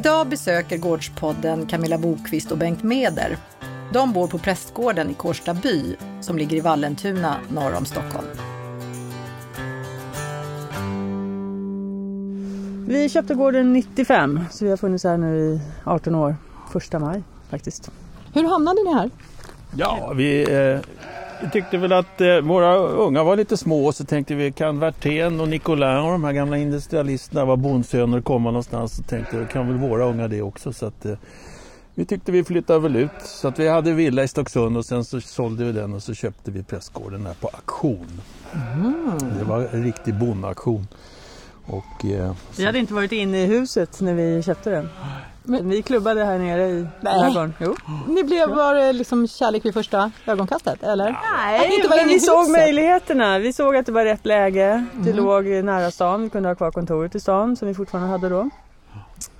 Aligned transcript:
Idag 0.00 0.28
besöker 0.28 0.76
Gårdspodden 0.76 1.66
Camilla 1.66 1.98
Bokvist 1.98 2.52
och 2.52 2.58
Bengt 2.58 2.82
Meder. 2.82 3.36
De 3.92 4.12
bor 4.12 4.28
på 4.28 4.38
prästgården 4.38 5.10
i 5.10 5.14
Kårsta 5.14 5.54
by 5.54 5.96
som 6.20 6.38
ligger 6.38 6.56
i 6.56 6.60
Vallentuna 6.60 7.36
norr 7.48 7.74
om 7.74 7.84
Stockholm. 7.84 8.26
Vi 12.86 13.08
köpte 13.08 13.34
gården 13.34 13.72
95 13.72 14.40
så 14.50 14.64
vi 14.64 14.70
har 14.70 14.76
funnits 14.76 15.04
här 15.04 15.16
nu 15.16 15.38
i 15.38 15.60
18 15.84 16.14
år. 16.14 16.36
Första 16.72 16.98
maj 16.98 17.22
faktiskt. 17.50 17.90
Hur 18.34 18.48
hamnade 18.48 18.82
ni 18.82 18.94
här? 18.94 19.10
Ja, 19.76 20.12
vi, 20.16 20.42
eh, 20.42 20.80
vi 21.42 21.50
tyckte 21.50 21.78
väl 21.78 21.92
att 21.92 22.20
eh, 22.20 22.40
våra 22.40 22.76
unga 22.76 23.22
var 23.22 23.36
lite 23.36 23.56
små 23.56 23.92
så 23.92 24.04
tänkte 24.04 24.34
vi 24.34 24.52
kan 24.52 24.78
Werthén 24.78 25.40
och 25.40 25.48
Nicolin 25.48 25.98
och 25.98 26.12
de 26.12 26.24
här 26.24 26.32
gamla 26.32 26.58
industrialisterna 26.58 27.44
vara 27.44 27.56
bondsöner 27.56 28.20
komma 28.20 28.50
någonstans 28.50 28.96
så 28.96 29.02
tänkte 29.02 29.38
vi 29.38 29.46
kan 29.46 29.68
väl 29.68 29.76
våra 29.76 30.04
unga 30.04 30.28
det 30.28 30.42
också 30.42 30.72
så 30.72 30.86
att 30.86 31.06
eh, 31.06 31.16
vi 31.94 32.04
tyckte 32.04 32.32
vi 32.32 32.44
flyttade 32.44 32.78
väl 32.78 32.96
ut 32.96 33.22
så 33.24 33.48
att 33.48 33.58
vi 33.58 33.68
hade 33.68 33.92
villa 33.92 34.22
i 34.22 34.28
Stocksund 34.28 34.76
och 34.76 34.84
sen 34.84 35.04
så 35.04 35.20
sålde 35.20 35.64
vi 35.64 35.72
den 35.72 35.94
och 35.94 36.02
så 36.02 36.14
köpte 36.14 36.50
vi 36.50 36.62
prästgården 36.62 37.26
här 37.26 37.34
på 37.34 37.48
auktion. 37.48 38.20
Det 39.38 39.44
var 39.44 39.68
en 39.72 39.84
riktig 39.84 40.14
bondauktion. 40.14 40.86
Och, 41.70 42.04
eh, 42.04 42.32
Vi 42.56 42.66
hade 42.66 42.78
inte 42.78 42.94
varit 42.94 43.12
inne 43.12 43.42
i 43.42 43.46
huset 43.46 44.00
när 44.00 44.14
vi 44.14 44.42
köpte 44.42 44.70
den. 44.70 44.88
Men 45.42 45.68
vi 45.68 45.82
klubbade 45.82 46.24
här 46.24 46.38
nere 46.38 46.68
i. 46.68 46.86
Jo. 47.58 47.76
Ni 48.08 48.24
blev, 48.24 48.48
det 48.74 48.92
liksom 48.92 49.28
kärlek 49.28 49.64
vid 49.64 49.74
första 49.74 50.10
ögonkastet, 50.26 50.82
eller? 50.82 51.18
Nej, 51.36 51.76
inte 51.76 51.88
men 51.88 52.08
vi 52.08 52.20
såg 52.20 52.50
möjligheterna. 52.50 53.38
Vi 53.38 53.52
såg 53.52 53.76
att 53.76 53.86
det 53.86 53.92
var 53.92 54.04
rätt 54.04 54.26
läge. 54.26 54.86
Det 54.92 55.12
låg 55.12 55.46
nära 55.46 55.90
stan. 55.90 56.22
Vi 56.22 56.30
kunde 56.30 56.48
ha 56.48 56.54
kvar 56.54 56.70
kontoret 56.70 57.14
i 57.14 57.20
stan 57.20 57.56
som 57.56 57.68
vi 57.68 57.74
fortfarande 57.74 58.10
hade 58.10 58.28
då. 58.28 58.50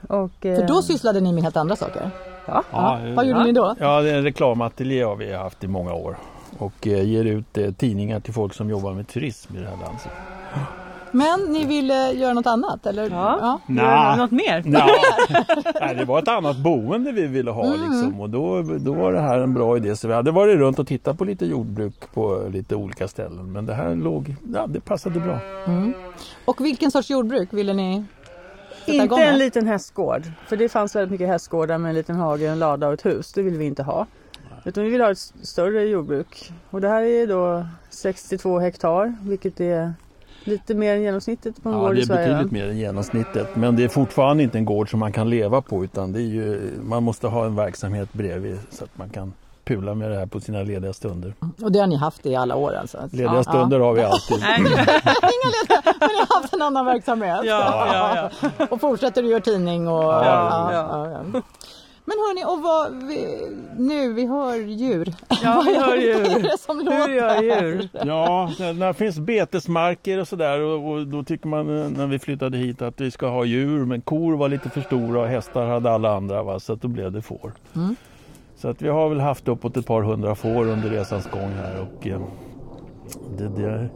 Och, 0.09 0.47
eh, 0.47 0.57
För 0.57 0.67
då 0.67 0.83
sysslade 0.83 1.21
ni 1.21 1.33
med 1.33 1.43
helt 1.43 1.57
andra 1.57 1.77
saker. 1.77 2.11
ja. 2.47 2.63
ja, 2.71 2.99
Vad 3.17 3.27
gjorde 3.27 3.45
ni 3.45 3.53
då? 3.53 3.75
Ja, 3.79 4.01
det 4.01 4.11
är 4.11 4.15
en 4.19 4.25
reklamateljé 4.25 5.03
har 5.03 5.17
vi 5.17 5.35
haft 5.35 5.65
i 5.65 5.69
många 5.69 5.93
år 5.93 6.17
och 6.59 6.87
eh, 6.87 7.03
ger 7.05 7.25
ut 7.25 7.59
eh, 7.59 7.73
tidningar 7.73 8.21
till 8.21 8.35
folk 8.35 8.55
som 8.55 8.71
jobbar 8.71 8.93
med 8.93 9.09
turism 9.09 9.57
i 9.57 9.61
det 9.61 9.67
här 9.69 9.77
landet. 9.77 10.09
Men 11.13 11.41
ni 11.41 11.65
ville 11.65 12.13
göra 12.13 12.33
något 12.33 12.47
annat, 12.47 12.87
eller? 12.87 13.11
Ja. 13.11 13.61
Nja. 13.67 13.83
Gör 13.83 14.17
Något 14.17 14.31
mer? 14.31 14.63
Ja, 14.67 14.89
nej, 15.81 15.95
det 15.95 16.05
var 16.05 16.19
ett 16.19 16.29
annat 16.29 16.57
boende 16.57 17.13
vi 17.13 17.27
ville 17.27 17.51
ha 17.51 17.65
liksom, 17.65 18.21
och 18.21 18.31
då, 18.31 18.63
då 18.63 18.93
var 18.93 19.13
det 19.13 19.21
här 19.21 19.39
en 19.39 19.55
bra 19.55 19.77
idé. 19.77 19.97
Så 19.97 20.09
vi 20.09 20.15
hade 20.15 20.31
varit 20.31 20.59
runt 20.59 20.79
och 20.79 20.87
tittat 20.87 21.19
på 21.19 21.25
lite 21.25 21.47
jordbruk 21.47 22.13
på 22.15 22.43
lite 22.53 22.77
olika 22.77 23.09
ställen 23.09 23.53
men 23.53 23.67
det 23.67 23.75
här 23.75 23.95
låg, 23.95 24.35
ja 24.55 24.67
det 24.67 24.81
passade 24.81 25.21
bra. 25.21 25.39
Och 26.45 26.61
vilken 26.65 26.91
sorts 26.91 27.11
jordbruk 27.11 27.53
ville 27.53 27.73
ni 27.73 28.05
Inte 28.87 29.23
en 29.23 29.39
liten 29.39 29.67
hästgård. 29.67 30.23
För 30.47 30.57
det 30.57 30.69
fanns 30.69 30.97
väldigt 30.97 31.11
mycket 31.11 31.29
hästgårdar 31.29 31.79
med 31.79 31.89
en 31.89 31.95
liten 31.95 32.17
hage, 32.17 32.47
en 32.47 32.59
lada 32.59 32.87
och 32.87 32.95
ett 32.95 33.07
hus. 33.07 33.33
Det 33.33 33.43
vill 33.43 33.59
vi 33.59 33.65
inte 33.65 33.83
ha. 33.83 34.07
Utan 34.65 34.85
vi 34.85 34.91
vill 34.91 35.01
ha 35.01 35.11
ett 35.11 35.33
större 35.43 35.83
jordbruk. 35.85 36.53
Och 36.71 36.81
det 36.81 36.89
här 36.89 37.03
är 37.03 37.27
då 37.27 37.67
62 37.91 38.59
hektar 38.59 39.15
vilket 39.23 39.61
är 39.61 39.93
lite 40.45 40.75
mer 40.75 40.95
än 40.95 41.03
genomsnittet 41.03 41.63
på 41.63 41.69
en 41.69 41.75
Ja, 41.75 41.81
gård 41.81 41.95
det 41.95 41.99
i 41.99 42.03
är 42.03 42.07
Sverige. 42.07 42.29
betydligt 42.29 42.53
mer 42.53 42.69
än 42.69 42.79
genomsnittet 42.79 43.57
men 43.57 43.77
det 43.77 43.85
är 43.85 43.89
fortfarande 43.89 44.43
inte 44.43 44.59
en 44.59 44.65
gård 44.65 44.91
som 44.91 45.01
man 45.01 45.13
kan 45.13 45.31
leva 45.31 45.61
på 45.63 45.85
utan 45.85 46.13
det 46.13 46.19
är 46.21 46.23
ju, 46.23 46.71
man 46.83 47.03
måste 47.03 47.27
ha 47.27 47.45
en 47.47 47.57
verksamhet 47.57 48.13
bredvid 48.13 48.59
så 48.71 48.85
att 48.85 48.99
man 48.99 49.09
kan 49.11 49.33
pula 49.65 49.95
med 49.95 50.11
det 50.11 50.17
här 50.19 50.27
på 50.27 50.41
sina 50.41 50.63
lediga 50.63 50.93
stunder. 50.93 51.35
Och 51.63 51.73
det 51.73 51.79
har 51.79 51.87
ni 51.87 51.97
haft 51.97 52.27
i 52.27 52.37
alla 52.37 52.57
år 52.57 52.73
alltså? 52.75 52.99
Lediga 53.13 53.35
Ja, 53.35 53.43
stunder 53.43 53.81
har 53.81 53.93
vi 53.95 54.03
alltid. 54.03 54.39
Ja. 54.41 54.57
Inga 54.59 54.69
lediga, 54.69 55.83
men 56.01 56.09
ni 56.09 56.17
har 56.29 56.41
haft 56.41 56.55
en 56.55 56.63
annan 56.63 56.87
verksamhet? 56.87 57.41
Ja, 57.45 57.87
ja, 57.93 58.31
ja. 58.59 58.67
Och 58.71 58.81
fortsätter 58.81 59.23
att 59.25 59.31
göra 59.31 59.41
tidning 59.41 59.89
och... 59.89 60.03
Ja, 60.05 60.25
ja, 60.25 60.73
ja. 60.73 61.09
ja, 61.13 61.23
ja. 61.33 61.41
Men 62.11 62.19
hörni, 62.19 62.45
och 62.45 62.63
vad, 62.63 63.09
vi, 63.09 63.49
nu 63.77 64.13
vi 64.13 64.27
hör 64.27 64.57
djur. 64.57 65.15
Ja, 65.43 65.65
vi 65.67 65.77
hör 65.79 65.87
Vad 65.87 65.99
är 65.99 66.03
djur. 66.03 66.43
det 66.43 66.59
som 66.59 66.79
låter? 66.79 67.09
Gör 67.09 67.43
djur? 67.43 67.89
Ja, 67.93 68.53
när 68.59 68.87
det 68.87 68.95
finns 68.95 69.19
betesmarker 69.19 70.19
och 70.21 70.29
sådär 70.29 70.61
och, 70.61 70.91
och 70.91 71.07
då 71.07 71.23
tycker 71.25 71.49
man 71.49 71.79
eh, 71.79 71.91
när 71.91 72.07
vi 72.07 72.19
flyttade 72.19 72.59
hit 72.59 72.83
att 72.83 73.01
vi 73.01 73.11
ska 73.11 73.29
ha 73.29 73.45
djur 73.45 73.85
men 73.85 74.01
kor 74.01 74.37
var 74.37 74.49
lite 74.49 74.71
för 74.71 74.81
stora 74.81 75.21
och 75.21 75.27
hästar 75.27 75.67
hade 75.67 75.91
alla 75.91 76.17
andra 76.17 76.43
va? 76.43 76.61
så 76.61 76.73
att 76.73 76.83
då 76.83 76.89
blev 76.89 77.13
det 77.13 77.23
får. 77.23 77.53
Mm. 77.77 77.97
Så 78.57 78.69
att 78.69 78.83
vi 78.83 78.89
har 78.89 79.09
väl 79.09 79.21
haft 79.21 79.49
uppåt 79.49 79.77
ett 79.77 79.87
par 79.87 80.03
hundra 80.03 80.35
får 80.35 80.69
under 80.69 80.91
resans 80.91 81.31
gång 81.31 81.51
här 81.51 81.81
och 81.81 82.07
eh, 82.07 82.21
det, 83.39 83.49
det, 83.49 83.89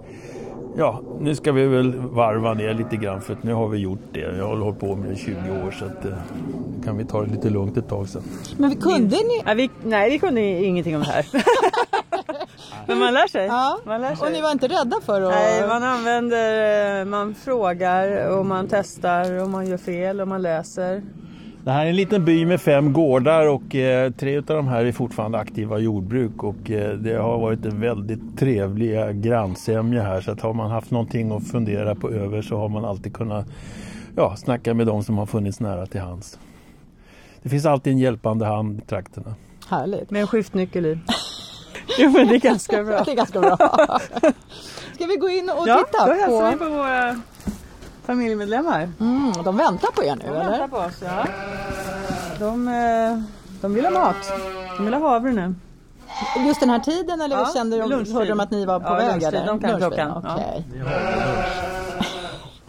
ja, 0.76 1.00
nu 1.20 1.34
ska 1.34 1.52
vi 1.52 1.66
väl 1.66 1.92
varva 1.98 2.54
ner 2.54 2.74
lite 2.74 2.96
grann 2.96 3.20
för 3.20 3.32
att 3.32 3.42
nu 3.42 3.52
har 3.52 3.68
vi 3.68 3.78
gjort 3.78 3.98
det. 4.12 4.20
Jag 4.20 4.48
har 4.48 4.56
hållit 4.56 4.80
på 4.80 4.96
med 4.96 5.08
det 5.08 5.14
i 5.14 5.16
20 5.16 5.34
år 5.66 5.70
så 5.70 5.84
att 5.84 6.04
eh, 6.04 6.12
kan 6.84 6.96
vi 6.96 7.04
ta 7.04 7.20
det 7.20 7.30
lite 7.30 7.50
lugnt 7.50 7.76
ett 7.76 7.88
tag 7.88 8.08
sen. 8.08 8.22
Men 8.58 8.70
vi 8.70 8.76
kunde 8.76 9.16
ni... 9.16 9.42
Ja, 9.46 9.54
vi, 9.54 9.70
nej, 9.84 10.10
vi 10.10 10.18
kunde 10.18 10.40
ingenting 10.40 10.96
om 10.96 11.02
det 11.02 11.08
här. 11.08 11.26
Men 12.86 12.98
man 12.98 13.14
lär 13.14 13.28
sig. 13.28 13.46
Ja. 13.46 13.78
Man 13.84 14.00
lär 14.00 14.14
sig. 14.14 14.26
Och 14.26 14.32
ni 14.32 14.40
var 14.40 14.52
inte 14.52 14.68
rädda 14.68 14.96
för 15.02 15.22
att... 15.22 15.30
Nej, 15.30 15.68
man 15.68 15.82
använder, 15.82 17.00
eh, 17.00 17.04
man 17.04 17.34
frågar 17.34 18.28
och 18.28 18.46
man 18.46 18.68
testar 18.70 19.42
och 19.42 19.50
man 19.50 19.66
gör 19.66 19.76
fel 19.76 20.20
och 20.20 20.28
man 20.28 20.42
läser. 20.42 21.02
Det 21.64 21.70
här 21.70 21.84
är 21.84 21.91
en 21.91 21.97
liten 21.97 22.25
by 22.25 22.47
med 22.47 22.60
fem 22.60 22.92
gårdar 22.92 23.47
och 23.47 23.75
eh, 23.75 24.12
tre 24.12 24.36
av 24.36 24.44
de 24.44 24.69
här 24.69 24.84
är 24.84 24.92
fortfarande 24.92 25.38
aktiva 25.38 25.78
jordbruk 25.78 26.42
och 26.42 26.70
eh, 26.70 26.92
det 26.92 27.14
har 27.14 27.38
varit 27.38 27.64
en 27.64 27.80
väldigt 27.80 28.38
trevliga 28.38 29.12
grannsämja 29.12 30.02
här 30.02 30.20
så 30.20 30.30
att 30.30 30.41
har 30.41 30.54
man 30.54 30.70
haft 30.70 30.91
någonting 30.91 31.32
att 31.32 31.48
fundera 31.48 31.94
på 31.94 32.10
över 32.10 32.42
så 32.42 32.56
har 32.56 32.69
man 32.69 32.84
alltid 32.84 33.14
kunnat 33.14 33.47
ja, 34.16 34.36
snacka 34.36 34.75
med 34.75 34.86
de 34.86 35.04
som 35.04 35.19
har 35.19 35.26
funnits 35.26 35.60
nära 35.60 35.86
till 35.86 36.00
hands. 36.00 36.38
Det 37.42 37.48
finns 37.48 37.66
alltid 37.66 37.92
en 37.92 37.98
hjälpande 37.98 38.46
hand 38.46 38.78
i 38.78 38.82
trakterna. 38.82 39.34
Härligt. 39.69 40.10
Med 40.10 40.20
en 40.20 40.26
skiftnyckel 40.26 40.86
i. 40.86 40.98
jo 41.98 42.10
men 42.10 42.28
det 42.28 42.34
är 42.34 42.41
ganska 42.41 42.84
bra. 42.84 43.02
Det 43.04 43.12
är 43.12 43.16
ganska 43.16 43.41
bra. 43.41 43.56
Ska 44.94 45.06
vi 45.06 45.16
gå 45.16 45.28
in 45.28 45.50
och 45.50 45.69
Ja, 45.69 45.84
titta 45.86 46.06
då 46.06 46.12
hälsar 46.12 46.50
vi 46.50 46.58
på... 46.58 46.64
på 46.64 46.70
våra 46.70 47.20
familjemedlemmar. 48.06 48.88
Mm, 49.00 49.32
de 49.44 49.56
väntar 49.56 49.91
på 49.92 50.04
er 50.04 50.16
nu, 50.16 50.22
De 50.22 50.28
eller? 50.28 50.50
väntar 50.50 50.69
på 50.69 50.76
oss, 50.76 51.03
ja. 51.04 51.26
De, 52.38 52.69
eh, 52.69 53.19
de 53.60 53.75
vill 53.75 53.84
ha 53.84 53.91
mat. 53.92 54.32
De 54.76 54.84
vill 54.84 54.94
ha 54.94 55.09
havre 55.10 55.32
nu. 55.32 55.54
Just 56.47 56.60
den 56.60 56.70
här 56.70 56.78
tiden 56.78 57.20
eller 57.20 57.37
Ja, 57.37 57.50
kände 57.54 57.78
de, 57.78 57.91
lunchtid. 57.91 58.14
hörde 58.14 58.28
de 58.28 58.41
att 58.41 58.50
ni 58.50 58.64
var 58.66 58.81
på 58.81 58.87
Ja, 58.87 58.94
väg? 58.94 59.06
lunchtid. 59.10 59.28
Eller? 59.34 59.47
De 59.47 59.60
kan 59.60 59.70
Lunchtid, 59.70 59.88
klockan, 59.97 60.22
ja. 60.25 60.34
Okej. 60.34 60.64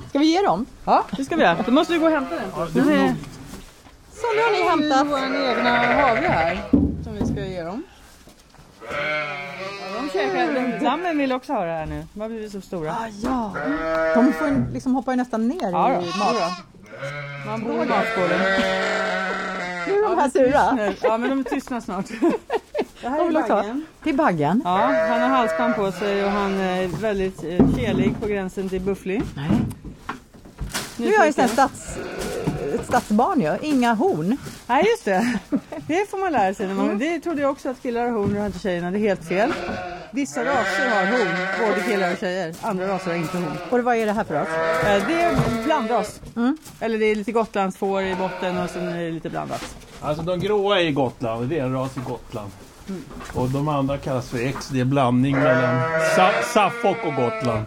Ska 0.09 0.19
vi 0.19 0.25
ge 0.25 0.41
dem? 0.41 0.65
Ja, 0.85 1.03
det 1.17 1.25
ska 1.25 1.35
vi 1.35 1.41
göra. 1.43 1.57
Då 1.65 1.71
måste 1.71 1.93
vi 1.93 1.99
gå 1.99 2.05
och 2.05 2.11
hämta 2.11 2.35
den. 2.35 2.51
Så 2.53 2.59
nu 4.35 4.41
har 4.41 4.51
ni 4.51 4.63
hämtat... 4.69 5.07
vår 5.07 5.17
egna 5.57 5.69
havre 5.69 6.27
här 6.27 6.61
som 7.03 7.13
vi 7.13 7.25
ska 7.25 7.45
ge 7.45 7.63
dem. 7.63 7.83
Ja, 8.81 10.01
de 10.01 10.09
lammen 10.85 11.17
vill 11.17 11.31
också 11.31 11.53
ha 11.53 11.65
det 11.65 11.71
här 11.71 11.85
nu. 11.85 12.05
De 12.13 12.21
har 12.21 12.29
blivit 12.29 12.51
så 12.51 12.61
stora. 12.61 12.91
Ah, 12.91 13.07
ja. 13.23 13.53
De 14.15 14.33
får 14.33 14.73
liksom 14.73 14.95
hoppar 14.95 15.11
ju 15.11 15.15
nästan 15.15 15.47
ner 15.47 15.71
Ja, 15.71 15.91
i 16.01 16.05
mat. 16.05 16.51
Man 17.45 17.63
bor 17.63 17.73
i 17.83 17.87
matskålen. 17.87 18.39
Nu 19.87 19.93
är 19.93 20.09
de 20.09 20.17
här 20.21 20.29
sura. 20.29 20.93
Ja, 21.01 21.17
men 21.17 21.29
de 21.29 21.43
tystnar 21.43 21.81
snart. 21.81 22.05
Det 23.01 23.09
här 23.09 23.27
är 23.27 23.31
baggen. 23.31 23.85
Det 24.03 24.09
är 24.09 24.13
baggen. 24.13 24.61
Ja, 24.65 24.77
han 25.09 25.21
har 25.21 25.27
halsband 25.27 25.75
på 25.75 25.91
sig 25.91 26.25
och 26.25 26.31
han 26.31 26.53
är 26.59 26.87
väldigt 26.87 27.43
eh, 27.43 27.75
kelig 27.75 28.15
på 28.21 28.27
gränsen 28.27 28.69
till 28.69 28.81
bufflig. 28.81 29.21
Nej. 29.35 29.49
Nu 30.97 31.07
är 31.07 31.13
jag 31.13 31.27
ju 31.27 31.33
sån 31.33 31.47
stads, 31.47 31.97
ett 32.73 32.85
stadsbarn 32.85 33.41
ju. 33.41 33.57
Inga 33.61 33.93
horn. 33.93 34.37
Nej, 34.67 34.85
just 34.85 35.05
det. 35.05 35.39
Det 35.87 36.09
får 36.09 36.17
man 36.17 36.31
lära 36.31 36.53
sig. 36.53 36.67
När 36.67 36.73
man, 36.73 36.97
det 36.97 37.19
trodde 37.19 37.41
jag 37.41 37.51
också 37.51 37.69
att 37.69 37.81
killar 37.81 38.03
har 38.03 38.11
horn, 38.11 38.37
har 38.37 38.45
inte 38.45 38.59
tjejerna. 38.59 38.91
Det 38.91 38.97
är 38.97 38.99
helt 38.99 39.27
fel. 39.27 39.53
Vissa 40.15 40.41
raser 40.45 40.89
har 40.89 41.05
horn, 41.05 41.67
både 41.67 41.81
killar 41.81 42.11
och 42.11 42.17
tjejer. 42.17 42.55
Andra 42.61 42.87
raser 42.87 43.11
har 43.11 43.17
inte 43.17 43.37
horn. 43.37 43.57
Och 43.69 43.79
vad 43.79 43.95
är 43.95 44.05
det 44.05 44.11
här 44.11 44.23
för 44.23 44.33
ras? 44.35 44.47
Eh, 44.47 45.07
Det 45.07 45.21
är 45.21 45.63
blandras. 45.63 46.21
Eller 46.79 46.97
det 46.99 47.05
är 47.05 47.15
lite 47.15 47.31
gotlandsfår 47.31 48.01
i 48.03 48.15
botten 48.15 48.57
och 48.57 48.69
sen 48.69 48.87
är 48.87 49.03
det 49.03 49.11
lite 49.11 49.29
blandat. 49.29 49.75
Alltså 50.01 50.23
de 50.23 50.39
gråa 50.39 50.79
är 50.79 50.83
i 50.85 50.91
Gotland, 50.91 51.49
det 51.49 51.59
är 51.59 51.63
en 51.63 51.73
ras 51.73 51.97
i 51.97 51.99
Gotland. 51.99 52.51
Och 53.33 53.49
de 53.49 53.67
andra 53.67 53.97
kallas 53.97 54.29
för 54.29 54.45
X, 54.47 54.67
det 54.71 54.79
är 54.79 54.85
blandning 54.85 55.35
mellan 55.35 55.81
Sa- 56.15 56.31
Suffolk 56.53 56.97
och 57.05 57.15
Gotland. 57.15 57.65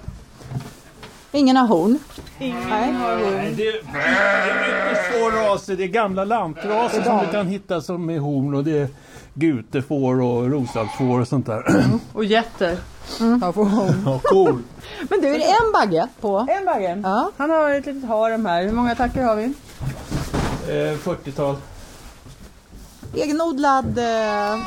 Ingen 1.33 1.57
har 1.57 1.67
horn. 1.67 1.99
Ingen 2.39 2.69
Nej. 2.71 2.93
har 2.93 3.17
horn. 3.17 3.35
Nej, 3.35 3.55
det, 3.57 3.69
är, 3.69 3.73
det 3.93 3.99
är 3.99 4.89
mycket 4.89 5.13
få 5.13 5.31
raser. 5.31 5.77
Det 5.77 5.85
är 5.85 5.89
gamla 5.89 6.25
lantraser 6.25 7.03
som 7.03 7.19
du 7.27 7.33
kan 7.33 7.47
hitta 7.47 7.81
som 7.81 8.11
är 8.11 8.19
horn 8.19 8.55
och 8.55 8.65
det 8.65 8.79
är 8.79 8.89
gutefår 9.39 10.21
och 10.23 10.51
rosalfår 10.51 11.21
och 11.21 11.29
sånt 11.29 11.47
där. 11.47 11.85
Och 12.13 12.25
getter. 12.25 12.77
Har 13.41 13.53
får 13.53 13.65
horn. 13.65 14.03
Ja, 14.07 14.21
cool. 14.25 14.63
Men 15.11 15.21
du, 15.21 15.29
är 15.29 15.39
det 15.39 15.45
en 15.45 15.73
bagge 15.73 16.09
på? 16.21 16.47
En 16.51 16.65
bagge. 16.65 17.01
Ja. 17.03 17.31
Han 17.37 17.51
har 17.51 17.71
ett 17.71 17.87
litet 17.87 18.09
harem 18.09 18.47
här. 18.47 18.63
Hur 18.63 18.73
många 18.73 18.93
attacker 18.93 19.23
har 19.23 19.37
vi? 19.37 19.45
Eh, 19.45 20.97
40-tal. 20.99 21.57
Egenodlad 23.15 23.99
eh, 23.99 24.59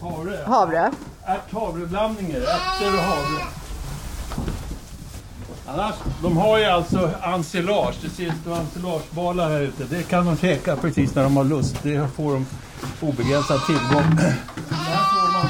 Havre. 0.00 0.38
havre. 0.46 0.90
Ärt-havreblandningar. 1.24 2.38
Ärtor 2.40 2.94
och 2.94 3.00
havre. 3.02 3.44
Annars, 5.66 5.94
de 6.22 6.36
har 6.36 6.58
ju 6.58 6.64
alltså 6.64 7.10
ensilage. 7.22 7.94
Det 8.02 8.10
ser 8.10 8.24
ut 8.26 8.46
ensilagebalar 8.58 9.50
här 9.50 9.60
ute. 9.60 9.84
Det 9.84 10.02
kan 10.02 10.26
de 10.26 10.36
käka 10.36 10.76
precis 10.76 11.14
när 11.14 11.22
de 11.22 11.36
har 11.36 11.44
lust. 11.44 11.76
Det 11.82 12.08
får 12.16 12.32
de 12.32 12.46
obegränsad 13.00 13.60
tillgång. 13.66 14.16
Det 14.16 14.74
här 14.74 15.04
får 15.04 15.32
man. 15.32 15.46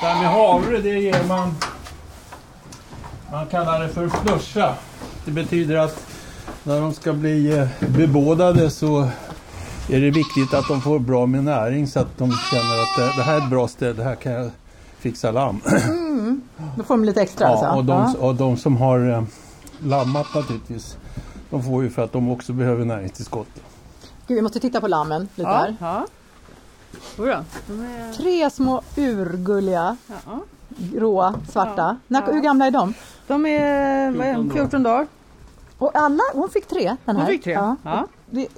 Det 0.00 0.06
här 0.06 0.20
med 0.22 0.30
havre 0.30 0.78
det 0.78 0.98
ger 1.00 1.24
man. 1.28 1.54
Man 3.32 3.46
kallar 3.46 3.80
det 3.80 3.88
för 3.88 4.08
flusha. 4.08 4.74
Det 5.24 5.30
betyder 5.30 5.76
att 5.76 6.06
när 6.62 6.80
de 6.80 6.92
ska 6.94 7.12
bli 7.12 7.58
eh, 7.58 7.68
bebådade 7.88 8.70
så 8.70 9.08
är 9.90 10.00
det 10.00 10.10
viktigt 10.10 10.54
att 10.54 10.68
de 10.68 10.80
får 10.82 10.98
bra 10.98 11.26
med 11.26 11.44
näring 11.44 11.86
så 11.86 12.00
att 12.00 12.18
de 12.18 12.30
känner 12.50 12.82
att 12.82 12.96
det, 12.96 13.16
det 13.16 13.22
här 13.22 13.34
är 13.34 13.38
ett 13.38 13.50
bra 13.50 13.68
ställe. 13.68 14.02
Här 14.02 14.14
kan 14.14 14.32
jag 14.32 14.50
fixa 14.98 15.30
lamm. 15.30 15.60
Då 16.76 16.84
får 16.84 16.94
de 16.94 17.04
lite 17.04 17.22
extra 17.22 17.46
alltså? 17.48 17.64
Ja, 17.66 17.72
och 17.76 17.84
de, 17.84 18.14
och 18.16 18.34
de 18.34 18.56
som 18.56 18.76
har 18.76 19.10
eh, 19.10 19.22
lammat 19.78 20.26
naturligtvis. 20.34 20.96
De 21.50 21.62
får 21.62 21.82
ju 21.82 21.90
för 21.90 22.04
att 22.04 22.12
de 22.12 22.30
också 22.30 22.52
behöver 22.52 22.84
näringstillskott. 22.84 23.46
Gud, 24.26 24.34
vi 24.36 24.42
måste 24.42 24.60
titta 24.60 24.80
på 24.80 24.88
lammen 24.88 25.28
lite 25.34 25.50
Ja. 25.50 25.56
här. 25.56 25.76
ja. 25.80 26.06
Jodå, 27.18 27.36
de 27.66 27.80
är... 27.82 28.12
Tre 28.12 28.50
små 28.50 28.82
urgulliga, 28.96 29.96
Ja. 30.08 30.40
gråa, 30.68 31.34
svarta. 31.50 31.72
Ja. 31.76 31.96
När, 32.06 32.22
Ja. 32.26 32.32
Hur 32.32 32.40
gamla 32.40 32.66
är 32.66 32.70
de? 32.70 32.94
De 33.26 33.46
är 33.46 34.10
vad 34.10 34.26
är 34.26 34.34
14 34.34 34.48
de? 34.48 34.48
dagar. 34.48 34.62
14 34.64 34.82
dagar. 34.82 35.06
Och 35.78 35.90
alla, 35.94 36.22
hon 36.34 36.48
fick 36.48 36.66
tre 36.68 36.96
den 37.04 37.16
här? 37.16 37.24
Hon 37.24 37.26
fick 37.32 37.44
tre. 37.44 37.52
Ja. 37.52 37.76
Ja. 37.84 38.06
Det, 38.30 38.48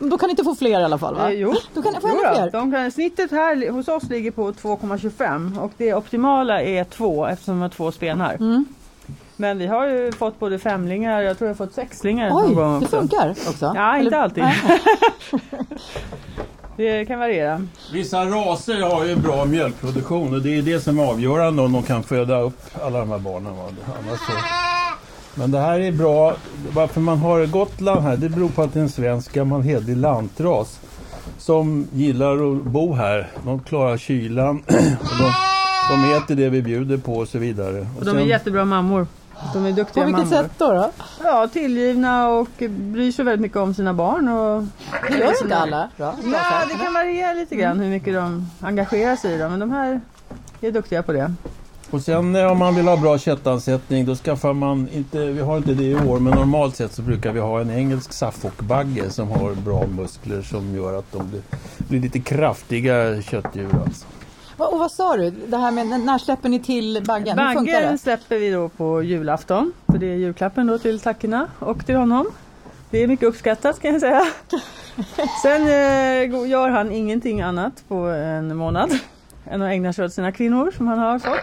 då 0.00 0.18
kan 0.18 0.26
ni 0.26 0.30
inte 0.30 0.44
få 0.44 0.54
fler 0.54 0.80
i 0.80 0.84
alla 0.84 0.98
fall 0.98 1.14
va? 1.14 1.32
Eh, 1.32 1.38
jo. 1.40 1.54
Då 1.74 1.82
kan 1.82 1.92
ni 1.92 2.00
få 2.00 2.08
Jo 2.08 2.18
fler? 2.18 2.50
de 2.50 2.72
kan, 2.72 2.90
snittet 2.90 3.30
här 3.30 3.70
hos 3.70 3.88
oss 3.88 4.02
ligger 4.10 4.30
på 4.30 4.52
2,25 4.52 5.58
och 5.60 5.72
det 5.76 5.94
optimala 5.94 6.62
är 6.62 6.84
2 6.84 7.26
eftersom 7.26 7.54
de 7.54 7.60
har 7.62 7.68
två 7.68 7.92
spenar. 7.92 8.34
Mm. 8.34 8.64
Men 9.36 9.58
vi 9.58 9.66
har 9.66 9.86
ju 9.88 10.12
fått 10.12 10.38
både 10.40 10.58
femlingar, 10.58 11.20
jag 11.20 11.38
tror 11.38 11.48
jag 11.48 11.54
har 11.54 11.66
fått 11.66 11.74
sexlingar 11.74 12.30
någon 12.30 12.44
Oj, 12.48 12.54
gång 12.54 12.80
det 12.80 12.86
funkar 12.86 13.30
också? 13.30 13.72
Ja, 13.74 13.96
inte 13.98 14.06
Eller- 14.16 14.18
alltid. 14.18 14.44
Det 16.76 17.04
kan 17.04 17.18
variera. 17.18 17.66
Vissa 17.92 18.24
raser 18.24 18.80
har 18.80 19.04
ju 19.04 19.16
bra 19.16 19.44
mjölkproduktion 19.44 20.34
och 20.34 20.42
det 20.42 20.58
är 20.58 20.62
det 20.62 20.80
som 20.80 20.98
är 20.98 21.04
avgörande 21.04 21.62
om 21.62 21.72
de 21.72 21.82
kan 21.82 22.02
föda 22.02 22.40
upp 22.40 22.58
alla 22.82 22.98
de 22.98 23.10
här 23.10 23.18
barnen. 23.18 23.56
Va? 23.56 23.62
Annars 23.98 24.18
så... 24.20 24.32
Men 25.34 25.50
det 25.50 25.58
här 25.58 25.80
är 25.80 25.92
bra. 25.92 26.36
Varför 26.72 27.00
man 27.00 27.18
har 27.18 27.46
Gotland 27.46 28.00
här 28.00 28.16
det 28.16 28.28
beror 28.28 28.48
på 28.48 28.62
att 28.62 28.72
det 28.72 28.78
är 28.78 28.82
en 28.82 28.88
svensk 28.88 29.32
gammal 29.32 29.62
hederlig 29.62 29.96
lantras 29.96 30.80
som 31.38 31.86
gillar 31.92 32.52
att 32.52 32.62
bo 32.64 32.94
här. 32.94 33.28
De 33.44 33.60
klarar 33.60 33.96
kylan 33.96 34.58
och 35.00 35.18
de, 35.18 35.32
de 35.90 36.14
äter 36.16 36.34
det 36.34 36.48
vi 36.48 36.62
bjuder 36.62 36.96
på 36.96 37.14
och 37.16 37.28
så 37.28 37.38
vidare. 37.38 37.86
Och 37.98 38.04
de 38.04 38.10
är 38.10 38.14
sen- 38.14 38.28
jättebra 38.28 38.64
mammor. 38.64 39.06
De 39.52 39.66
är 39.66 39.70
På 39.70 39.76
duktiga 39.76 40.04
vilket 40.04 40.30
mammor. 40.30 40.42
sätt 40.42 40.52
då? 40.58 40.72
då? 40.72 40.90
Ja, 41.24 41.48
tillgivna 41.52 42.28
och 42.28 42.48
bryr 42.68 43.12
sig 43.12 43.24
väldigt 43.24 43.40
mycket 43.40 43.58
om 43.58 43.74
sina 43.74 43.94
barn. 43.94 44.28
Och... 44.28 44.62
Det 45.10 45.18
gör 45.18 45.42
inte 45.42 45.56
alla. 45.56 45.88
Bra. 45.96 46.14
Ja, 46.32 46.62
det 46.68 46.84
kan 46.84 46.94
variera 46.94 47.32
lite 47.32 47.56
grann 47.56 47.80
hur 47.80 47.90
mycket 47.90 48.14
de 48.14 48.50
engagerar 48.60 49.16
sig 49.16 49.34
i 49.34 49.38
dem. 49.38 49.50
Men 49.50 49.60
de 49.60 49.70
här 49.70 50.00
är 50.60 50.70
duktiga 50.70 51.02
på 51.02 51.12
det. 51.12 51.34
Och 51.90 52.02
sen 52.02 52.36
eh, 52.36 52.52
om 52.52 52.58
man 52.58 52.74
vill 52.74 52.88
ha 52.88 52.96
bra 52.96 53.18
köttansättning 53.18 54.04
då 54.04 54.14
skaffar 54.14 54.52
man, 54.52 54.88
inte, 54.92 55.26
vi 55.26 55.40
har 55.40 55.56
inte 55.56 55.74
det 55.74 55.84
i 55.84 55.94
år, 55.94 56.18
men 56.20 56.34
normalt 56.34 56.76
sett 56.76 56.92
så 56.92 57.02
brukar 57.02 57.32
vi 57.32 57.40
ha 57.40 57.60
en 57.60 57.70
engelsk 57.70 58.12
Suffolk-bagge 58.12 59.10
som 59.10 59.30
har 59.30 59.54
bra 59.54 59.86
muskler 59.86 60.42
som 60.42 60.74
gör 60.74 60.98
att 60.98 61.12
de 61.12 61.30
blir, 61.30 61.42
blir 61.78 62.00
lite 62.00 62.20
kraftiga 62.20 63.22
köttdjur. 63.22 63.70
Alltså. 63.86 64.06
Och 64.56 64.78
vad 64.78 64.92
sa 64.92 65.16
du? 65.16 65.30
Det 65.30 65.56
här 65.56 65.70
med 65.70 65.86
när 65.86 66.18
släpper 66.18 66.48
ni 66.48 66.60
till 66.60 67.02
baggen? 67.06 67.36
Baggen 67.36 67.98
släpper 67.98 68.38
vi 68.38 68.50
då 68.50 68.68
på 68.68 69.02
julafton. 69.02 69.72
För 69.86 69.98
det 69.98 70.06
är 70.06 70.16
julklappen 70.16 70.66
då 70.66 70.78
till 70.78 71.00
tackorna 71.00 71.48
och 71.58 71.86
till 71.86 71.96
honom. 71.96 72.26
Det 72.90 72.98
är 72.98 73.06
mycket 73.06 73.28
uppskattat 73.28 73.80
kan 73.80 73.92
jag 73.92 74.00
säga. 74.00 74.22
Sen 75.42 75.62
eh, 75.62 76.48
gör 76.48 76.68
han 76.70 76.92
ingenting 76.92 77.40
annat 77.42 77.84
på 77.88 77.94
en 77.96 78.56
månad 78.56 78.98
än 79.50 79.62
att 79.62 79.70
ägna 79.70 79.92
sig 79.92 80.04
åt 80.04 80.12
sina 80.12 80.32
kvinnor 80.32 80.72
som 80.76 80.86
han 80.86 80.98
har 80.98 81.18
fått. 81.18 81.40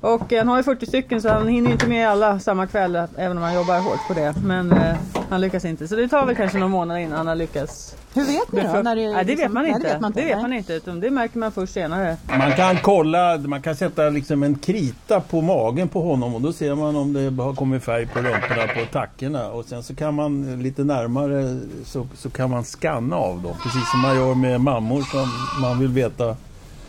Och 0.00 0.32
han 0.32 0.48
har 0.48 0.56
ju 0.56 0.62
40 0.62 0.86
stycken 0.86 1.22
så 1.22 1.28
han 1.28 1.48
hinner 1.48 1.70
inte 1.70 1.86
med 1.86 2.08
alla 2.08 2.38
samma 2.38 2.66
kväll 2.66 2.96
även 3.16 3.36
om 3.36 3.42
han 3.42 3.54
jobbar 3.54 3.80
hårt 3.80 4.08
på 4.08 4.14
det. 4.14 4.34
Men 4.44 4.72
eh, 4.72 4.96
han 5.30 5.40
lyckas 5.40 5.64
inte. 5.64 5.88
Så 5.88 5.96
det 5.96 6.08
tar 6.08 6.26
väl 6.26 6.36
kanske 6.36 6.58
några 6.58 6.70
månader 6.70 7.00
innan 7.00 7.26
han 7.26 7.38
lyckas. 7.38 7.96
Hur 8.14 8.22
vet 8.24 8.52
ni 8.52 8.60
då? 8.60 8.66
befrukta- 8.68 8.82
När 8.82 8.96
det, 8.96 9.02
Nej, 9.12 9.24
det 9.24 9.30
liksom- 9.30 9.44
vet 9.44 9.52
man 9.52 9.62
nej, 9.62 9.72
inte. 9.72 9.86
det 9.88 9.92
vet 9.92 10.00
man 10.00 10.08
inte. 10.10 10.20
Det 10.20 10.26
vet 10.26 10.42
man 10.42 10.52
inte 10.52 10.72
utan 10.72 11.00
det 11.00 11.10
märker 11.10 11.38
man 11.38 11.52
först 11.52 11.72
senare. 11.72 12.16
Man 12.38 12.52
kan 12.52 12.76
kolla, 12.82 13.38
man 13.38 13.62
kan 13.62 13.76
sätta 13.76 14.08
liksom 14.08 14.42
en 14.42 14.54
krita 14.58 15.20
på 15.20 15.40
magen 15.40 15.88
på 15.88 16.02
honom 16.02 16.34
och 16.34 16.40
då 16.40 16.52
ser 16.52 16.74
man 16.74 16.96
om 16.96 17.12
det 17.12 17.42
har 17.42 17.54
kommit 17.54 17.82
färg 17.84 18.06
på 18.06 18.18
rumporna 18.18 18.66
på 18.74 18.92
tackorna 18.92 19.50
och 19.50 19.64
sen 19.64 19.82
så 19.82 19.94
kan 19.94 20.14
man 20.14 20.62
lite 20.62 20.84
närmare 20.84 21.58
så, 21.84 22.06
så 22.16 22.30
kan 22.30 22.50
man 22.50 22.64
skanna 22.64 23.16
av 23.16 23.42
dem 23.42 23.52
precis 23.62 23.90
som 23.90 24.00
man 24.00 24.16
gör 24.16 24.34
med 24.34 24.60
mammor 24.60 25.02
som 25.02 25.28
man 25.62 25.78
vill 25.80 25.88
veta. 25.88 26.36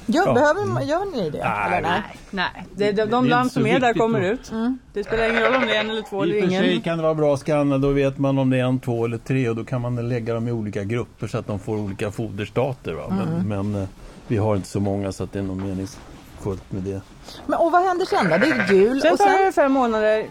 Gör, 0.06 0.28
Ja. 0.28 0.34
behöver, 0.34 0.66
man- 0.66 0.88
gör 0.88 1.06
ni 1.16 1.30
det? 1.30 1.38
Nej, 1.44 1.78
eller 1.78 1.90
nej? 1.90 2.02
Nej, 2.32 2.66
det, 2.76 2.92
de, 2.92 3.30
de 3.30 3.44
så 3.44 3.50
som 3.50 3.66
är 3.68 3.80
där 3.80 3.94
kommer 3.94 4.20
då. 4.22 4.26
ut. 4.28 4.52
Mm. 4.52 4.78
Det 4.94 5.04
spelar 5.04 5.30
ingen 5.30 5.44
roll 5.44 5.56
om 5.56 5.62
det 5.62 5.76
är 5.76 5.80
en 5.80 5.90
eller 5.90 6.02
två 6.02 6.26
I 6.26 6.30
eller 6.30 6.38
och 6.38 6.44
för 6.52 6.58
sig 6.60 6.70
ingen. 6.72 6.82
kan 6.82 6.98
det 6.98 7.04
vara 7.04 7.14
bra 7.14 7.34
att 7.34 7.40
skanna, 7.40 7.78
då 7.78 7.90
vet 7.90 8.18
man 8.18 8.38
om 8.38 8.50
det 8.50 8.58
är 8.60 8.64
en, 8.64 8.80
två 8.80 9.06
eller 9.06 9.18
tre 9.18 9.50
och 9.50 9.56
då 9.56 9.64
kan 9.66 9.82
man 9.82 10.10
lägga 10.10 10.34
dem 10.34 10.48
i 10.48 10.52
olika 10.52 10.84
grupper 10.84 11.28
så 11.28 11.38
att 11.38 11.48
de 11.48 11.60
får 11.60 11.78
olika 11.78 12.12
foderstater. 12.12 12.94
Va? 12.94 13.04
Men, 13.10 13.48
men 13.72 13.82
eh, 13.82 13.88
vi 14.28 14.38
har 14.38 14.56
inte 14.56 14.68
så 14.68 14.80
många 14.80 15.12
så 15.12 15.24
att 15.24 15.32
det 15.32 15.40
är 15.40 15.44
något 15.44 15.58
meningsfullt 15.64 16.72
med 16.72 16.82
det. 16.84 17.02
Men, 17.46 17.60
och 17.60 17.72
vad 17.72 17.86
händer 17.86 18.06
sen 18.06 18.30
då? 18.30 18.38
Det 18.38 18.46
är 18.48 18.74
jul 18.74 19.02
Sen 19.02 19.12
och 19.14 19.18
tar 19.18 19.28
sen... 19.28 19.46
det 19.46 19.52
fem 19.52 19.72
månader 19.72 20.26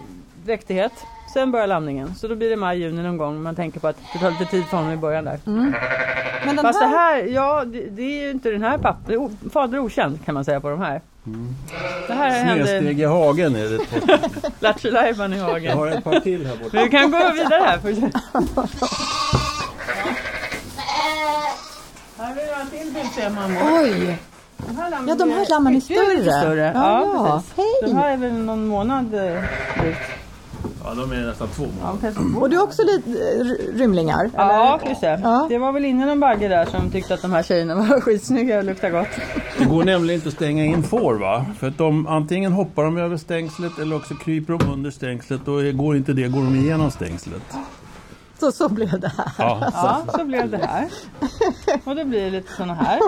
dräktighet. 0.45 0.93
Sen 1.33 1.51
börjar 1.53 1.67
lamningen. 1.67 2.15
Så 2.15 2.29
då 2.29 2.35
blir 2.35 2.51
det 2.51 2.57
maj, 2.57 2.79
juni 2.79 3.03
någon 3.03 3.17
gång. 3.17 3.43
Man 3.43 3.55
tänker 3.55 3.81
på 3.81 3.89
att 3.89 3.97
det 4.13 4.19
tar 4.19 4.31
lite 4.31 4.45
tid 4.45 4.65
för 4.65 4.77
honom 4.77 4.93
i 4.93 4.97
början 4.97 5.25
där. 5.25 5.39
Men 5.45 6.57
den 6.57 6.59
Fast 6.65 6.81
det 6.81 6.87
här... 6.87 7.15
här, 7.15 7.23
ja 7.23 7.65
det, 7.65 7.81
det 7.91 8.03
är 8.03 8.25
ju 8.25 8.31
inte 8.31 8.51
den 8.51 8.63
här 8.63 8.79
pappan. 8.79 9.13
är 9.13 9.17
o- 9.17 9.31
Fader 9.53 9.79
okänd 9.79 10.25
kan 10.25 10.35
man 10.35 10.45
säga 10.45 10.61
på 10.61 10.71
de 10.71 10.81
här. 10.81 11.01
Det 12.07 12.13
här 12.15 12.31
hände 12.31 12.67
Snedsteg 12.67 13.01
i 13.01 13.05
hagen 13.05 13.57
är 13.57 13.63
det. 13.69 13.79
Lattjo 14.61 14.89
i 15.35 15.39
Jag 15.39 15.45
hagen. 15.45 15.79
har 15.79 15.87
ett 15.87 16.05
par 16.05 16.21
till 16.21 16.47
här 16.47 16.57
borta. 16.57 16.83
Vi 16.85 16.91
kan 16.91 17.11
gå 17.11 17.19
vidare 17.33 17.63
här. 17.65 17.79
För... 17.79 17.91
Här 22.19 22.35
vill 22.35 22.45
jag 22.47 22.55
ha 22.55 22.61
en 22.61 22.67
till 22.71 22.93
bild 22.95 23.07
ser 23.15 23.31
man. 23.31 23.51
Oj! 23.83 24.19
Här 24.77 24.91
Ja, 25.09 25.15
de 25.15 25.31
här 25.31 25.51
lammen 25.51 25.77
är 25.77 25.81
större. 25.81 26.15
lite 26.19 26.31
större. 26.33 26.73
Ja, 26.75 27.01
Ja. 27.15 27.43
Hej! 27.57 27.67
De 27.83 27.97
här 27.97 28.13
är 28.13 28.17
väl 28.17 28.33
någon 28.33 28.67
månad 28.67 29.15
eh, 29.15 29.43
drygt. 29.81 29.99
Ja, 30.85 30.95
de 30.95 31.13
är 31.13 31.27
nästan 31.27 31.49
två 31.49 31.65
månader. 31.81 32.41
Och 32.43 32.51
du 32.51 32.57
har 32.57 32.65
också 32.65 32.83
lite 32.83 33.11
eh, 33.11 33.45
ry- 33.45 33.79
rymlingar? 33.79 34.31
Ja, 34.37 34.81
just 34.89 35.01
det. 35.01 35.21
Ja. 35.23 35.47
Det 35.49 35.59
var 35.59 35.73
väl 35.73 35.85
inne 35.85 36.07
någon 36.07 36.21
bagge 36.21 36.49
där 36.49 36.65
som 36.67 36.91
tyckte 36.91 37.15
att 37.15 37.23
de 37.23 37.33
här 37.33 37.43
tjejerna 37.43 37.75
var 37.75 38.01
skitsnygga 38.01 38.59
och 38.59 38.65
luktade 38.65 38.93
gott. 38.99 39.09
Det 39.59 39.65
går 39.65 39.85
nämligen 39.85 40.19
inte 40.21 40.29
att 40.29 40.35
stänga 40.35 40.65
in 40.65 40.83
får 40.83 41.15
va? 41.15 41.45
För 41.59 41.69
att 41.69 41.79
de, 41.79 42.07
antingen 42.07 42.53
hoppar 42.53 42.85
de 42.85 42.97
över 42.97 43.17
stängslet 43.17 43.79
eller 43.79 43.97
också 43.97 44.15
kryper 44.15 44.59
de 44.59 44.73
under 44.73 44.91
stängslet 44.91 45.49
och 45.49 45.77
går 45.77 45.97
inte 45.97 46.13
det 46.13 46.29
går 46.29 46.43
de 46.43 46.55
igenom 46.57 46.91
stängslet. 46.91 47.43
Så, 48.43 48.53
så 48.53 48.69
blev 48.69 49.01
det 49.01 49.13
här. 49.17 49.33
Ja. 49.39 49.71
Ja, 49.73 50.05
så 50.19 50.25
blev 50.25 50.51
det 50.51 50.57
här. 50.57 50.89
Och 51.85 51.97
det 51.97 52.05
blir 52.05 52.31
lite 52.31 52.53
såna 52.53 52.75
här. 52.75 53.01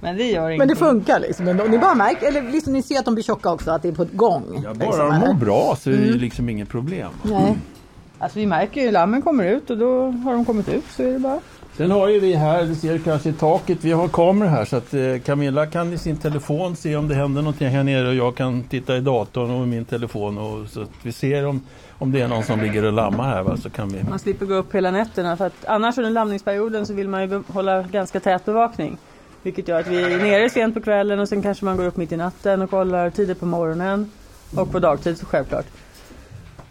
Men 0.00 0.16
det 0.16 0.24
gör 0.24 0.50
ingenting. 0.50 0.58
Men 0.58 0.68
det 0.68 0.76
funkar 0.76 1.20
liksom? 1.20 1.48
ändå. 1.48 1.64
Ni 1.64 1.78
bara 1.78 1.94
märker, 1.94 2.26
eller 2.26 2.42
liksom 2.42 2.72
ni 2.72 2.82
ser 2.82 2.98
att 2.98 3.04
de 3.04 3.14
blir 3.14 3.24
tjocka 3.24 3.52
också, 3.52 3.70
att 3.70 3.82
det 3.82 3.88
är 3.88 3.92
på 3.92 4.06
gång? 4.12 4.60
Ja, 4.64 4.72
liksom, 4.72 4.90
bara 4.90 5.08
de 5.08 5.12
eller? 5.12 5.26
mår 5.26 5.34
bra 5.34 5.76
så 5.80 5.90
är 5.90 5.94
det 5.94 6.06
ju 6.06 6.18
liksom 6.18 6.48
inget 6.48 6.68
problem. 6.68 7.10
Nej. 7.22 7.58
Alltså 8.18 8.38
vi 8.38 8.46
märker 8.46 8.80
ju 8.80 8.90
lammen 8.90 9.22
kommer 9.22 9.44
ut 9.44 9.70
och 9.70 9.78
då 9.78 10.10
har 10.10 10.32
de 10.32 10.44
kommit 10.44 10.68
ut 10.68 10.84
så 10.96 11.02
är 11.02 11.12
det 11.12 11.18
bara. 11.18 11.40
Sen 11.76 11.90
har 11.90 12.08
ju 12.08 12.20
vi 12.20 12.34
här, 12.34 12.62
det 12.62 12.74
ser 12.74 12.92
du 12.92 12.98
kanske 12.98 13.28
i 13.28 13.32
taket, 13.32 13.78
vi 13.80 13.92
har 13.92 14.08
kameror 14.08 14.48
här 14.48 14.64
så 14.64 14.76
att 14.76 14.94
eh, 14.94 15.18
Camilla 15.24 15.66
kan 15.66 15.92
i 15.92 15.98
sin 15.98 16.16
telefon 16.16 16.76
se 16.76 16.96
om 16.96 17.08
det 17.08 17.14
händer 17.14 17.42
någonting 17.42 17.68
här 17.68 17.82
nere 17.84 18.08
och 18.08 18.14
jag 18.14 18.34
kan 18.34 18.62
titta 18.62 18.96
i 18.96 19.00
datorn 19.00 19.50
och 19.50 19.64
i 19.64 19.66
min 19.66 19.84
telefon 19.84 20.38
och 20.38 20.68
så 20.68 20.82
att 20.82 20.90
vi 21.02 21.12
ser 21.12 21.46
om, 21.46 21.60
om 22.04 22.12
det 22.12 22.20
är 22.20 22.28
någon 22.28 22.42
som 22.42 22.60
ligger 22.60 22.84
och 22.84 22.92
lammar 22.92 23.28
här 23.28 23.42
va, 23.42 23.56
så 23.56 23.70
kan 23.70 23.88
vi... 23.88 24.04
Man 24.04 24.18
slipper 24.18 24.46
gå 24.46 24.54
upp 24.54 24.74
hela 24.74 24.90
nätterna 24.90 25.36
för 25.36 25.46
att 25.46 25.64
annars 25.64 25.98
under 25.98 26.10
lamningsperioden 26.10 26.86
så 26.86 26.94
vill 26.94 27.08
man 27.08 27.22
ju 27.22 27.42
hålla 27.48 27.82
ganska 27.82 28.20
tät 28.20 28.44
bevakning. 28.44 28.98
Vilket 29.42 29.68
gör 29.68 29.80
att 29.80 29.86
vi 29.86 30.02
är 30.02 30.18
nere 30.18 30.50
sent 30.50 30.74
på 30.74 30.80
kvällen 30.80 31.18
och 31.18 31.28
sen 31.28 31.42
kanske 31.42 31.64
man 31.64 31.76
går 31.76 31.84
upp 31.84 31.96
mitt 31.96 32.12
i 32.12 32.16
natten 32.16 32.62
och 32.62 32.70
kollar 32.70 33.10
tidigt 33.10 33.40
på 33.40 33.46
morgonen. 33.46 34.10
Och 34.56 34.72
på 34.72 34.78
dagtid 34.78 35.18
så 35.18 35.26
självklart. 35.26 35.66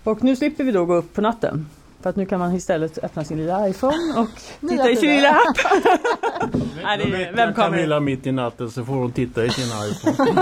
Och 0.03 0.23
nu 0.23 0.35
slipper 0.35 0.63
vi 0.63 0.71
då 0.71 0.85
gå 0.85 0.95
upp 0.95 1.13
på 1.13 1.21
natten. 1.21 1.67
För 2.03 2.10
att 2.10 2.15
nu 2.15 2.25
kan 2.25 2.39
man 2.39 2.55
istället 2.55 3.03
öppna 3.03 3.24
sin 3.24 3.38
lilla 3.38 3.67
iPhone 3.69 4.13
och 4.17 4.29
titta 4.69 4.89
i 4.89 4.95
sin 4.95 5.10
lilla 5.10 5.29
app. 5.29 5.57
Nej, 6.83 6.98
det 6.98 7.03
Då 7.03 7.07
är 7.07 7.12
väcker 7.12 7.33
webbkameror. 7.33 7.72
Camilla 7.72 8.00
mitt 8.00 8.27
i 8.27 8.31
natten 8.31 8.72
så 8.72 8.86
får 8.86 8.93
hon 8.93 9.12
titta 9.12 9.45
i 9.45 9.50
sin 9.50 9.65
iPhone. 9.65 10.41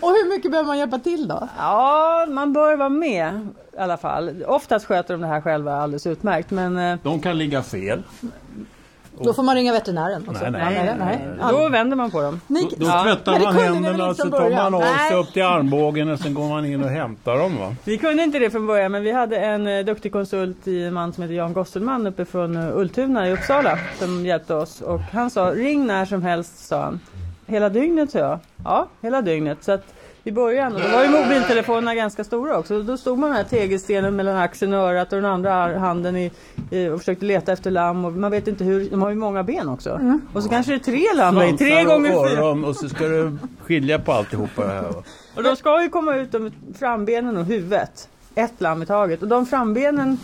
Och 0.00 0.08
hur 0.10 0.28
mycket 0.30 0.50
behöver 0.50 0.66
man 0.66 0.78
hjälpa 0.78 0.98
till 0.98 1.28
då? 1.28 1.48
Ja, 1.58 2.26
man 2.30 2.52
bör 2.52 2.76
vara 2.76 2.88
med 2.88 3.48
i 3.74 3.78
alla 3.78 3.96
fall. 3.96 4.44
Oftast 4.46 4.86
sköter 4.86 5.14
de 5.14 5.20
det 5.20 5.26
här 5.28 5.40
själva 5.40 5.76
alldeles 5.76 6.06
utmärkt. 6.06 6.50
Men 6.50 6.78
eh, 6.78 6.98
De 7.02 7.20
kan 7.20 7.38
ligga 7.38 7.62
fel. 7.62 8.02
Då 9.20 9.34
får 9.34 9.42
man 9.42 9.54
ringa 9.54 9.72
veterinären 9.72 10.24
också. 10.28 10.42
Nej, 10.50 10.52
nej. 10.52 10.94
nej. 10.98 11.18
Då 11.50 11.68
vänder 11.68 11.96
man 11.96 12.10
på 12.10 12.22
dem. 12.22 12.40
Ni, 12.46 12.62
Då, 12.62 12.68
då 12.76 12.86
Ja. 12.86 13.02
tvättar 13.04 13.40
man 13.40 13.54
händerna 13.54 14.06
och 14.08 14.16
så 14.16 14.30
tar 14.30 14.50
man 14.50 14.74
av 14.74 14.80
sig 14.80 14.90
Nej. 15.10 15.14
upp 15.14 15.32
till 15.32 15.42
armbågen 15.42 16.08
och 16.10 16.18
sen 16.18 16.34
går 16.34 16.48
man 16.48 16.64
in 16.66 16.84
och 16.84 16.90
hämtar 16.90 17.38
dem 17.38 17.56
va? 17.58 17.74
Vi 17.84 17.98
kunde 17.98 18.22
inte 18.22 18.38
det 18.38 18.50
från 18.50 18.66
början 18.66 18.92
men 18.92 19.02
vi 19.02 19.12
hade 19.12 19.36
en 19.36 19.66
eh, 19.66 19.84
duktig 19.84 20.12
konsult 20.12 20.68
i 20.68 20.84
en 20.84 20.94
man 20.94 21.12
som 21.12 21.22
heter 21.22 21.34
Jan 21.34 21.52
Gosselman 21.52 22.06
uppe 22.06 22.24
från 22.24 22.56
eh, 22.56 22.76
Ultuna 22.78 23.28
i 23.28 23.32
Uppsala 23.32 23.78
som 23.98 24.26
hjälpte 24.26 24.54
oss 24.54 24.80
och 24.80 25.00
han 25.00 25.30
sa 25.30 25.50
ring 25.54 25.86
när 25.86 26.04
som 26.04 26.22
helst 26.22 26.66
sa 26.66 26.82
han. 26.82 27.00
Hela 27.46 27.68
dygnet 27.68 28.10
sa 28.10 28.18
jag. 28.18 28.38
Ja, 28.64 28.88
hela 29.00 29.22
dygnet. 29.22 29.64
Så 29.64 29.72
att 29.72 29.93
i 30.26 30.32
början, 30.32 30.74
och 30.74 30.80
då 30.80 30.88
var 30.88 31.04
ju 31.04 31.10
mobiltelefonerna 31.10 31.94
ganska 31.94 32.24
stora 32.24 32.58
också. 32.58 32.82
Då 32.82 32.96
stod 32.96 33.18
man 33.18 33.30
med 33.30 33.38
den 33.38 33.44
här 33.44 33.50
tegelstenen 33.58 34.16
mellan 34.16 34.36
axeln 34.36 34.74
och 34.74 34.80
örat 34.80 35.12
och 35.12 35.22
den 35.22 35.30
andra 35.30 35.78
handen 35.78 36.16
i, 36.16 36.30
i, 36.70 36.88
och 36.88 36.98
försökte 36.98 37.24
leta 37.24 37.52
efter 37.52 37.70
lamm. 37.70 38.04
Och 38.04 38.12
man 38.12 38.30
vet 38.30 38.48
inte 38.48 38.64
hur, 38.64 38.90
de 38.90 39.02
har 39.02 39.10
ju 39.10 39.16
många 39.16 39.42
ben 39.42 39.68
också. 39.68 40.20
Och 40.32 40.42
så 40.42 40.48
kanske 40.48 40.72
det 40.72 40.76
är 40.76 40.78
tre 40.78 41.04
lamm 41.14 41.42
i, 41.42 41.58
tre 41.58 41.84
gånger 41.84 42.18
och 42.18 42.30
fyra. 42.30 42.68
och 42.68 42.76
så 42.76 42.88
ska 42.88 43.04
du 43.04 43.38
skilja 43.62 43.98
på 43.98 44.12
alltihopa 44.12 44.66
det 44.66 44.72
här? 44.72 44.94
Och 45.34 45.42
de 45.42 45.56
ska 45.56 45.82
ju 45.82 45.88
komma 45.88 46.16
ut 46.16 46.32
med 46.32 46.52
frambenen 46.78 47.36
och 47.36 47.44
huvudet. 47.44 48.08
Ett 48.34 48.60
lamm 48.60 48.82
i 48.82 48.86
taget. 48.86 49.22
Och 49.22 49.28
de 49.28 49.46
frambenen 49.46 50.18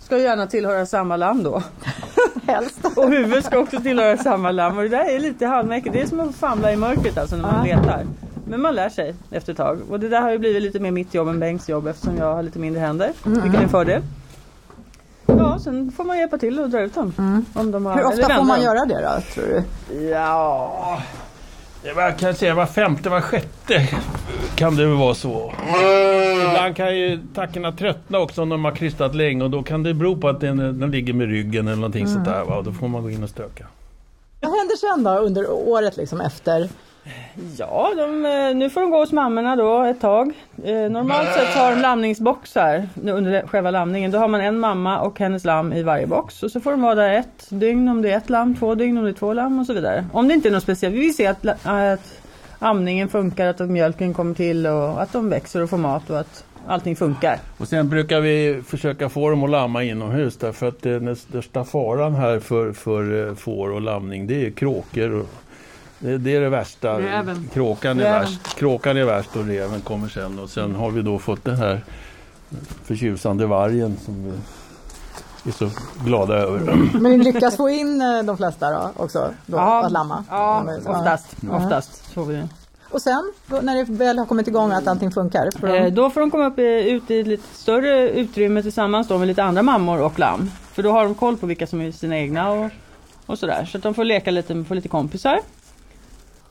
ska 0.00 0.18
ju 0.18 0.22
gärna 0.22 0.46
tillhöra 0.46 0.86
samma 0.86 1.16
lamm 1.16 1.42
då. 1.42 1.62
helst. 2.46 2.84
Och 2.96 3.10
huvudet 3.10 3.44
ska 3.44 3.58
också 3.58 3.80
tillhöra 3.80 4.16
samma 4.16 4.50
lamm. 4.50 4.76
Och 4.76 4.82
det 4.82 4.88
där 4.88 5.14
är 5.14 5.18
lite 5.18 5.46
halvmäckigt. 5.46 5.92
Det 5.92 6.00
är 6.00 6.06
som 6.06 6.20
att 6.20 6.34
famla 6.34 6.72
i 6.72 6.76
mörkret 6.76 7.18
alltså 7.18 7.36
när 7.36 7.42
man 7.42 7.66
letar. 7.66 8.04
Men 8.46 8.60
man 8.60 8.74
lär 8.74 8.88
sig 8.88 9.14
efter 9.30 9.52
ett 9.52 9.56
tag. 9.56 9.78
Och 9.90 10.00
det 10.00 10.08
där 10.08 10.20
har 10.20 10.30
ju 10.30 10.38
blivit 10.38 10.62
lite 10.62 10.80
mer 10.80 10.90
mitt 10.90 11.14
jobb 11.14 11.28
än 11.28 11.40
Bengts 11.40 11.68
jobb 11.68 11.86
eftersom 11.86 12.16
jag 12.16 12.34
har 12.34 12.42
lite 12.42 12.58
mindre 12.58 12.80
händer. 12.80 13.12
Vilket 13.24 13.54
är 13.54 13.62
en 13.62 13.68
fördel. 13.68 14.02
Ja, 15.26 15.58
sen 15.64 15.92
får 15.96 16.04
man 16.04 16.18
hjälpa 16.18 16.38
till 16.38 16.60
och 16.60 16.70
dra 16.70 16.80
ut 16.80 16.94
dem. 16.94 17.44
Om 17.54 17.70
de 17.70 17.86
har, 17.86 17.94
Hur 17.96 18.04
ofta 18.06 18.28
får 18.36 18.44
man 18.44 18.56
dem. 18.56 18.64
göra 18.64 18.84
det 18.84 19.00
då, 19.02 19.20
tror 19.34 19.62
du? 19.88 20.04
Ja, 20.08 20.98
det 21.82 21.92
var, 21.92 22.10
kan 22.18 22.26
jag 22.26 22.36
säga 22.36 22.54
var 22.54 22.66
femte, 22.66 23.10
var 23.10 23.20
sjätte 23.20 23.88
kan 24.54 24.76
det 24.76 24.86
vara 24.86 25.14
så. 25.14 25.52
Ibland 26.48 26.76
kan 26.76 26.96
ju 26.98 27.20
tackorna 27.34 27.72
tröttna 27.72 28.18
också 28.18 28.42
om 28.42 28.48
de 28.48 28.64
har 28.64 28.72
krystat 28.72 29.14
länge 29.14 29.44
och 29.44 29.50
då 29.50 29.62
kan 29.62 29.82
det 29.82 29.94
bero 29.94 30.16
på 30.16 30.28
att 30.28 30.40
den, 30.40 30.56
den 30.80 30.90
ligger 30.90 31.12
med 31.12 31.28
ryggen 31.28 31.66
eller 31.66 31.76
någonting 31.76 32.06
sånt 32.08 32.24
där. 32.24 32.44
Va? 32.44 32.62
Då 32.62 32.72
får 32.72 32.88
man 32.88 33.02
gå 33.02 33.10
in 33.10 33.22
och 33.22 33.28
stöka. 33.30 33.66
Vad 34.40 34.50
händer 34.58 34.76
sen 34.76 35.04
då 35.04 35.10
under 35.10 35.50
året 35.50 35.96
liksom 35.96 36.20
efter? 36.20 36.68
Ja, 37.58 37.92
de, 37.96 38.26
eh, 38.26 38.56
nu 38.56 38.70
får 38.70 38.80
de 38.80 38.90
gå 38.90 38.98
hos 38.98 39.12
mammorna 39.12 39.56
då 39.56 39.82
ett 39.82 40.00
tag. 40.00 40.32
Eh, 40.64 40.74
normalt 40.74 41.28
sett 41.34 41.54
har 41.54 41.70
de 41.70 41.80
lamningsboxar 41.80 42.88
under 43.04 43.46
själva 43.46 43.70
lamningen. 43.70 44.10
Då 44.10 44.18
har 44.18 44.28
man 44.28 44.40
en 44.40 44.58
mamma 44.58 45.00
och 45.00 45.18
hennes 45.18 45.44
lamm 45.44 45.72
i 45.72 45.82
varje 45.82 46.06
box. 46.06 46.42
Och 46.42 46.50
så 46.50 46.60
får 46.60 46.70
de 46.70 46.82
vara 46.82 46.94
där 46.94 47.12
ett 47.12 47.46
dygn 47.48 47.88
om 47.88 48.02
det 48.02 48.10
är 48.10 48.16
ett 48.16 48.30
lamm, 48.30 48.56
två 48.56 48.74
dygn 48.74 48.98
om 48.98 49.04
det 49.04 49.10
är 49.10 49.14
två 49.14 49.32
lamm 49.32 49.58
och 49.58 49.66
så 49.66 49.72
vidare. 49.72 50.06
Om 50.12 50.28
det 50.28 50.34
inte 50.34 50.48
är 50.48 50.52
något 50.52 50.62
speciellt. 50.62 50.94
Vi 50.94 51.00
vill 51.00 51.16
se 51.16 51.26
att, 51.26 51.46
att 51.64 52.20
amningen 52.58 53.08
funkar, 53.08 53.46
att 53.46 53.60
mjölken 53.60 54.14
kommer 54.14 54.34
till 54.34 54.66
och 54.66 55.02
att 55.02 55.12
de 55.12 55.30
växer 55.30 55.62
och 55.62 55.70
får 55.70 55.78
mat 55.78 56.10
och 56.10 56.20
att 56.20 56.44
allting 56.66 56.96
funkar. 56.96 57.38
Och 57.58 57.68
sen 57.68 57.88
brukar 57.88 58.20
vi 58.20 58.62
försöka 58.66 59.08
få 59.08 59.30
dem 59.30 59.44
att 59.44 59.50
lamma 59.50 59.82
inomhus 59.82 60.36
därför 60.36 60.68
att 60.68 60.82
den 60.82 61.16
största 61.16 61.64
faran 61.64 62.14
här 62.14 62.38
för, 62.38 62.72
för 62.72 63.28
eh, 63.28 63.34
får 63.34 63.70
och 63.70 63.80
lamning 63.80 64.26
det 64.26 64.46
är 64.46 64.50
kråkor. 64.50 65.14
Och 65.14 65.28
det, 66.04 66.18
det 66.18 66.36
är 66.36 66.40
det 66.40 66.48
värsta. 66.48 67.00
Räven. 67.00 67.48
Kråkan 67.52 68.00
är, 68.00 68.04
Räven. 68.04 68.20
värst. 68.20 68.56
Kråkan 68.56 68.96
är 68.96 69.04
värst 69.04 69.36
och 69.36 69.44
reven 69.44 69.80
kommer 69.80 70.08
sen. 70.08 70.38
Och 70.38 70.50
sen 70.50 70.74
har 70.74 70.90
vi 70.90 71.02
då 71.02 71.18
fått 71.18 71.44
den 71.44 71.56
här 71.56 71.84
förtjusande 72.84 73.46
vargen 73.46 73.96
som 74.04 74.24
vi 74.24 74.32
är 75.50 75.52
så 75.52 75.70
glada 76.04 76.34
över. 76.34 76.60
Men 77.00 77.12
ni 77.12 77.18
lyckas 77.18 77.56
få 77.56 77.68
in 77.68 78.00
eh, 78.00 78.22
de 78.22 78.36
flesta 78.36 78.70
då 78.70 78.90
också? 78.96 79.30
Då, 79.46 79.58
att 79.58 79.92
lamma? 79.92 80.24
ja 80.30 80.66
oftast. 80.86 81.36
Ja. 81.40 81.56
oftast 81.56 82.12
så 82.14 82.24
vi. 82.24 82.42
Och 82.90 83.02
sen, 83.02 83.32
då, 83.46 83.60
när 83.62 83.74
det 83.76 83.84
väl 83.92 84.18
har 84.18 84.26
kommit 84.26 84.48
igång 84.48 84.72
att 84.72 84.86
allting 84.86 85.10
funkar? 85.10 85.50
Får 85.60 85.66
de... 85.66 85.76
Eh, 85.78 85.92
Då 85.92 86.10
får 86.10 86.20
de 86.20 86.30
komma 86.30 86.46
upp 86.46 86.58
i, 86.58 86.90
ut 86.90 87.10
i 87.10 87.20
ett 87.20 87.26
lite 87.26 87.56
större 87.56 88.10
utrymme 88.10 88.62
tillsammans 88.62 89.08
då 89.08 89.18
med 89.18 89.28
lite 89.28 89.42
andra 89.44 89.62
mammor 89.62 90.00
och 90.02 90.18
lamm. 90.18 90.50
För 90.72 90.82
då 90.82 90.92
har 90.92 91.04
de 91.04 91.14
koll 91.14 91.36
på 91.36 91.46
vilka 91.46 91.66
som 91.66 91.80
är 91.80 91.92
sina 91.92 92.18
egna 92.18 92.50
och, 92.50 92.70
och 93.26 93.38
sådär. 93.38 93.64
Så 93.64 93.76
att 93.76 93.82
de 93.82 93.94
får 93.94 94.04
leka 94.04 94.30
lite, 94.30 94.64
få 94.64 94.74
lite 94.74 94.88
kompisar. 94.88 95.40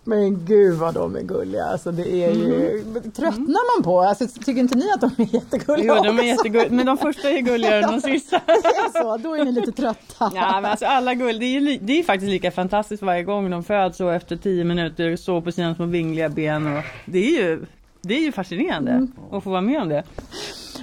Men 0.04 0.46
gud 0.46 0.78
vad 0.78 0.94
de 0.94 1.16
är 1.16 1.22
gulliga. 1.22 1.66
Alltså, 1.66 1.92
det 1.92 2.12
är 2.12 2.32
ju... 2.32 2.84
Tröttnar 3.16 3.78
man 3.78 3.84
på? 3.84 4.02
Alltså, 4.02 4.28
tycker 4.28 4.62
inte 4.62 4.78
ni 4.78 4.92
att 4.92 5.02
de 5.02 5.24
är 5.24 5.36
jättegulliga 5.36 5.96
Jo, 5.98 6.04
de 6.04 6.20
är 6.20 6.24
jättegulliga. 6.24 6.72
Men 6.72 6.86
de 6.86 6.98
första 6.98 7.30
är 7.30 7.40
gulligare 7.40 7.84
än 7.84 7.92
de 7.92 8.02
sista. 8.12 8.42
Det 8.46 8.52
är 8.52 9.02
så, 9.02 9.18
då 9.18 9.34
är 9.36 9.46
ni 9.46 9.52
lite 9.52 9.72
trötta. 9.72 10.32
Ja, 10.36 10.62
men 10.62 10.72
alltså 10.72 10.86
alla 10.86 11.14
gull, 11.14 11.40
det 11.40 11.46
är 11.46 11.60
ju 11.60 11.78
det 11.82 12.00
är 12.00 12.04
faktiskt 12.04 12.30
lika 12.30 12.52
fantastiskt 12.52 13.04
varje 13.04 13.24
gång 13.24 13.50
de 13.50 13.64
föds 13.64 14.00
och 14.00 14.14
efter 14.14 14.38
tio 14.38 14.64
minuter 14.64 15.16
så 15.16 15.42
på 15.42 15.52
sina 15.52 15.76
små 15.76 15.86
vingliga 15.86 16.30
ben. 16.30 16.78
Och 16.78 16.84
det 17.06 17.20
är 17.20 17.42
ju 17.44 17.66
det 18.02 18.14
är 18.14 18.22
ju 18.22 18.32
fascinerande 18.32 19.08
att 19.32 19.44
få 19.44 19.50
vara 19.50 19.62
med 19.62 19.82
om 19.82 19.90
det. 19.90 20.04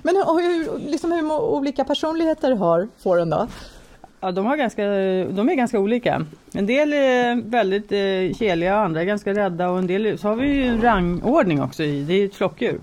Men 0.02 0.16
hur, 0.16 0.24
hur, 0.24 0.78
liksom 0.90 1.12
hur 1.12 1.32
olika 1.32 1.84
personligheter 1.84 2.52
har 2.52 2.88
fåren 2.98 3.30
då? 3.30 3.48
Ja, 4.20 4.32
de, 4.32 4.46
har 4.46 4.56
ganska, 4.56 4.82
de 5.34 5.48
är 5.48 5.54
ganska 5.54 5.78
olika. 5.78 6.26
En 6.52 6.66
del 6.66 6.92
är 6.92 7.50
väldigt 7.50 7.92
eh, 7.92 8.38
keliga 8.38 8.76
och 8.76 8.84
andra 8.84 9.00
är 9.00 9.04
ganska 9.04 9.34
rädda 9.34 9.68
och 9.68 9.78
en 9.78 9.86
del 9.86 10.18
så 10.18 10.28
har 10.28 10.36
vi 10.36 10.48
ju 10.48 10.66
en 10.66 10.82
rangordning 10.82 11.62
också 11.62 11.82
i. 11.82 12.02
Det 12.02 12.12
är 12.12 12.18
ju 12.18 12.24
ett 12.24 12.34
flockdjur. 12.34 12.80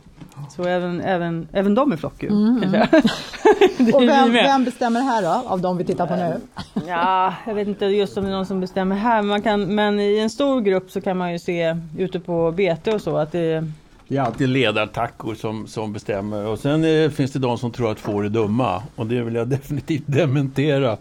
Så 0.56 0.64
även, 0.64 1.02
även, 1.02 1.48
även 1.52 1.76
de 1.76 1.92
är 1.92 1.98
flockdjur. 1.98 2.30
det 3.78 3.94
Och 3.94 4.04
är 4.04 4.08
vem, 4.08 4.34
vem 4.34 4.64
bestämmer 4.64 5.02
här 5.02 5.22
då, 5.22 5.50
av 5.50 5.62
de 5.62 5.78
vi 5.78 5.84
tittar 5.84 6.08
på 6.08 6.16
nu? 6.16 6.40
Ja, 6.88 7.34
jag 7.46 7.56
vet 7.56 7.68
inte 7.68 7.86
just 7.86 8.18
om 8.18 8.24
det 8.24 8.30
är 8.30 8.36
någon 8.36 8.46
som 8.46 8.62
bestämmer 8.62 8.96
här. 8.96 9.22
Man 9.22 9.42
kan, 9.42 9.76
men 9.76 10.00
i 10.00 10.18
en 10.20 10.30
stor 10.30 10.62
grupp 10.62 10.92
så 10.92 11.02
kan 11.02 11.18
man 11.18 11.32
ju 11.32 11.40
se 11.40 11.78
ute 11.98 12.20
på 12.20 12.52
bete 12.52 12.92
och 12.92 13.02
så 13.02 13.18
att 13.18 13.32
det 13.32 13.72
Det 14.08 14.18
är 14.18 14.22
alltid 14.22 14.50
ledartackor 14.50 15.36
som, 15.36 15.68
som 15.68 15.94
bestämmer. 15.94 16.46
Och 16.46 16.60
sen 16.60 16.84
eh, 16.84 17.10
finns 17.10 17.32
det 17.32 17.40
de 17.40 17.58
som 17.58 17.72
tror 17.72 17.92
att 17.92 18.00
får 18.00 18.26
är 18.26 18.30
dumma. 18.30 18.84
Och 18.96 19.08
det 19.08 19.22
vill 19.22 19.36
jag 19.36 19.48
definitivt 19.48 20.04
dementera. 20.06 20.98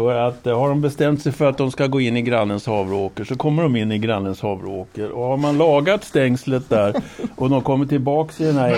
För 0.00 0.14
att 0.14 0.46
eh, 0.46 0.58
har 0.58 0.68
de 0.68 0.80
bestämt 0.80 1.22
sig 1.22 1.32
för 1.32 1.46
att 1.48 1.58
de 1.58 1.70
ska 1.70 1.86
gå 1.86 2.00
in 2.00 2.16
i 2.16 2.22
grannens 2.22 2.66
havreåker 2.66 3.24
så 3.24 3.36
kommer 3.36 3.62
de 3.62 3.76
in 3.76 3.92
i 3.92 3.98
grannens 3.98 4.42
havreåker. 4.42 5.10
Och 5.10 5.24
har 5.24 5.36
man 5.36 5.58
lagat 5.58 6.04
stängslet 6.04 6.68
där 6.68 6.94
och 7.36 7.50
de 7.50 7.62
kommer 7.62 7.86
tillbaks 7.86 8.40
i 8.40 8.44
den 8.44 8.56
här, 8.58 8.70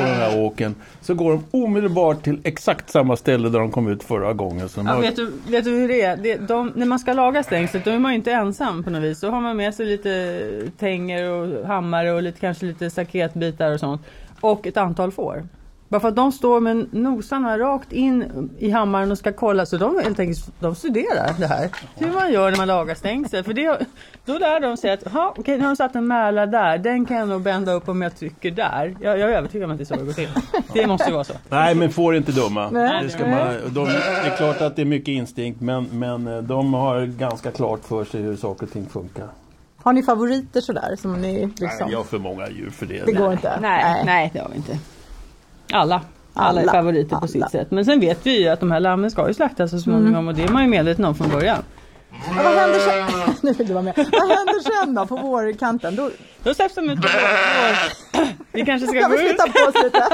på 0.00 0.04
den 0.06 0.14
här 0.14 0.40
åken 0.40 0.74
så 1.00 1.14
går 1.14 1.30
de 1.32 1.44
omedelbart 1.64 2.22
till 2.24 2.40
exakt 2.44 2.90
samma 2.90 3.16
ställe 3.16 3.48
där 3.48 3.58
de 3.58 3.70
kom 3.70 3.88
ut 3.88 4.02
förra 4.02 4.32
gången. 4.32 4.68
Så 4.68 4.80
Ja, 4.80 4.90
har- 4.92 5.00
vet, 5.00 5.16
du, 5.16 5.32
vet 5.48 5.64
du 5.64 5.70
hur 5.70 5.88
det 5.88 6.02
är? 6.02 6.16
Det, 6.16 6.36
de, 6.36 6.72
när 6.74 6.86
man 6.86 6.98
ska 6.98 7.12
laga 7.12 7.42
stängslet 7.42 7.84
då 7.84 7.90
är 7.90 7.98
man 7.98 8.12
ju 8.12 8.16
inte 8.16 8.32
ensam 8.32 8.84
på 8.84 8.90
något 8.90 9.02
vis. 9.02 9.20
Då 9.20 9.30
har 9.30 9.40
man 9.40 9.56
med 9.56 9.74
sig 9.74 9.86
lite 9.86 10.40
tänger 10.78 11.30
och 11.30 11.66
hammare 11.66 12.12
och 12.12 12.22
lite, 12.22 12.40
kanske 12.40 12.66
lite 12.66 12.90
staketbitar 12.90 13.72
och 13.74 13.80
sånt. 13.80 14.02
Och 14.40 14.66
ett 14.66 14.76
antal 14.76 15.12
får. 15.12 15.42
Bara 15.88 16.00
för 16.00 16.08
att 16.08 16.16
de 16.16 16.32
står 16.32 16.60
med 16.60 16.86
nosarna 16.94 17.58
rakt 17.58 17.92
in 17.92 18.50
i 18.58 18.70
hammaren 18.70 19.10
och 19.12 19.18
ska 19.18 19.32
kolla. 19.32 19.66
Så 19.66 19.76
de 19.76 19.98
helt 20.04 20.18
enkelt 20.20 20.50
de 20.60 20.74
studerar 20.74 21.34
det 21.38 21.46
här. 21.46 21.70
Hur 21.96 22.12
man 22.12 22.32
gör 22.32 22.50
när 22.50 22.56
man 22.58 22.68
lagar 22.68 22.94
stängsel. 22.94 23.44
För 23.44 23.54
det, 23.54 23.78
då 24.24 24.38
lär 24.38 24.60
de 24.60 24.76
sig 24.76 24.90
att 24.90 25.02
"Jaha, 25.04 25.32
okej, 25.36 25.56
nu 25.56 25.62
har 25.62 25.70
de 25.70 25.76
satt 25.76 25.94
en 25.96 26.06
mäla 26.06 26.46
där. 26.46 26.78
Den 26.78 27.06
kan 27.06 27.16
jag 27.16 27.28
nog 27.28 27.42
bända 27.42 27.72
upp 27.72 27.88
om 27.88 28.02
jag 28.02 28.16
trycker 28.16 28.50
där. 28.50 28.96
Jag, 29.00 29.18
jag 29.18 29.30
är 29.30 29.34
övertygad 29.36 29.64
om 29.64 29.70
att 29.70 29.78
det 29.78 29.82
är 29.82 29.86
så 29.86 29.94
det 29.96 30.04
går 30.04 30.12
till. 30.12 30.28
Det 30.72 30.86
måste 30.86 31.06
ju 31.08 31.12
vara 31.12 31.24
så. 31.24 31.34
Nej, 31.48 31.74
men 31.74 31.90
får 31.90 32.16
inte 32.16 32.32
dumma. 32.32 32.70
Nej. 32.70 33.02
Det, 33.04 33.10
ska 33.10 33.26
man, 33.26 33.54
de, 33.74 33.84
det 33.84 34.28
är 34.32 34.36
klart 34.36 34.60
att 34.60 34.76
det 34.76 34.82
är 34.82 34.86
mycket 34.86 35.08
instinkt 35.08 35.60
men, 35.60 35.86
men 35.92 36.26
eh, 36.26 36.38
de 36.42 36.74
har 36.74 37.06
ganska 37.06 37.50
klart 37.50 37.84
för 37.84 38.04
sig 38.04 38.22
hur 38.22 38.36
saker 38.36 38.66
och 38.66 38.72
ting 38.72 38.86
funkar. 38.86 39.28
Har 39.76 39.92
ni 39.92 40.02
favoriter 40.02 40.60
sådär? 40.60 40.96
Som 40.98 41.20
ni 41.22 41.46
liksom... 41.46 41.68
Nej, 41.80 41.88
jag 41.90 41.98
har 41.98 42.04
för 42.04 42.18
många 42.18 42.48
djur 42.48 42.70
för 42.70 42.86
det. 42.86 43.02
Det 43.06 43.12
går 43.12 43.32
inte? 43.32 43.58
Nej, 43.60 44.02
nej. 44.04 44.30
det 44.32 44.38
har 44.38 44.48
vi 44.48 44.56
inte. 44.56 44.78
Alla. 45.74 46.00
Alla, 46.34 46.60
är 46.60 46.62
Alla. 46.64 46.72
favoriter 46.72 47.16
på 47.16 47.26
sitt 47.26 47.42
Alla. 47.42 47.50
sätt. 47.50 47.70
Men 47.70 47.84
sen 47.84 48.00
vet 48.00 48.26
vi 48.26 48.40
ju 48.42 48.48
att 48.48 48.60
de 48.60 48.70
här 48.70 48.80
lammen 48.80 49.10
ska 49.10 49.28
ju 49.28 49.34
slaktas 49.34 49.70
så 49.70 49.78
småningom 49.78 50.28
och 50.28 50.34
det 50.34 50.42
är 50.44 50.48
man 50.48 50.62
ju 50.62 50.68
medveten 50.68 51.04
om 51.04 51.14
från 51.14 51.28
början. 51.28 51.58
Ja, 52.10 52.42
vad 52.44 52.54
händer 52.54 52.78
sen? 52.78 53.34
Nu 53.42 53.52
vill 53.52 53.66
du 53.66 53.72
vara 53.72 53.82
med. 53.84 53.94
Vad 53.96 54.06
händer 54.36 54.82
sen 54.84 54.94
då 54.94 55.06
på 55.06 55.16
vårkanten? 55.16 55.96
Då 55.96 56.10
Då 56.42 56.54
släpps 56.54 56.74
de 56.74 56.90
ut 56.90 57.02
på 57.02 57.08
vår. 57.08 58.26
Vi 58.52 58.64
kanske 58.64 58.86
ska 58.88 59.00
kan 59.00 59.10
gå 59.10 59.16
vi 59.16 59.30
ut. 59.30 59.36
på 59.36 59.44
oss 59.68 59.84
lite. 59.84 60.08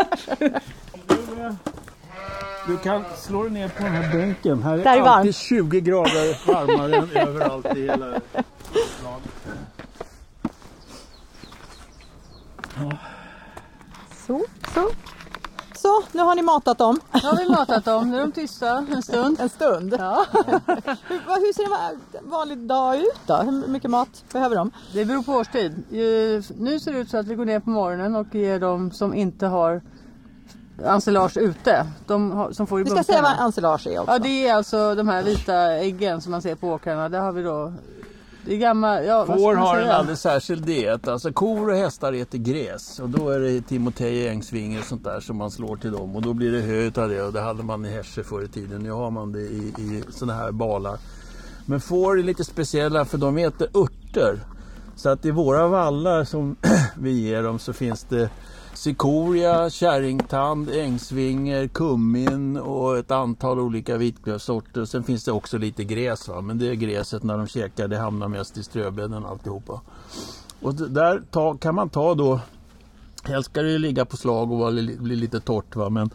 Du 2.67 2.77
kan 2.79 3.05
slå 3.17 3.43
dig 3.43 3.53
ner 3.53 3.69
på 3.69 3.83
den 3.83 3.93
här 3.93 4.13
bänken. 4.13 4.63
Här 4.63 4.79
är, 4.79 4.85
Där 4.85 4.85
är 4.97 5.01
alltid 5.01 5.05
varmt. 5.05 5.37
20 5.37 5.81
grader 5.81 6.53
varmare 6.53 6.97
än 6.97 7.11
överallt 7.29 7.77
i 7.77 7.81
hela 7.87 8.07
Så, 14.27 14.45
så. 14.75 14.91
Så, 15.91 16.03
nu 16.19 16.23
har 16.23 16.35
ni 16.35 16.43
matat 16.43 16.79
dem 16.79 17.01
Nu 17.13 17.21
har 17.21 17.37
vi 17.37 17.49
matat 17.49 17.85
dem. 17.85 18.11
Nu 18.11 18.17
är 18.17 18.21
de 18.21 18.33
tysta 18.33 18.69
en 18.91 19.03
stund. 19.03 19.41
en 19.41 19.49
stund. 19.49 19.93
hur, 19.93 19.99
vad- 21.27 21.39
hur 21.39 21.53
ser 21.53 21.65
en 22.19 22.31
vanlig 22.31 22.59
dag 22.59 22.97
ut 22.97 23.21
då? 23.27 23.37
Hur 23.37 23.69
mycket 23.69 23.91
mat 23.91 24.25
behöver 24.33 24.57
de? 24.57 24.71
Det 24.95 25.05
beror 25.05 25.23
på 25.23 25.33
årstid. 25.33 25.83
Nu 26.59 26.81
ser 26.81 26.93
det 26.93 26.99
ut 26.99 27.11
så 27.11 27.17
att 27.19 27.27
vi 27.27 27.35
går 27.35 27.45
ner 27.45 27.61
på 27.61 27.71
morgonen 27.71 28.15
och 28.17 28.35
ger 28.35 28.61
dem 28.61 28.91
som 28.91 29.15
inte 29.15 29.47
har 29.47 29.83
ensilage 30.85 31.37
ute. 31.37 31.87
De 32.07 32.33
har, 32.33 32.53
som 32.53 32.67
får 32.67 32.81
i 32.81 32.85
Vi 32.85 32.91
ska 32.91 33.03
säga 33.05 33.23
vad 33.23 33.41
ensilage 33.41 33.87
är 33.87 33.99
också. 33.99 34.13
Ja 34.13 34.19
det 34.19 34.47
är 34.49 34.55
alltså 34.55 34.95
de 34.95 35.09
här 35.09 35.23
vita 35.23 35.55
äggen 35.63 36.21
som 36.21 36.31
man 36.31 36.43
ser 36.43 36.55
på 36.55 36.69
åkrarna. 36.69 37.09
Där 37.09 37.21
har 37.21 37.33
vi 37.33 37.43
då 37.43 37.73
det 38.45 38.55
är 38.55 38.59
gamla, 38.59 39.03
ja, 39.05 39.27
Får 39.27 39.55
har 39.55 39.79
en 39.79 39.91
alldeles 39.91 40.21
särskild 40.21 40.67
diet. 40.67 41.09
Alltså 41.09 41.33
kor 41.33 41.71
och 41.71 41.77
hästar 41.77 42.13
äter 42.13 42.39
gräs 42.39 43.01
och 43.01 43.09
då 43.09 43.29
är 43.29 43.41
det 43.41 43.61
timotej, 43.61 44.29
ängsvinge 44.29 44.79
och 44.79 44.85
sånt 44.85 45.05
där 45.05 45.21
som 45.21 45.37
man 45.37 45.51
slår 45.51 45.77
till 45.77 45.93
dem 45.93 46.17
och 46.17 46.23
då 46.23 46.33
blir 46.33 46.53
det 46.53 46.61
hö 46.61 46.75
utav 46.75 47.09
det 47.09 47.23
och 47.23 47.33
det 47.33 47.41
hade 47.41 47.63
man 47.63 47.87
i 47.87 47.91
Herse 47.91 48.25
förr 48.25 48.45
i 48.45 48.49
tiden. 48.49 48.83
Nu 48.83 48.91
har 48.91 49.11
man 49.11 49.33
det 49.33 49.41
i, 49.41 49.75
i 49.79 50.03
såna 50.11 50.35
här 50.35 50.53
balar. 50.53 50.99
Men 51.67 51.81
får 51.81 52.19
är 52.19 52.23
lite 52.23 52.45
speciella 52.45 53.05
för 53.05 53.19
de 53.19 53.39
äter 53.39 53.69
örter. 53.75 54.41
Så 54.97 55.09
att 55.09 55.25
i 55.25 55.31
våra 55.31 55.69
vallar 55.69 56.25
som 56.25 56.57
vi 56.99 57.11
ger 57.11 57.43
dem 57.43 57.59
så 57.59 57.73
finns 57.73 58.05
det 58.05 58.31
cikoria, 58.81 59.71
kärringtand, 59.71 60.71
ängsvinger, 60.71 61.69
kummin 61.69 62.57
och 62.57 62.99
ett 62.99 63.11
antal 63.11 63.59
olika 63.59 63.97
vitlökssorter. 63.97 64.85
Sen 64.85 65.05
finns 65.05 65.25
det 65.25 65.33
också 65.33 65.59
lite 65.59 65.85
gräs 65.85 66.29
va? 66.29 66.41
men 66.41 66.59
det 66.59 66.69
är 66.69 66.75
gräset 66.75 67.23
när 67.23 67.39
de 67.39 67.47
käkar 67.47 67.89
det 67.89 67.99
hamnar 67.99 68.29
mest 68.29 68.59
i 68.59 68.63
ströbädden 68.63 69.27
alltihopa. 69.27 69.81
Och 70.61 70.75
där 70.75 71.23
ta, 71.31 71.57
kan 71.57 71.75
man 71.75 71.89
ta 71.89 72.15
då, 72.15 72.41
helst 73.25 73.51
ska 73.51 73.63
det 73.63 73.71
ju 73.71 73.79
ligga 73.79 74.05
på 74.05 74.17
slag 74.17 74.53
och 74.53 74.73
bli 74.75 75.17
lite 75.17 75.41
torrt 75.41 75.77
va 75.77 75.89
men 75.89 76.11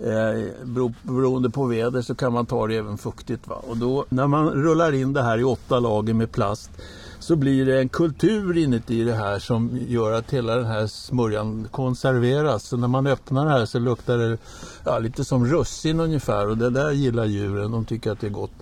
Eh, 0.00 0.64
bero, 0.64 0.92
beroende 1.02 1.50
på 1.50 1.64
väder 1.64 2.02
så 2.02 2.14
kan 2.14 2.32
man 2.32 2.46
ta 2.46 2.66
det 2.66 2.76
även 2.76 2.98
fuktigt. 2.98 3.48
Va? 3.48 3.54
Och 3.68 3.76
då, 3.76 4.04
när 4.08 4.26
man 4.26 4.50
rullar 4.50 4.92
in 4.92 5.12
det 5.12 5.22
här 5.22 5.38
i 5.38 5.44
åtta 5.44 5.80
lager 5.80 6.14
med 6.14 6.32
plast 6.32 6.70
så 7.18 7.36
blir 7.36 7.66
det 7.66 7.78
en 7.78 7.88
kultur 7.88 8.56
inuti 8.56 9.04
det 9.04 9.14
här 9.14 9.38
som 9.38 9.78
gör 9.88 10.12
att 10.12 10.30
hela 10.30 10.56
den 10.56 10.66
här 10.66 10.86
smörjan 10.86 11.68
konserveras. 11.70 12.62
Så 12.62 12.76
när 12.76 12.88
man 12.88 13.06
öppnar 13.06 13.44
det 13.44 13.50
här 13.50 13.66
så 13.66 13.78
luktar 13.78 14.18
det 14.18 14.38
ja, 14.84 14.98
lite 14.98 15.24
som 15.24 15.46
russin 15.46 16.00
ungefär 16.00 16.48
och 16.48 16.58
det 16.58 16.70
där 16.70 16.90
gillar 16.90 17.24
djuren. 17.24 17.70
De 17.70 17.84
tycker 17.84 18.12
att 18.12 18.20
det 18.20 18.26
är 18.26 18.30
gott. 18.30 18.52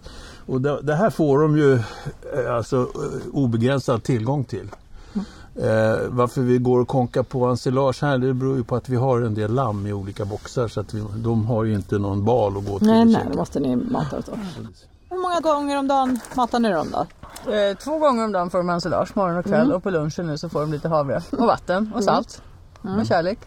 Och 0.47 0.61
det, 0.61 0.83
det 0.83 0.95
här 0.95 1.11
får 1.11 1.39
de 1.39 1.57
ju 1.59 1.75
eh, 1.75 2.55
alltså, 2.57 2.77
eh, 2.77 3.29
obegränsad 3.33 4.03
tillgång 4.03 4.45
till. 4.45 4.69
Eh, 5.57 6.09
varför 6.09 6.43
vi 6.43 6.59
går 6.59 6.81
och 6.81 6.89
konkar 6.89 7.23
på 7.23 7.45
ensilage 7.45 8.03
här 8.03 8.19
det 8.19 8.35
beror 8.35 8.57
ju 8.57 8.65
på 8.65 8.77
att 8.77 8.89
vi 8.89 8.97
har 8.97 9.21
en 9.21 9.35
del 9.35 9.55
lamm 9.55 9.87
i 9.87 9.93
olika 9.93 10.25
boxar 10.25 10.69
så 10.69 10.81
att 10.81 10.95
vi, 10.95 11.05
de 11.17 11.47
har 11.47 11.65
ju 11.65 11.75
inte 11.75 11.99
någon 11.99 12.25
bal 12.25 12.57
att 12.57 12.67
gå 12.67 12.79
till. 12.79 12.87
Nej, 12.87 13.05
nej, 13.05 13.27
då 13.31 13.37
måste 13.37 13.61
ni 13.61 13.77
mata 13.77 14.23
så. 14.23 14.33
Hur 15.15 15.21
många 15.23 15.41
gånger 15.41 15.79
om 15.79 15.89
dagen 15.89 16.21
matar 16.37 16.61
ni 16.61 16.71
dem 16.71 16.89
då? 16.93 17.53
Eh, 17.53 17.77
två 17.77 17.99
gånger 17.99 18.25
om 18.25 18.33
dagen 18.33 18.51
får 18.51 18.59
de 18.59 18.69
ensilage, 18.71 19.17
morgon 19.17 19.37
och 19.39 19.45
kväll. 19.45 19.65
Mm. 19.65 19.77
Och 19.77 19.83
på 19.83 19.91
lunchen 19.91 20.27
nu 20.27 20.39
så 20.39 20.49
får 20.49 20.61
de 20.61 20.73
lite 20.73 20.89
havre 20.89 21.23
och 21.31 21.47
vatten 21.47 21.93
och 21.95 22.05
salt. 22.05 22.43
Mm. 22.85 22.99
Och 23.01 23.07
kärlek. 23.07 23.39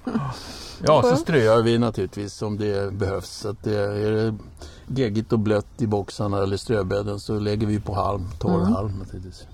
Ja, 0.86 1.01
så 1.01 1.15
ströar 1.15 1.62
vi 1.62 1.77
naturligtvis 1.77 2.41
om 2.41 2.57
det 2.57 2.93
behövs. 2.93 3.29
Så 3.29 3.50
att 3.50 3.63
det, 3.63 3.77
är 3.79 4.12
det 4.12 4.36
geggigt 4.88 5.33
och 5.33 5.39
blött 5.39 5.81
i 5.81 5.88
boxarna 5.88 6.43
eller 6.43 6.57
ströbädden 6.57 7.19
så 7.19 7.39
lägger 7.39 7.67
vi 7.67 7.79
på 7.79 7.93
halm, 7.93 8.29
torr 8.39 8.62
Mm. 8.62 8.74
halm 8.74 9.00
naturligtvis. 9.00 9.45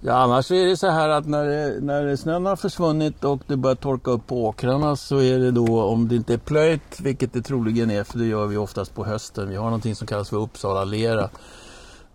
Ja, 0.00 0.14
annars 0.14 0.50
är 0.50 0.66
det 0.66 0.76
så 0.76 0.90
här 0.90 1.08
att 1.08 1.26
när, 1.26 1.44
det, 1.44 1.80
när 1.80 2.16
snön 2.16 2.46
har 2.46 2.56
försvunnit 2.56 3.24
och 3.24 3.40
det 3.46 3.56
börjar 3.56 3.76
torka 3.76 4.10
upp 4.10 4.26
på 4.26 4.44
åkrarna 4.44 4.96
så 4.96 5.18
är 5.18 5.38
det 5.38 5.50
då 5.50 5.82
om 5.82 6.08
det 6.08 6.16
inte 6.16 6.34
är 6.34 6.38
plöjt, 6.38 7.00
vilket 7.00 7.32
det 7.32 7.42
troligen 7.42 7.90
är 7.90 8.04
för 8.04 8.18
det 8.18 8.26
gör 8.26 8.46
vi 8.46 8.56
oftast 8.56 8.94
på 8.94 9.04
hösten. 9.04 9.48
Vi 9.48 9.56
har 9.56 9.64
någonting 9.64 9.94
som 9.94 10.06
kallas 10.06 10.30
för 10.30 10.36
Uppsala 10.36 10.84
lera. 10.84 11.30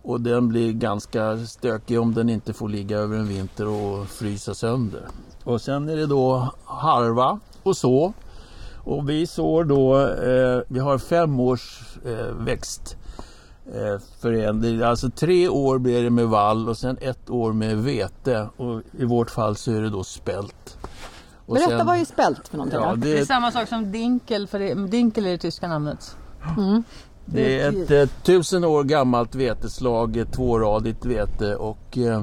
Och 0.02 0.20
den 0.20 0.48
blir 0.48 0.72
ganska 0.72 1.38
stökig 1.38 2.00
om 2.00 2.14
den 2.14 2.28
inte 2.28 2.52
får 2.52 2.68
ligga 2.68 2.98
över 2.98 3.16
en 3.16 3.28
vinter 3.28 3.68
och 3.68 4.08
frysa 4.08 4.54
sönder. 4.54 5.02
Och 5.44 5.60
sen 5.60 5.88
är 5.88 5.96
det 5.96 6.06
då 6.06 6.52
harva 6.64 7.40
och 7.62 7.76
så. 7.76 8.12
Och 8.84 9.10
vi 9.10 9.26
sår 9.26 9.64
då, 9.64 9.98
eh, 10.00 10.62
vi 10.68 10.80
har 10.80 10.98
fem 10.98 11.40
års 11.40 11.80
eh, 12.04 12.34
växt. 12.34 12.96
Eh, 13.66 14.00
förändring. 14.20 14.82
Alltså 14.82 15.10
tre 15.10 15.48
år 15.48 15.78
blir 15.78 16.02
det 16.02 16.10
med 16.10 16.28
vall 16.28 16.68
och 16.68 16.78
sen 16.78 16.98
ett 17.00 17.30
år 17.30 17.52
med 17.52 17.76
vete. 17.76 18.48
Och 18.56 18.82
i 18.98 19.04
vårt 19.04 19.30
fall 19.30 19.56
så 19.56 19.72
är 19.72 19.82
det 19.82 19.90
då 19.90 20.04
spält. 20.04 20.78
Och 21.46 21.54
Berätta 21.54 21.78
sen- 21.78 21.86
vad 21.86 21.98
är 21.98 22.04
spält 22.04 22.48
för 22.48 22.56
någonting? 22.56 22.80
Ja, 22.80 22.90
då? 22.90 22.96
Det 22.96 23.12
är 23.12 23.16
det, 23.16 23.26
samma 23.26 23.52
sak 23.52 23.68
som 23.68 23.92
dinkel, 23.92 24.46
för 24.46 24.58
det, 24.58 24.74
dinkel 24.74 25.26
är 25.26 25.30
det 25.30 25.38
tyska 25.38 25.68
namnet. 25.68 26.16
Mm. 26.58 26.82
det 27.26 27.60
är 27.60 27.68
ett 27.82 27.90
eh, 27.90 28.16
tusen 28.22 28.64
år 28.64 28.84
gammalt 28.84 29.34
veteslag, 29.34 30.16
ett 30.16 30.32
tvåradigt 30.32 31.04
vete 31.04 31.56
och 31.56 31.98
eh, 31.98 32.22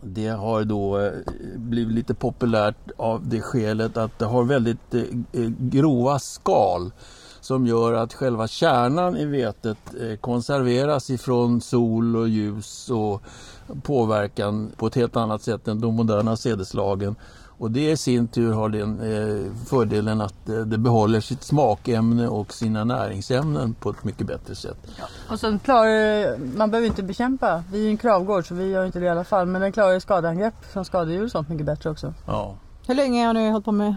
det 0.00 0.28
har 0.28 0.64
då 0.64 0.98
eh, 0.98 1.12
blivit 1.56 1.94
lite 1.94 2.14
populärt 2.14 2.90
av 2.96 3.28
det 3.28 3.40
skälet 3.40 3.96
att 3.96 4.18
det 4.18 4.24
har 4.24 4.44
väldigt 4.44 4.94
eh, 4.94 5.00
eh, 5.32 5.50
grova 5.58 6.18
skal 6.18 6.92
som 7.42 7.66
gör 7.66 7.92
att 7.92 8.14
själva 8.14 8.48
kärnan 8.48 9.16
i 9.16 9.24
vetet 9.24 9.78
eh, 10.00 10.16
konserveras 10.16 11.10
ifrån 11.10 11.60
sol 11.60 12.16
och 12.16 12.28
ljus 12.28 12.90
och 12.90 13.22
påverkan 13.82 14.72
på 14.76 14.86
ett 14.86 14.94
helt 14.94 15.16
annat 15.16 15.42
sätt 15.42 15.68
än 15.68 15.80
de 15.80 15.94
moderna 15.94 16.36
sädeslagen. 16.36 17.16
Och 17.58 17.70
det 17.70 17.90
i 17.90 17.96
sin 17.96 18.28
tur 18.28 18.52
har 18.52 18.68
den 18.68 19.00
eh, 19.00 19.52
fördelen 19.66 20.20
att 20.20 20.48
eh, 20.48 20.54
det 20.54 20.78
behåller 20.78 21.20
sitt 21.20 21.42
smakämne 21.42 22.28
och 22.28 22.52
sina 22.52 22.84
näringsämnen 22.84 23.74
på 23.74 23.90
ett 23.90 24.04
mycket 24.04 24.26
bättre 24.26 24.54
sätt. 24.54 24.78
Och 25.30 25.40
sen 25.40 25.58
klarar 25.58 26.38
man 26.56 26.70
behöver 26.70 26.88
inte 26.88 27.02
bekämpa. 27.02 27.64
Vi 27.72 27.78
är 27.78 27.82
ju 27.82 27.90
en 27.90 27.96
kravgård 27.96 28.48
så 28.48 28.54
vi 28.54 28.70
gör 28.70 28.84
inte 28.84 28.98
det 28.98 29.06
i 29.06 29.08
alla 29.08 29.24
fall. 29.24 29.46
Men 29.46 29.60
den 29.60 29.72
klarar 29.72 29.98
skadeangrepp 29.98 30.64
från 30.72 30.84
skadedjur 30.84 31.24
och 31.24 31.30
sånt 31.30 31.48
mycket 31.48 31.66
bättre 31.66 31.90
också. 31.90 32.14
Ja. 32.26 32.56
Hur 32.86 32.94
länge 32.94 33.26
har 33.26 33.34
ni 33.34 33.50
hållit 33.50 33.64
på 33.64 33.72
med 33.72 33.94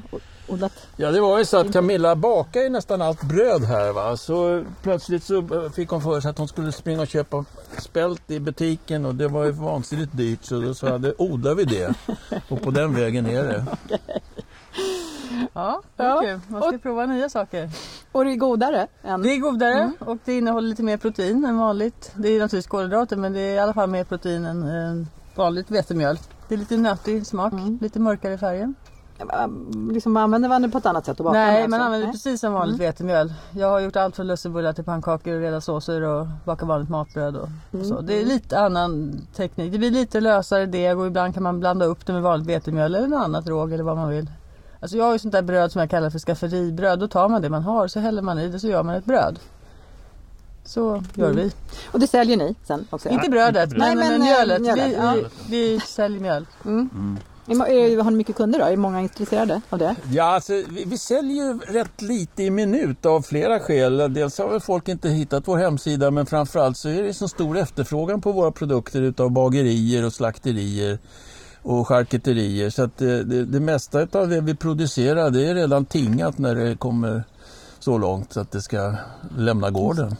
odlat? 0.48 0.88
Ja 0.98 1.12
det 1.12 1.22
var 1.22 1.40
ju 1.40 1.46
så 1.46 1.58
att 1.58 1.74
Camilla 1.74 2.16
bakar 2.16 2.62
ju 2.62 2.70
nästan 2.70 3.02
allt 3.02 3.24
bröd 3.24 3.64
här 3.64 3.92
va. 3.92 4.18
Så 4.18 4.64
plötsligt 4.82 5.24
så 5.24 5.38
eh, 5.38 5.72
fick 5.72 5.90
hon 5.90 6.02
för 6.02 6.22
sig 6.22 6.30
att 6.32 6.38
hon 6.38 6.48
skulle 6.48 6.72
springa 6.72 7.02
och 7.02 7.08
köpa 7.08 7.46
spält 7.80 8.32
i 8.32 8.40
butiken 8.40 9.06
och 9.06 9.16
det 9.16 9.28
var 9.28 9.44
ju 9.46 9.52
vansinnigt 9.52 10.18
dyrt 10.18 10.44
så 10.44 10.60
då 10.62 10.74
sa 10.74 10.88
jag, 10.88 11.02
"Det 11.02 11.14
odlar 11.18 11.56
vi 11.56 11.64
det. 11.64 11.94
Och 12.50 12.62
på 12.62 12.72
den 12.72 12.96
vägen 12.96 13.26
är 13.26 13.44
det. 13.44 13.66
Ja, 15.54 15.82
det 15.96 16.04
är 16.04 16.08
Ja. 16.10 16.22
kul. 16.22 16.40
Man 16.48 16.62
ska 16.62 16.78
prova 16.78 17.06
nya 17.06 17.30
saker. 17.30 17.70
Och 18.12 18.26
det 18.26 18.32
är 18.32 18.36
godare 18.36 18.88
än... 19.04 19.22
Det 19.22 19.30
är 19.30 19.38
godare 19.40 19.92
och 20.00 20.18
det 20.26 20.38
innehåller 20.38 20.68
lite 20.70 20.84
mer 20.84 20.98
protein 20.98 21.46
än 21.46 21.58
vanligt. 21.58 22.12
Det 22.16 22.28
är 22.28 22.32
naturligtvis 22.40 22.68
kolhydrater 22.68 23.16
men 23.16 23.34
det 23.34 23.40
är 23.40 23.54
i 23.56 23.60
alla 23.60 23.74
fall 23.74 23.90
mer 23.90 24.04
protein 24.04 24.46
än 24.46 25.08
vanligt 25.36 25.72
vetemjöl. 25.72 26.18
Det 26.48 26.56
är 26.56 26.58
lite 26.60 26.78
nötig 26.78 27.26
smak, 27.26 27.54
Mm. 27.54 27.78
lite 27.82 28.00
mörkare 28.00 28.34
i 28.34 28.38
färgen. 28.38 28.76
Liksom 29.92 30.18
använder 30.18 30.50
man 30.50 30.62
det 30.62 30.70
på 30.70 30.78
ett 30.78 30.86
annat 30.86 31.06
sätt 31.06 31.20
att 31.20 31.26
baka 31.26 31.40
Nej, 31.40 31.68
man 31.68 31.82
använder 31.82 32.08
det 32.08 32.14
precis 32.14 32.42
som 32.42 32.54
vanligt 32.54 32.80
vetemjöl. 32.80 33.34
Jag 33.52 33.70
har 33.70 33.80
gjort 33.80 33.96
allt 33.96 34.16
från 34.16 34.28
lussebullar 34.28 34.74
till 34.74 34.84
pannkakor 34.84 35.34
och 35.36 35.42
reda 35.42 35.62
såser 35.62 36.02
och 36.02 36.28
baka 36.46 36.66
vanligt 36.66 36.90
matbröd 36.90 37.36
och, 37.36 37.50
och 37.80 37.86
så. 37.86 38.02
Det 38.02 38.22
är 38.22 38.26
lite 38.26 38.60
annan 38.60 39.22
teknik. 39.36 39.72
Det 39.72 39.78
blir 39.78 39.92
lite 39.92 40.22
lösare 40.22 40.66
deg 40.66 41.00
och 41.00 41.08
ibland 41.08 41.34
kan 41.34 41.44
man 41.44 41.60
blanda 41.60 41.86
upp 41.86 42.06
det 42.06 42.14
med 42.14 42.22
vanligt 42.22 42.48
vetemjöl 42.48 42.96
eller 42.96 43.08
något 43.08 43.26
annat 43.26 43.48
råg 43.48 43.74
eller 43.74 43.84
vad 43.84 43.98
man 43.98 44.10
vill. 44.10 44.32
Alltså 44.80 44.98
jag 44.98 45.06
har 45.06 45.14
ju 45.14 45.20
sånt 45.20 45.32
där 45.32 45.42
bröd 45.42 45.72
som 45.72 45.80
jag 45.80 45.90
kallar 45.90 46.10
för 46.10 46.20
skafferibröd. 46.20 47.00
Då 47.00 47.08
tar 47.08 47.30
man 47.30 47.42
det 47.42 47.50
man 47.50 47.64
har 47.64 47.88
så 47.88 48.00
häller 48.00 48.22
man 48.22 48.40
i 48.40 48.48
det 48.48 48.60
så 48.60 48.68
gör 48.68 48.84
man 48.84 48.96
ett 48.96 49.06
bröd. 49.06 49.40
Så 50.66 51.04
gör 51.14 51.26
Mm. 51.32 51.36
vi. 51.36 51.52
Och 51.92 52.00
det 52.00 52.08
säljer 52.08 52.38
ni 52.38 52.56
sen 52.68 52.88
också? 52.90 53.10
Inte 53.10 53.30
brödet, 53.30 53.64
inte 53.64 53.78
men, 53.78 53.98
men, 53.98 54.08
men, 54.08 54.22
eh, 54.22 54.26
mjölet. 54.28 54.62
mjölet, 54.62 54.86
Vi, 54.90 54.94
ja. 54.96 55.14
vi, 55.50 55.72
vi 55.74 55.80
säljer 55.80 56.20
mjöl. 56.20 56.46
Mm. 56.66 56.90
Mo- 57.48 57.68
är- 57.68 58.02
Har 58.04 58.12
ni 58.12 58.18
mycket 58.18 58.36
kunder 58.36 58.60
då? 58.60 58.66
Är 58.66 58.78
många 58.78 59.02
intresserade 59.02 59.62
av 59.70 59.80
det? 59.80 59.96
Ja, 60.12 60.24
alltså, 60.24 60.54
vi, 60.54 60.84
vi 60.88 60.98
säljer 60.98 61.46
ju 61.46 61.60
rätt 61.60 62.02
lite 62.02 62.44
i 62.44 62.50
minut 62.50 63.06
av 63.06 63.22
flera 63.22 63.60
skäl. 63.60 64.14
Dels 64.14 64.38
har 64.38 64.50
väl 64.50 64.60
folk 64.60 64.88
inte 64.88 65.10
hittat 65.10 65.48
vår 65.48 65.58
hemsida 65.58 66.12
men 66.12 66.26
framförallt 66.26 66.78
så 66.78 66.90
är 66.90 67.04
det 67.04 67.14
så 67.14 67.28
stor 67.28 67.58
efterfrågan 67.58 68.22
på 68.22 68.32
våra 68.32 68.52
produkter 68.52 69.02
utav 69.02 69.32
bagerier 69.32 70.06
och 70.06 70.14
slakterier 70.14 71.00
och 71.62 71.88
charkuterier. 71.88 72.70
Så 72.70 72.84
att 72.84 72.98
det, 72.98 73.24
det, 73.24 73.46
det 73.46 73.60
mesta 73.60 74.08
av 74.12 74.28
det 74.30 74.42
vi 74.42 74.56
producerar 74.56 75.30
det 75.30 75.48
är 75.50 75.56
redan 75.56 75.86
tingat 75.86 76.38
när 76.38 76.56
det 76.56 76.76
kommer 76.78 77.24
så 77.80 77.98
långt 77.98 78.34
så 78.34 78.40
att 78.40 78.52
det 78.52 78.62
ska 78.62 78.94
lämna 79.38 79.70
gården. 79.72 80.16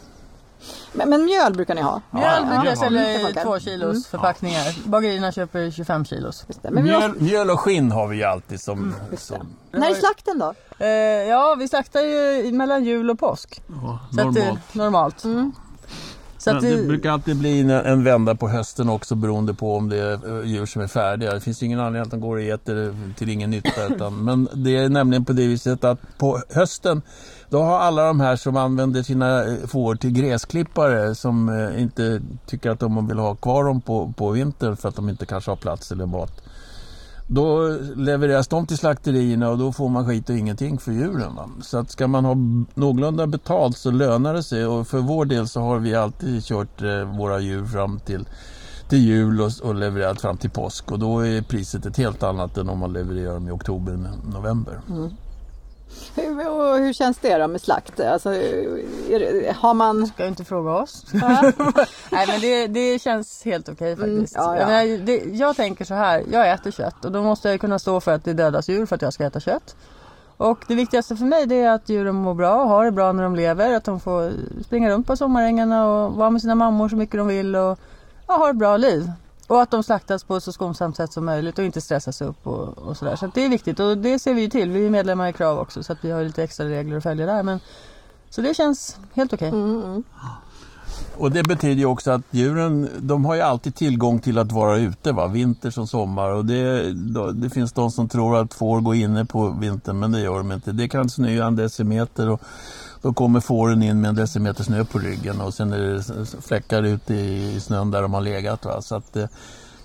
Men, 0.94 1.10
men 1.10 1.24
mjöl 1.26 1.54
brukar 1.54 1.76
ni 1.76 1.82
ha? 1.82 2.02
Mjöl 2.12 2.24
Ja, 2.26 2.40
brukar 2.42 2.56
jag 2.56 2.64
mjöl 2.64 2.78
sälja 2.78 3.30
i 3.30 3.34
två 3.34 3.60
kilos 3.60 4.08
förpackningar. 4.08 4.88
Bagerierna 4.90 5.32
köper 5.32 5.72
25 5.72 6.06
kilos. 6.06 6.46
Vi 6.48 6.56
måste, 6.56 6.72
Mjöl, 6.82 7.16
mjöl 7.20 7.50
och 7.50 7.60
skinn 7.60 7.92
har 7.92 8.08
vi 8.08 8.18
ju 8.18 8.24
alltid 8.24 8.62
som... 8.62 8.96
det. 9.12 9.18
som 9.18 9.56
När 9.72 9.90
är 9.90 9.94
slakten 9.94 10.40
då? 10.40 10.54
Eh, 10.80 10.88
ja, 11.30 11.56
vi 11.60 11.68
slaktar 11.68 12.02
ju 12.02 12.52
mellan 12.52 12.84
jul 12.84 13.10
och 13.10 13.20
påsk. 13.20 13.62
ja, 13.68 14.00
Så 14.14 14.20
att, 14.20 14.26
normalt. 14.26 14.60
det- 14.72 14.78
normalt. 14.80 15.24
Mm. 15.24 15.52
Men 16.46 16.62
det 16.62 16.82
det, 16.82 16.88
brukar 16.88 17.12
alltid 17.12 17.38
bli 17.38 17.62
en, 17.62 17.70
en 17.70 18.04
vända 18.04 18.36
på 18.36 18.48
hösten 18.50 18.90
också 18.90 19.16
beroende 19.16 19.54
på 19.54 19.76
om 19.76 19.90
det 19.90 19.98
är 19.98 20.40
eh, 20.40 20.46
djur 20.46 20.66
som 20.66 20.82
är 20.82 20.88
färdiga. 20.88 21.34
Det 21.34 21.42
finns 21.42 21.64
ingen 21.64 21.80
anledning 21.80 22.02
att 22.02 22.12
de 22.12 22.22
går 22.22 22.36
och 22.36 22.42
äter 22.42 22.96
till 23.18 23.30
ingen 23.30 23.50
nytta. 23.50 23.88
Utan, 23.96 24.24
men 24.24 24.50
det 24.54 24.78
är 24.78 24.90
nämligen 24.90 25.26
på 25.26 25.34
det 25.34 25.48
viset 25.48 25.84
att 25.84 26.18
på 26.18 26.42
hösten 26.50 27.02
då 27.50 27.62
har 27.62 27.80
alla 27.80 28.06
de 28.06 28.20
här 28.20 28.36
som 28.36 28.58
använder 28.58 29.04
sina 29.04 29.44
eh, 29.44 29.68
får 29.68 29.96
till 29.96 30.12
gräsklippare 30.12 31.16
som 31.16 31.50
eh, 31.50 31.82
inte 31.82 32.22
tycker 32.46 32.70
att 32.70 32.80
de 32.80 33.08
vill 33.08 33.20
ha 33.20 33.36
kvar 33.36 33.64
dem 33.64 33.82
på, 33.82 34.14
på 34.18 34.30
vintern 34.30 34.78
för 34.78 34.90
att 34.90 34.96
de 34.96 35.10
inte 35.10 35.26
kanske 35.26 35.52
har 35.52 35.56
plats 35.56 35.92
eller 35.92 36.06
mat 36.06 36.45
då 37.28 37.78
levereras 37.96 38.48
de 38.48 38.68
till 38.68 38.78
slakterierna 38.78 39.50
och 39.50 39.58
då 39.58 39.72
får 39.72 39.90
man 39.90 40.06
skit 40.06 40.30
och 40.30 40.38
ingenting 40.38 40.78
för 40.78 40.92
djuren. 40.92 41.36
Va? 41.36 41.50
Så 41.62 41.78
att 41.78 41.92
ska 41.92 42.08
man 42.08 42.26
ha 42.26 42.36
någorlunda 42.74 43.28
betalt 43.28 43.78
så 43.78 43.92
lönar 43.92 44.34
det 44.34 44.44
sig 44.44 44.66
och 44.66 44.88
för 44.88 45.00
vår 45.00 45.26
del 45.26 45.48
så 45.48 45.62
har 45.62 45.80
vi 45.80 45.96
alltid 45.96 46.44
kört 46.44 46.82
eh, 46.82 47.18
våra 47.18 47.40
djur 47.40 47.66
fram 47.66 48.00
till, 48.00 48.28
till 48.90 49.00
jul 49.00 49.42
och, 49.42 49.52
och 49.64 49.76
levererat 49.76 50.22
fram 50.22 50.38
till 50.38 50.50
påsk 50.50 50.92
och 50.92 51.00
då 51.00 51.20
är 51.20 51.42
priset 51.42 51.86
ett 51.86 51.98
helt 51.98 52.24
annat 52.24 52.58
än 52.58 52.70
om 52.70 52.80
man 52.80 52.94
levererar 52.94 53.34
dem 53.34 53.48
i 53.48 53.52
oktober, 53.52 54.00
november. 54.34 54.80
Mm. 54.90 55.10
Hur, 56.16 56.80
hur 56.80 56.94
känns 56.94 57.18
det 57.18 57.38
då 57.38 57.48
med 57.48 57.62
slakt? 57.62 58.00
Alltså, 58.00 58.30
det, 58.30 59.56
har 59.56 59.74
man... 59.74 60.08
Ska 60.08 60.26
inte 60.26 60.44
fråga 60.44 60.72
oss. 60.72 61.06
Nej 62.12 62.28
men 62.28 62.42
det, 62.42 62.68
det 62.68 63.02
känns 63.02 63.46
helt 63.46 63.70
okej 63.70 63.94
mm, 63.94 64.00
faktiskt. 64.00 64.38
Mm, 64.38 64.58
ja, 64.58 64.72
ja. 64.72 64.84
Jag, 64.84 65.02
det, 65.02 65.18
jag 65.18 65.56
tänker 65.56 65.86
så 65.86 65.94
här, 65.94 66.24
jag 66.32 66.52
äter 66.52 66.72
kött 66.72 67.06
och 67.06 67.12
då 67.12 67.24
måste 67.24 67.50
jag 67.50 67.62
kunna 67.62 67.80
stå 67.80 68.02
för 68.02 68.12
att 68.12 68.24
det 68.24 68.34
dödas 68.34 68.70
djur 68.70 68.86
för 68.86 68.96
att 68.96 69.02
jag 69.02 69.14
ska 69.14 69.26
äta 69.26 69.40
kött. 69.40 69.76
Och 70.38 70.60
det 70.68 70.76
viktigaste 70.76 71.16
för 71.16 71.26
mig 71.26 71.62
är 71.62 71.70
att 71.70 71.90
djuren 71.90 72.16
mår 72.16 72.34
bra 72.34 72.62
och 72.64 72.70
har 72.70 72.86
det 72.86 72.92
bra 72.92 73.12
när 73.12 73.24
de 73.24 73.36
lever. 73.36 73.74
Att 73.74 73.84
de 73.84 74.00
får 74.00 74.32
springa 74.64 74.90
runt 74.90 75.08
på 75.08 75.18
sommarängarna 75.18 75.88
och 75.88 76.14
vara 76.14 76.30
med 76.30 76.42
sina 76.42 76.56
mammor 76.56 76.90
så 76.90 76.96
mycket 76.96 77.18
de 77.18 77.28
vill 77.28 77.56
och 77.56 77.80
ja, 78.28 78.38
ha 78.38 78.50
ett 78.50 78.56
bra 78.56 78.78
liv. 78.78 79.12
Och 79.48 79.62
att 79.62 79.72
de 79.72 79.84
slaktas 79.84 80.24
på 80.24 80.36
ett 80.36 80.44
så 80.44 80.52
skonsamt 80.52 80.96
sätt 80.96 81.14
som 81.14 81.26
möjligt 81.26 81.60
och 81.60 81.66
inte 81.66 81.82
stressas 81.82 82.22
upp 82.22 82.48
och, 82.48 82.78
och 82.78 82.98
sådär. 82.98 83.16
Så 83.16 83.32
det 83.34 83.46
är 83.46 83.50
viktigt 83.50 83.80
och 83.80 83.98
det 83.98 84.20
ser 84.20 84.34
vi 84.34 84.42
ju 84.42 84.50
till. 84.50 84.72
Vi 84.72 84.86
är 84.86 84.90
medlemmar 84.90 85.30
i 85.30 85.34
KRAV 85.34 85.60
också 85.60 85.84
så 85.84 85.94
att 85.94 86.00
vi 86.02 86.12
har 86.12 86.24
lite 86.24 86.44
extra 86.44 86.66
regler 86.66 86.98
att 86.98 87.04
följa 87.04 87.26
där. 87.26 87.44
Men, 87.44 87.60
så 88.30 88.42
det 88.42 88.54
känns 88.54 88.98
helt 89.14 89.34
okej. 89.34 89.50
Okay. 89.50 89.60
Mm, 89.60 89.84
mm. 89.84 90.04
Och 91.18 91.32
det 91.32 91.44
betyder 91.44 91.76
ju 91.76 91.86
också 91.86 92.12
att 92.12 92.22
djuren 92.32 92.90
de 93.00 93.26
har 93.26 93.36
ju 93.36 93.42
alltid 93.42 93.76
tillgång 93.76 94.20
till 94.20 94.38
att 94.38 94.52
vara 94.52 94.78
ute, 94.78 95.12
va? 95.12 95.28
vinter 95.28 95.70
som 95.70 95.88
sommar. 95.88 96.30
Och 96.30 96.46
det, 96.46 96.94
det 97.34 97.50
finns 97.50 97.74
de 97.74 97.92
som 97.92 98.10
tror 98.10 98.38
att 98.38 98.54
får 98.54 98.82
gå 98.82 98.96
inne 98.96 99.26
på 99.26 99.50
vintern 99.50 100.00
men 100.00 100.12
det 100.12 100.20
gör 100.20 100.38
de 100.38 100.52
inte. 100.52 100.72
Det 100.72 100.88
kan 100.88 101.10
snöa 101.10 101.48
en 101.48 101.56
decimeter 101.56 102.30
och 102.30 102.42
då 103.06 103.14
kommer 103.14 103.40
fåren 103.40 103.84
in 103.84 104.02
med 104.02 104.10
en 104.10 104.16
decimeter 104.16 104.64
snö 104.64 104.86
på 104.86 105.00
ryggen 105.00 105.42
och 105.42 105.54
sen 105.54 105.74
är 105.74 105.80
det 105.80 106.26
fläckar 106.42 106.84
ute 106.84 107.14
i 107.14 107.60
snön 107.60 107.92
där 107.92 108.02
de 108.02 108.14
har 108.14 108.22
legat. 108.22 108.66
Va? 108.66 108.82
Så 108.82 108.96
att 108.96 109.14
det, 109.14 109.30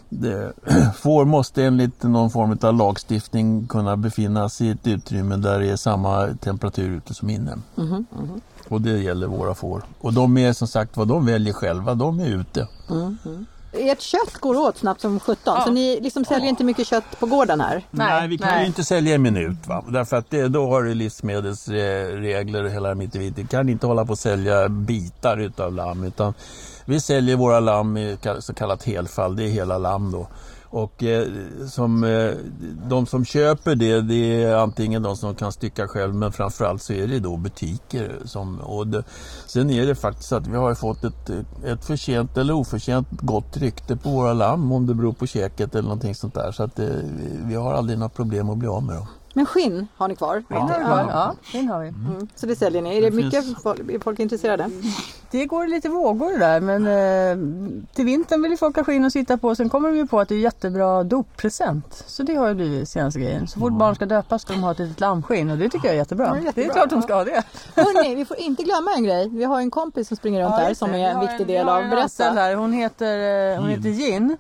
det, 0.09 0.53
får 0.97 1.25
måste 1.25 1.65
enligt 1.65 2.03
någon 2.03 2.31
form 2.31 2.59
av 2.63 2.75
lagstiftning 2.75 3.67
kunna 3.67 3.97
befinna 3.97 4.49
sig 4.49 4.67
i 4.67 4.71
ett 4.71 4.87
utrymme 4.87 5.37
där 5.37 5.61
det 5.61 5.71
är 5.71 5.77
samma 5.77 6.27
temperatur 6.41 6.91
ute 6.91 7.15
som 7.15 7.31
inne. 7.31 7.59
Mm 7.79 8.05
-hmm. 8.11 8.41
Och 8.69 8.81
det 8.81 8.99
gäller 8.99 9.27
våra 9.27 9.55
får. 9.55 9.83
Och 10.01 10.13
de 10.13 10.39
är 10.39 10.53
som 10.53 10.69
sagt 10.69 10.97
vad 10.97 11.09
de 11.09 11.27
väljer 11.27 11.53
själva, 11.53 11.95
de 11.95 12.21
är 12.21 12.27
ute. 12.27 12.69
Mm. 12.91 13.47
Ert 13.73 14.01
kött 14.01 14.39
går 14.41 14.57
åt 14.57 14.77
snabbt 14.77 15.01
som 15.01 15.21
17 15.21 15.37
ja. 15.45 15.63
så 15.65 15.71
ni 15.71 16.01
liksom 16.01 16.25
säljer 16.25 16.49
inte 16.49 16.65
mycket 16.65 16.87
kött 16.87 17.21
på 17.21 17.27
gården 17.27 17.61
här? 17.61 17.87
Nej, 17.91 18.29
vi 18.29 18.39
kan 18.39 18.49
nej. 18.49 18.61
ju 18.61 18.67
inte 18.67 18.85
sälja 18.85 19.15
en 19.15 19.23
minut. 19.23 19.67
Va? 19.67 19.85
Därför 19.89 20.17
att 20.17 20.31
det, 20.31 20.49
då 20.49 20.69
har 20.69 20.83
du 20.83 20.95
livsmedelsregler 20.95 22.65
och 22.65 22.71
hela 22.71 22.95
mitt 22.95 23.15
Vi 23.15 23.47
kan 23.51 23.69
inte 23.69 23.87
hålla 23.87 24.05
på 24.05 24.13
att 24.13 24.19
sälja 24.19 24.69
bitar 24.69 25.37
utav 25.37 25.73
lamm 25.73 26.05
utan 26.05 26.35
vi 26.85 27.01
säljer 27.01 27.37
våra 27.37 27.61
lamm 27.61 27.97
i 27.97 28.19
så 28.41 28.55
kallat 28.55 28.85
helfall, 28.85 29.37
det 29.37 29.45
är 29.45 29.49
hela 29.49 29.79
lamm 29.79 30.13
då. 30.13 30.29
Och 30.71 31.03
eh, 31.03 31.29
som, 31.67 32.05
eh, 32.05 32.33
de 32.89 33.07
som 33.07 33.25
köper 33.25 33.75
det, 33.75 34.01
det 34.01 34.43
är 34.45 34.57
antingen 34.57 35.03
de 35.03 35.17
som 35.17 35.35
kan 35.35 35.53
stycka 35.53 35.89
själv 35.89 36.15
men 36.15 36.33
framförallt 36.33 36.83
så 36.83 36.93
är 36.93 37.07
det 37.07 37.19
då 37.19 37.37
butiker. 37.37 38.19
Som, 38.25 38.61
och 38.61 38.87
det, 38.87 39.05
sen 39.47 39.71
är 39.71 39.87
det 39.87 39.95
faktiskt 39.95 40.33
att 40.33 40.47
vi 40.47 40.57
har 40.57 40.75
fått 40.75 41.05
ett, 41.05 41.31
ett 41.65 41.85
förtjänt 41.85 42.37
eller 42.37 42.55
oförtjänt 42.55 43.09
gott 43.11 43.57
rykte 43.57 43.97
på 43.97 44.11
våra 44.11 44.33
lamm 44.33 44.73
om 44.73 44.87
det 44.87 44.95
beror 44.95 45.13
på 45.13 45.27
käket 45.27 45.75
eller 45.75 45.89
någonting 45.89 46.15
sånt 46.15 46.35
där. 46.35 46.53
Så 46.53 46.63
att 46.63 46.79
eh, 46.79 46.87
vi 47.45 47.55
har 47.55 47.75
aldrig 47.75 47.99
några 47.99 48.09
problem 48.09 48.51
att 48.51 48.59
bli 48.59 48.69
av 48.69 48.83
med 48.83 48.97
dem. 48.97 49.07
Men 49.35 49.47
skinn 49.47 49.89
har 49.97 50.09
ni 50.09 50.17
kvar? 50.17 50.45
Ja, 50.49 50.71
ja. 50.81 51.07
ja 51.11 51.35
skinn 51.53 51.69
har 51.69 51.81
vi. 51.81 51.89
Mm. 51.89 52.29
Så 52.35 52.47
det 52.47 52.57
säljer 52.57 52.83
ni? 52.83 52.97
Är 52.97 53.01
det, 53.01 53.11
det 53.11 53.17
mycket 53.17 53.45
finns... 53.45 53.63
folk, 53.63 53.81
är 53.91 53.99
folk 53.99 54.19
intresserade? 54.19 54.71
Det 55.31 55.47
går 55.47 55.67
lite 55.67 55.89
vågor 55.89 56.39
där 56.39 56.61
men 56.61 56.87
eh, 56.87 57.85
till 57.95 58.05
vintern 58.05 58.43
vill 58.43 58.59
folk 58.59 58.77
ha 58.77 58.85
skinn 58.85 59.05
att 59.05 59.13
sitta 59.13 59.37
på. 59.37 59.55
Sen 59.55 59.69
kommer 59.69 59.89
de 59.89 59.97
ju 59.97 60.07
på 60.07 60.21
att 60.21 60.29
det 60.29 60.35
är 60.35 60.39
jättebra 60.39 61.05
doppresent. 61.05 62.05
Så 62.07 62.23
det 62.23 62.35
har 62.35 62.49
ju 62.49 62.55
blivit 62.55 62.89
senaste 62.89 63.21
grejen. 63.21 63.49
Så 63.49 63.61
fort 63.61 63.69
mm. 63.69 63.79
barn 63.79 63.95
ska 63.95 64.07
döpas 64.07 64.43
ska 64.43 64.53
de 64.53 64.63
ha 64.63 64.73
ett 64.73 64.79
litet 64.79 65.01
lammskinn 65.01 65.51
och 65.51 65.59
det 65.59 65.69
tycker 65.69 65.87
jag 65.87 65.95
är 65.95 65.99
jättebra. 65.99 66.27
Ja, 66.27 66.35
jättebra. 66.35 66.53
Det 66.55 66.71
är 66.71 66.73
klart 66.73 66.91
de 66.91 67.03
ska 67.03 67.15
ha 67.15 67.25
det. 67.25 67.43
Hörrni, 67.77 68.15
vi 68.15 68.25
får 68.25 68.37
inte 68.37 68.63
glömma 68.63 68.93
en 68.97 69.05
grej. 69.05 69.29
Vi 69.29 69.45
har 69.45 69.61
en 69.61 69.71
kompis 69.71 70.09
som 70.09 70.17
springer 70.17 70.41
runt 70.41 70.55
ja, 70.59 70.65
här 70.65 70.75
som 70.75 70.95
är 70.95 71.09
en 71.09 71.21
viktig 71.21 71.47
del 71.47 71.69
av 71.69 71.89
Berätta. 71.89 72.55
Hon 72.57 72.73
heter, 72.73 73.53
eh, 73.53 73.61
hon 73.61 73.69
heter 73.69 73.89
Gin. 73.89 74.37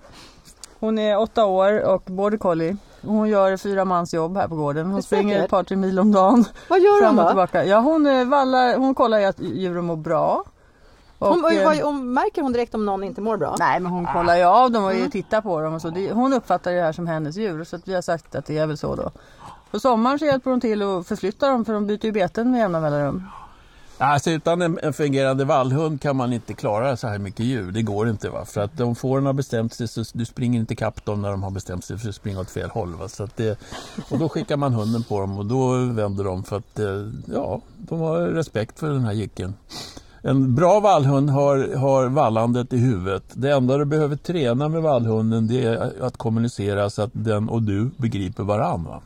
Hon 0.80 0.98
är 0.98 1.18
åtta 1.18 1.44
år 1.44 1.80
och 1.80 2.02
border 2.06 2.38
collie. 2.38 2.76
Hon 3.02 3.28
gör 3.28 3.56
fyra 3.56 3.84
mans 3.84 4.14
jobb 4.14 4.36
här 4.36 4.48
på 4.48 4.56
gården. 4.56 4.90
Hon 4.90 5.02
springer 5.02 5.44
ett 5.44 5.50
par 5.50 5.62
tre 5.64 5.76
mil 5.76 5.98
om 5.98 6.12
dagen. 6.12 6.44
Vad 6.68 6.80
gör 6.80 7.06
hon 7.06 7.16
då? 7.16 7.26
Tillbaka. 7.26 7.64
Ja, 7.64 7.78
hon, 7.78 8.06
eh, 8.06 8.24
vallar, 8.24 8.76
hon 8.76 8.94
kollar 8.94 9.20
att 9.20 9.40
djuren 9.40 9.84
mår 9.84 9.96
bra. 9.96 10.44
Och, 11.18 11.28
hon, 11.28 11.42
vad, 11.42 11.52
eh, 11.52 11.84
hon, 11.84 12.12
märker 12.12 12.42
hon 12.42 12.52
direkt 12.52 12.74
om 12.74 12.86
någon 12.86 13.04
inte 13.04 13.20
mår 13.20 13.36
bra? 13.36 13.56
Nej 13.58 13.80
men 13.80 13.92
hon 13.92 14.06
kollar 14.06 14.36
ju 14.36 14.44
av 14.44 14.70
dem 14.70 14.84
och 14.84 14.92
mm. 14.92 15.10
tittar 15.10 15.40
på 15.40 15.60
dem. 15.60 15.74
Och 15.74 15.80
så. 15.80 15.90
Det, 15.90 16.12
hon 16.12 16.32
uppfattar 16.32 16.72
det 16.72 16.82
här 16.82 16.92
som 16.92 17.06
hennes 17.06 17.36
djur 17.36 17.64
så 17.64 17.78
vi 17.84 17.94
har 17.94 18.02
sagt 18.02 18.34
att 18.34 18.46
det 18.46 18.58
är 18.58 18.66
väl 18.66 18.78
så 18.78 18.94
då. 18.94 19.10
På 19.70 19.80
sommaren 19.80 20.18
så 20.18 20.24
hjälper 20.24 20.50
hon 20.50 20.60
till 20.60 20.82
att 20.82 21.06
förflytta 21.06 21.48
dem 21.48 21.64
för 21.64 21.72
de 21.72 21.86
byter 21.86 22.04
ju 22.04 22.12
beten 22.12 22.50
med 22.50 22.58
jämna 22.60 22.80
mellanrum. 22.80 23.24
Alltså 24.02 24.30
utan 24.30 24.62
en, 24.62 24.78
en 24.82 24.92
fungerande 24.92 25.44
vallhund 25.44 26.00
kan 26.00 26.16
man 26.16 26.32
inte 26.32 26.54
klara 26.54 26.96
så 26.96 27.08
här 27.08 27.18
mycket 27.18 27.46
djur. 27.46 27.72
Det 27.72 27.82
går 27.82 28.08
inte. 28.08 28.30
Va? 28.30 28.44
För 28.44 28.60
att 28.60 28.80
om 28.80 28.94
fåren 28.94 29.26
har 29.26 29.32
bestämt 29.32 29.72
sig 29.72 29.88
så 29.88 30.04
du 30.12 30.24
springer 30.24 30.60
inte 30.60 30.76
kapp 30.76 31.04
dem 31.04 31.22
när 31.22 31.30
de 31.30 31.42
har 31.42 31.50
bestämt 31.50 31.84
sig 31.84 31.98
för 31.98 32.08
att 32.08 32.14
springa 32.14 32.40
åt 32.40 32.50
fel 32.50 32.70
håll. 32.70 32.94
Va? 32.94 33.08
Så 33.08 33.24
att 33.24 33.36
det, 33.36 33.58
och 34.10 34.18
då 34.18 34.28
skickar 34.28 34.56
man 34.56 34.72
hunden 34.72 35.02
på 35.02 35.20
dem 35.20 35.38
och 35.38 35.46
då 35.46 35.76
vänder 35.76 36.24
de 36.24 36.44
för 36.44 36.56
att 36.56 36.78
eh, 36.78 37.08
ja, 37.34 37.60
de 37.76 38.00
har 38.00 38.20
respekt 38.20 38.78
för 38.78 38.90
den 38.90 39.04
här 39.04 39.12
jycken. 39.12 39.54
En 40.22 40.54
bra 40.54 40.80
vallhund 40.80 41.30
har, 41.30 41.76
har 41.76 42.08
vallandet 42.08 42.72
i 42.72 42.76
huvudet. 42.76 43.24
Det 43.32 43.50
enda 43.50 43.76
du 43.76 43.84
behöver 43.84 44.16
träna 44.16 44.68
med 44.68 44.82
vallhunden 44.82 45.46
det 45.46 45.64
är 45.64 46.02
att 46.02 46.16
kommunicera 46.16 46.90
så 46.90 47.02
att 47.02 47.10
den 47.12 47.48
och 47.48 47.62
du 47.62 47.90
begriper 47.96 48.42
varandra. 48.42 49.00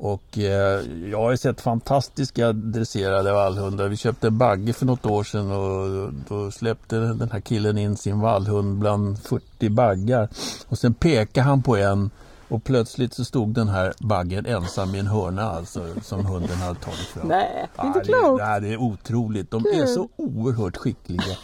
Och 0.00 0.38
eh, 0.38 0.82
jag 1.10 1.18
har 1.18 1.36
sett 1.36 1.60
fantastiska 1.60 2.52
dresserade 2.52 3.32
vallhundar. 3.32 3.88
Vi 3.88 3.96
köpte 3.96 4.26
en 4.26 4.38
bagge 4.38 4.72
för 4.72 4.86
något 4.86 5.06
år 5.06 5.24
sedan 5.24 5.52
och 5.52 6.12
då 6.28 6.50
släppte 6.50 6.96
den 6.96 7.30
här 7.32 7.40
killen 7.40 7.78
in 7.78 7.96
sin 7.96 8.20
vallhund 8.20 8.78
bland 8.78 9.22
40 9.22 9.68
baggar. 9.68 10.28
Och 10.68 10.78
sen 10.78 10.94
pekade 10.94 11.46
han 11.46 11.62
på 11.62 11.76
en 11.76 12.10
och 12.48 12.64
plötsligt 12.64 13.14
så 13.14 13.24
stod 13.24 13.54
den 13.54 13.68
här 13.68 13.92
baggen 14.00 14.46
ensam 14.46 14.94
i 14.94 14.98
en 14.98 15.06
hörna 15.06 15.50
alltså, 15.50 15.86
som 16.02 16.26
hunden 16.26 16.56
hade 16.56 16.80
tagit 16.80 16.98
fram. 16.98 17.28
Nej, 17.28 17.68
det 17.76 17.82
är 17.82 17.86
inte 17.86 18.00
klokt. 18.00 18.44
Det, 18.44 18.60
det 18.60 18.72
är 18.72 18.76
otroligt. 18.76 19.50
De 19.50 19.66
är 19.66 19.86
så 19.86 20.08
oerhört 20.16 20.76
skickliga. 20.76 21.22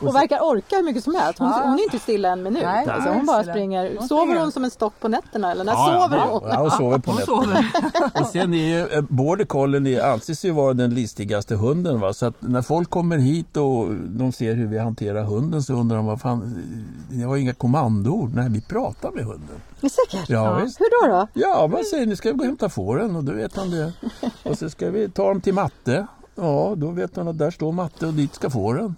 och, 0.00 0.06
och 0.06 0.14
verkar 0.14 0.40
orka 0.40 0.76
hur 0.76 0.82
mycket 0.82 1.04
som 1.04 1.14
helst. 1.14 1.38
Hon, 1.38 1.48
ja. 1.48 1.62
hon 1.64 1.78
är 1.78 1.82
inte 1.82 1.98
stilla 1.98 2.28
en 2.28 2.42
minut. 2.42 2.62
Nej, 2.62 2.88
alltså, 2.88 3.10
hon 3.10 3.26
bara 3.26 3.44
springer. 3.44 3.96
Hon 3.98 4.08
sover 4.08 4.40
hon 4.40 4.52
som 4.52 4.64
en 4.64 4.70
stock 4.70 5.00
på 5.00 5.08
nätterna 5.08 5.52
eller 5.52 5.64
när 5.64 5.72
ja, 5.72 6.08
sover 6.08 6.18
hon? 6.18 6.42
Ja, 6.48 6.60
hon 6.60 6.70
sover 6.70 6.98
på 6.98 7.12
nätterna. 7.12 7.64
och 8.20 8.26
sen 8.26 8.54
är 8.54 8.68
ju 8.68 8.86
eh, 8.86 9.02
border 9.08 9.44
collie 9.44 10.00
anses 10.00 10.44
ju 10.44 10.50
vara 10.50 10.74
den 10.74 10.94
listigaste 10.94 11.56
hunden. 11.56 12.00
Va? 12.00 12.12
Så 12.12 12.26
att 12.26 12.34
när 12.38 12.62
folk 12.62 12.90
kommer 12.90 13.18
hit 13.18 13.56
och 13.56 13.94
de 13.94 14.32
ser 14.32 14.54
hur 14.54 14.66
vi 14.66 14.78
hanterar 14.78 15.22
hunden 15.24 15.62
så 15.62 15.74
undrar 15.74 15.96
de 15.96 16.06
vad 16.06 16.20
fan, 16.20 16.64
ni 17.10 17.22
har 17.22 17.36
inga 17.36 17.54
kommandoord. 17.54 18.34
Nej, 18.34 18.48
vi 18.50 18.60
pratar 18.60 19.10
med 19.10 19.24
hunden. 19.24 19.60
Är 19.80 19.88
säkert? 19.88 20.19
Ja, 20.28 20.58
ja. 20.58 20.64
Visst. 20.64 20.80
Hur 20.80 21.08
då? 21.08 21.16
då? 21.16 21.28
Ja, 21.34 21.66
man 21.66 21.84
säger 21.84 22.06
nu 22.06 22.16
ska 22.16 22.28
vi 22.28 22.34
gå 22.34 22.40
och 22.40 22.46
hämta 22.46 22.68
fåren 22.68 23.16
och 23.16 23.24
då 23.24 23.32
vet 23.32 23.56
han 23.56 23.70
det. 23.70 23.92
Och 24.42 24.58
så 24.58 24.70
ska 24.70 24.90
vi 24.90 25.10
ta 25.10 25.28
dem 25.28 25.40
till 25.40 25.54
matte. 25.54 26.06
Ja, 26.34 26.74
då 26.76 26.90
vet 26.90 27.16
han 27.16 27.28
att 27.28 27.38
där 27.38 27.50
står 27.50 27.72
matte 27.72 28.06
och 28.06 28.14
dit 28.14 28.34
ska 28.34 28.50
fåren. 28.50 28.96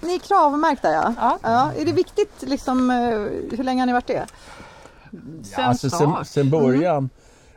Ni 0.00 0.14
är 0.14 0.18
kravmärkta 0.18 0.92
ja. 0.92 1.14
ja. 1.16 1.38
ja. 1.42 1.72
Är 1.76 1.84
det 1.84 1.92
viktigt 1.92 2.42
liksom, 2.42 2.90
eh, 2.90 3.56
hur 3.56 3.64
länge 3.64 3.80
har 3.80 3.86
ni 3.86 3.92
varit 3.92 4.06
det? 4.06 4.26
Sen, 5.10 5.42
ja, 5.56 5.62
alltså, 5.62 5.90
sen, 5.90 6.24
sen 6.24 6.50
början. 6.50 6.96
Mm. 6.96 7.10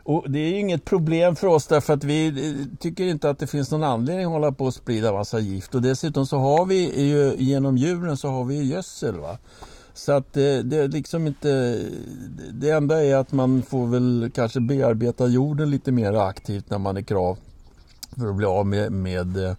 Och 0.04 0.32
det 0.32 0.40
är 0.40 0.60
inget 0.60 0.86
problem 0.86 1.36
för 1.36 1.48
oss 1.48 1.68
därför 1.68 1.94
att 1.94 2.04
vi 2.04 2.28
eh, 2.28 2.78
tycker 2.80 3.04
inte 3.04 3.30
att 3.30 3.40
det 3.40 3.48
finns 3.48 3.72
någon 3.72 3.84
anledning 3.84 4.26
att 4.26 4.32
hålla 4.32 4.52
på 4.52 4.66
och 4.66 4.74
sprida 4.74 5.14
massa 5.14 5.40
gift. 5.40 5.76
Och 5.76 5.82
dessutom 5.82 6.26
så 6.26 6.38
har 6.38 6.66
vi 6.66 7.10
ju 7.10 7.36
genom 7.38 7.78
djuren 7.78 8.18
så 8.18 8.30
har 8.30 8.44
vi 8.44 8.64
gödsel. 8.64 9.20
Va? 9.20 9.38
Så 9.94 10.12
att 10.12 10.34
det, 10.34 10.64
det 10.64 10.78
är 10.78 10.88
liksom 10.88 11.28
inte... 11.28 11.82
Det 12.54 12.70
enda 12.70 13.04
är 13.04 13.16
att 13.16 13.32
man 13.32 13.62
får 13.62 13.88
väl 13.88 14.32
kanske 14.36 14.60
bearbeta 14.60 15.28
jorden 15.28 15.70
lite 15.70 15.92
mer 15.92 16.14
aktivt 16.14 16.70
när 16.70 16.78
man 16.78 16.98
är 16.98 17.02
krav 17.02 17.38
för 18.18 18.28
att 18.28 18.36
bli 18.36 18.46
av 18.46 18.66
med, 18.66 18.92
med, 18.92 19.46
eh, 19.46 19.56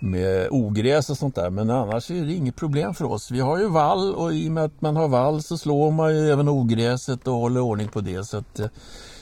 med 0.00 0.48
ogräs 0.50 1.10
och 1.10 1.18
sånt 1.18 1.34
där. 1.34 1.50
Men 1.50 1.70
annars 1.70 2.10
är 2.10 2.24
det 2.24 2.32
inget 2.32 2.56
problem 2.56 2.94
för 2.94 3.04
oss. 3.04 3.30
Vi 3.30 3.40
har 3.40 3.58
ju 3.58 3.68
vall 3.68 4.14
och 4.14 4.34
i 4.34 4.48
och 4.48 4.52
med 4.52 4.64
att 4.64 4.80
man 4.80 4.96
har 4.96 5.08
vall 5.08 5.42
så 5.42 5.58
slår 5.58 5.90
man 5.90 6.14
ju 6.14 6.30
även 6.30 6.48
ogräset 6.48 7.26
och 7.26 7.34
håller 7.34 7.60
ordning 7.60 7.88
på 7.88 8.00
det. 8.00 8.24
Så 8.24 8.36
att 8.36 8.60
eh, 8.60 8.66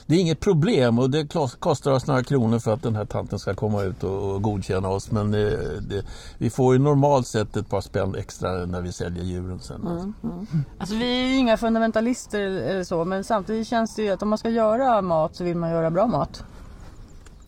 det 0.07 0.15
är 0.15 0.21
inget 0.21 0.41
problem 0.41 0.99
och 0.99 1.11
det 1.11 1.35
kostar 1.59 1.93
oss 1.93 2.07
några 2.07 2.23
kronor 2.23 2.59
för 2.59 2.73
att 2.73 2.83
den 2.83 2.97
här 2.97 3.05
tanten 3.05 3.39
ska 3.39 3.55
komma 3.55 3.83
ut 3.83 4.05
och, 4.05 4.35
och 4.35 4.43
godkänna 4.43 4.89
oss. 4.89 5.11
Men 5.11 5.31
det, 5.31 5.81
det, 5.81 6.05
vi 6.39 6.51
får 6.51 6.75
ju 6.75 6.79
normalt 6.79 7.27
sett 7.27 7.57
ett 7.57 7.69
par 7.69 7.81
spänn 7.81 8.15
extra 8.15 8.67
när 8.67 8.81
vi 8.81 8.93
säljer 8.93 9.25
djuren 9.25 9.61
sen. 9.61 9.81
Mm, 9.87 10.15
mm. 10.23 10.47
Alltså 10.79 10.97
vi 10.97 11.23
är 11.23 11.27
ju 11.27 11.37
inga 11.37 11.57
fundamentalister 11.57 12.41
eller 12.41 12.85
så 12.85 13.05
men 13.05 13.25
samtidigt 13.25 13.69
känns 13.69 13.95
det 13.95 14.03
ju 14.03 14.11
att 14.11 14.23
om 14.23 14.29
man 14.29 14.39
ska 14.39 14.51
göra 14.51 15.03
mat 15.03 15.37
så 15.37 15.45
vill 15.45 15.57
man 15.57 15.71
göra 15.71 15.91
bra 15.91 16.07
mat. 16.07 16.45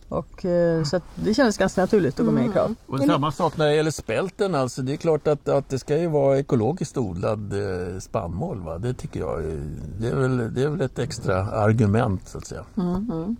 Och, 0.09 0.45
eh, 0.45 0.83
så 0.83 1.01
det 1.15 1.33
kändes 1.33 1.57
ganska 1.57 1.81
naturligt 1.81 2.19
att 2.19 2.25
gå 2.25 2.31
med 2.31 2.45
i 2.45 2.49
Krav. 2.49 2.75
Och 2.87 2.99
samma 2.99 3.31
sak 3.31 3.57
när 3.57 3.65
det 3.65 3.75
gäller 3.75 3.91
spälten. 3.91 4.55
Alltså, 4.55 4.81
det 4.81 4.93
är 4.93 4.97
klart 4.97 5.27
att, 5.27 5.47
att 5.47 5.69
det 5.69 5.79
ska 5.79 5.97
ju 5.97 6.07
vara 6.07 6.39
ekologiskt 6.39 6.97
odlad 6.97 7.53
eh, 7.53 7.99
spannmål. 7.99 8.61
Va? 8.61 8.77
Det 8.77 8.93
tycker 8.93 9.19
jag 9.19 9.43
det 9.99 10.07
är, 10.07 10.15
väl, 10.15 10.53
det 10.53 10.63
är 10.63 10.67
väl 10.67 10.81
ett 10.81 10.99
extra 10.99 11.35
argument 11.51 12.29
så 12.29 12.37
att 12.37 12.47
säga. 12.47 12.65
Mm, 12.77 12.95
mm. 12.95 13.35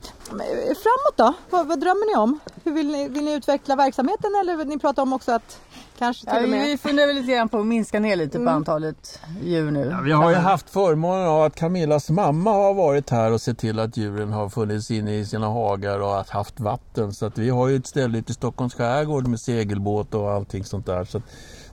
Framåt 0.65 1.15
då? 1.15 1.33
Vad, 1.49 1.67
vad, 1.67 1.79
drömmer 1.79 2.13
ni 2.13 2.21
om? 2.21 2.39
Hur 2.63 2.71
vill 2.71 2.87
ni, 2.87 3.07
vill 3.07 3.25
ni 3.25 3.33
utveckla 3.33 3.75
verksamheten 3.75 4.35
eller 4.41 4.55
vill 4.55 4.67
ni 4.67 4.79
prata 4.79 5.01
om 5.01 5.13
också 5.13 5.31
att 5.31 5.59
Kanske 5.99 6.25
till 6.25 6.33
ja, 6.35 6.43
och 6.43 6.49
med. 6.49 6.65
Vi 6.65 6.77
funderar 6.77 7.13
lite 7.13 7.31
grann 7.31 7.49
på 7.49 7.59
att 7.59 7.65
minska 7.65 7.99
ner 7.99 8.15
lite 8.15 8.31
på 8.31 8.41
mm. 8.41 8.55
antalet 8.55 9.19
djur 9.43 9.71
nu. 9.71 9.89
Ja, 9.91 10.01
vi 10.01 10.11
har 10.11 10.29
ju 10.29 10.35
haft 10.35 10.69
förmånen 10.69 11.27
av 11.27 11.43
att 11.43 11.55
Camillas 11.55 12.09
mamma 12.09 12.51
har 12.51 12.73
varit 12.73 13.09
här 13.09 13.31
och 13.31 13.41
sett 13.41 13.57
till 13.57 13.79
att 13.79 13.97
djuren 13.97 14.33
har 14.33 14.49
funnits 14.49 14.91
inne 14.91 15.15
i 15.15 15.25
sina 15.25 15.47
hagar 15.47 15.99
och 15.99 16.19
att 16.19 16.29
haft 16.29 16.59
vatten. 16.59 17.13
Så 17.13 17.25
att 17.25 17.37
vi 17.37 17.49
har 17.49 17.67
ju 17.67 17.75
ett 17.75 17.87
ställe 17.87 18.17
ute 18.17 18.31
i 18.31 18.35
Stockholms 18.35 18.73
skärgård 18.73 19.27
med 19.27 19.39
segelbåt 19.39 20.13
och 20.13 20.31
allting 20.31 20.63
sånt 20.63 20.85
där. 20.85 21.05
Så 21.05 21.21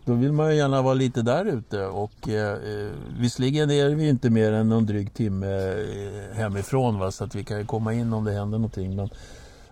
då 0.04 0.14
vill 0.14 0.32
man 0.32 0.50
ju 0.50 0.56
gärna 0.56 0.82
vara 0.82 0.94
lite 0.94 1.22
där 1.22 1.44
ute 1.44 1.86
och 1.86 2.28
eh, 2.28 2.52
eh, 2.52 2.90
visserligen 3.18 3.70
är 3.70 3.88
vi 3.88 4.08
inte 4.08 4.30
mer 4.30 4.52
än 4.52 4.72
en 4.72 4.86
dryg 4.86 5.14
timme 5.14 5.46
eh, 5.46 6.36
hemifrån 6.36 6.98
va? 6.98 7.10
så 7.10 7.24
att 7.24 7.34
vi 7.34 7.44
kan 7.44 7.66
komma 7.66 7.92
in 7.92 8.12
om 8.12 8.24
det 8.24 8.32
händer 8.32 8.58
någonting. 8.58 8.96
Men, 8.96 9.10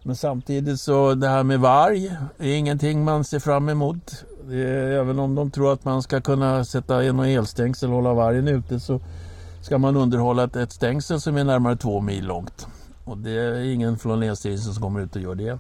men 0.03 0.17
samtidigt 0.17 0.81
så 0.81 1.14
det 1.14 1.29
här 1.29 1.43
med 1.43 1.61
varg 1.61 2.17
är 2.38 2.55
ingenting 2.55 3.05
man 3.05 3.25
ser 3.25 3.38
fram 3.38 3.69
emot. 3.69 4.25
Är, 4.50 4.92
även 4.92 5.18
om 5.18 5.35
de 5.35 5.50
tror 5.50 5.72
att 5.72 5.85
man 5.85 6.02
ska 6.02 6.20
kunna 6.20 6.64
sätta 6.64 7.04
in 7.04 7.20
elstängsel 7.20 7.88
och 7.88 7.94
hålla 7.94 8.14
vargen 8.14 8.48
ute 8.48 8.80
så 8.80 9.00
ska 9.62 9.78
man 9.78 9.96
underhålla 9.96 10.44
ett, 10.44 10.57
ett 10.57 10.72
stängsel 10.72 11.20
som 11.20 11.37
är 11.37 11.44
närmare 11.44 11.76
två 11.76 12.00
mil 12.00 12.26
långt. 12.26 12.66
Och 13.04 13.18
det 13.18 13.30
är 13.30 13.61
ingen 13.61 13.98
från 13.98 14.20
Länsstyrelsen 14.20 14.74
som 14.74 14.83
kommer 14.83 15.00
ut 15.00 15.16
och 15.16 15.22
gör 15.22 15.35
det. 15.35 15.59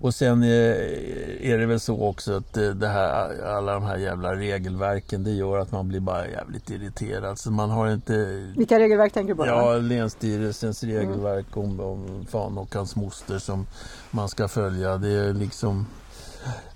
Och 0.00 0.14
sen 0.14 0.42
är 0.42 1.58
det 1.58 1.66
väl 1.66 1.80
så 1.80 2.02
också 2.02 2.36
att 2.36 2.52
det 2.52 2.88
här, 2.88 3.44
alla 3.44 3.72
de 3.72 3.82
här 3.82 3.96
jävla 3.96 4.36
regelverken 4.36 5.24
det 5.24 5.30
gör 5.30 5.58
att 5.58 5.72
man 5.72 5.88
blir 5.88 6.00
bara 6.00 6.28
jävligt 6.28 6.70
irriterad. 6.70 7.38
Så 7.38 7.50
man 7.50 7.70
har 7.70 7.90
inte... 7.90 8.46
Vilka 8.56 8.78
regelverk 8.78 9.12
tänker 9.12 9.34
du 9.34 9.36
på? 9.36 9.46
Ja, 9.46 9.76
Länsstyrelsens 9.76 10.82
regelverk 10.84 11.56
mm. 11.56 11.80
om, 11.80 11.80
om 11.80 12.26
fan 12.30 12.58
och 12.58 12.74
hans 12.74 12.96
moster 12.96 13.38
som 13.38 13.66
man 14.10 14.28
ska 14.28 14.48
följa. 14.48 14.96
Det 14.96 15.08
är 15.08 15.32
liksom... 15.32 15.86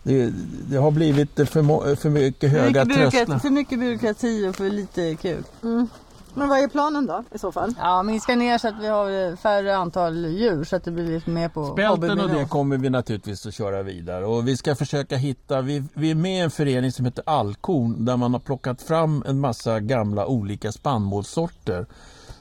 Det, 0.03 0.33
det, 0.69 0.77
har 0.77 0.91
blivit 0.91 1.35
för, 1.35 1.95
för 1.97 2.11
mycket 2.11 2.51
höga 2.51 2.85
trösklar. 2.85 3.39
För 3.39 3.51
mycket 3.51 3.81
byråkrati 3.81 4.49
och 4.49 4.57
för 4.57 4.71
lite 4.71 5.15
kul. 5.15 5.45
Mm. 5.63 5.89
Men 6.35 6.49
vad 6.49 6.59
är 6.59 6.69
planen 6.69 7.07
då 7.07 7.25
i 7.35 7.39
så 7.39 7.53
fall? 7.53 7.75
Ja, 7.79 8.03
minska 8.03 8.37
ner 8.37 8.59
så 8.59 8.69
att 8.69 8.81
vi 8.81 8.87
har 8.87 9.37
färre 9.37 9.77
antal 9.77 10.25
djur 10.25 10.65
så 10.65 10.77
att 10.77 10.85
det 10.85 10.91
blir 10.91 11.07
lite 11.07 11.31
mer 11.31 11.49
på 11.49 11.67
Spälten 11.67 12.21
och 12.21 12.31
det 12.31 12.45
kommer 12.45 12.77
vi 12.77 12.91
naturligtvis 12.91 13.47
att 13.47 13.55
köra 13.55 13.83
vidare 13.83 14.27
och 14.27 14.49
vi 14.49 14.57
ska 14.57 14.75
försöka 14.75 15.17
hitta, 15.17 15.61
vi, 15.61 15.85
vi 15.95 16.11
är 16.11 16.15
med 16.15 16.37
i 16.37 16.41
en 16.41 16.51
förening 16.51 16.93
som 16.93 17.05
heter 17.05 17.25
Alkorn 17.27 18.05
där 18.05 18.17
man 18.17 18.33
har 18.33 18.41
plockat 18.41 18.83
fram 18.83 19.25
en 19.27 19.41
massa 19.41 19.81
gamla 19.81 20.27
olika 20.27 20.73
spannmålssorter. 20.73 21.87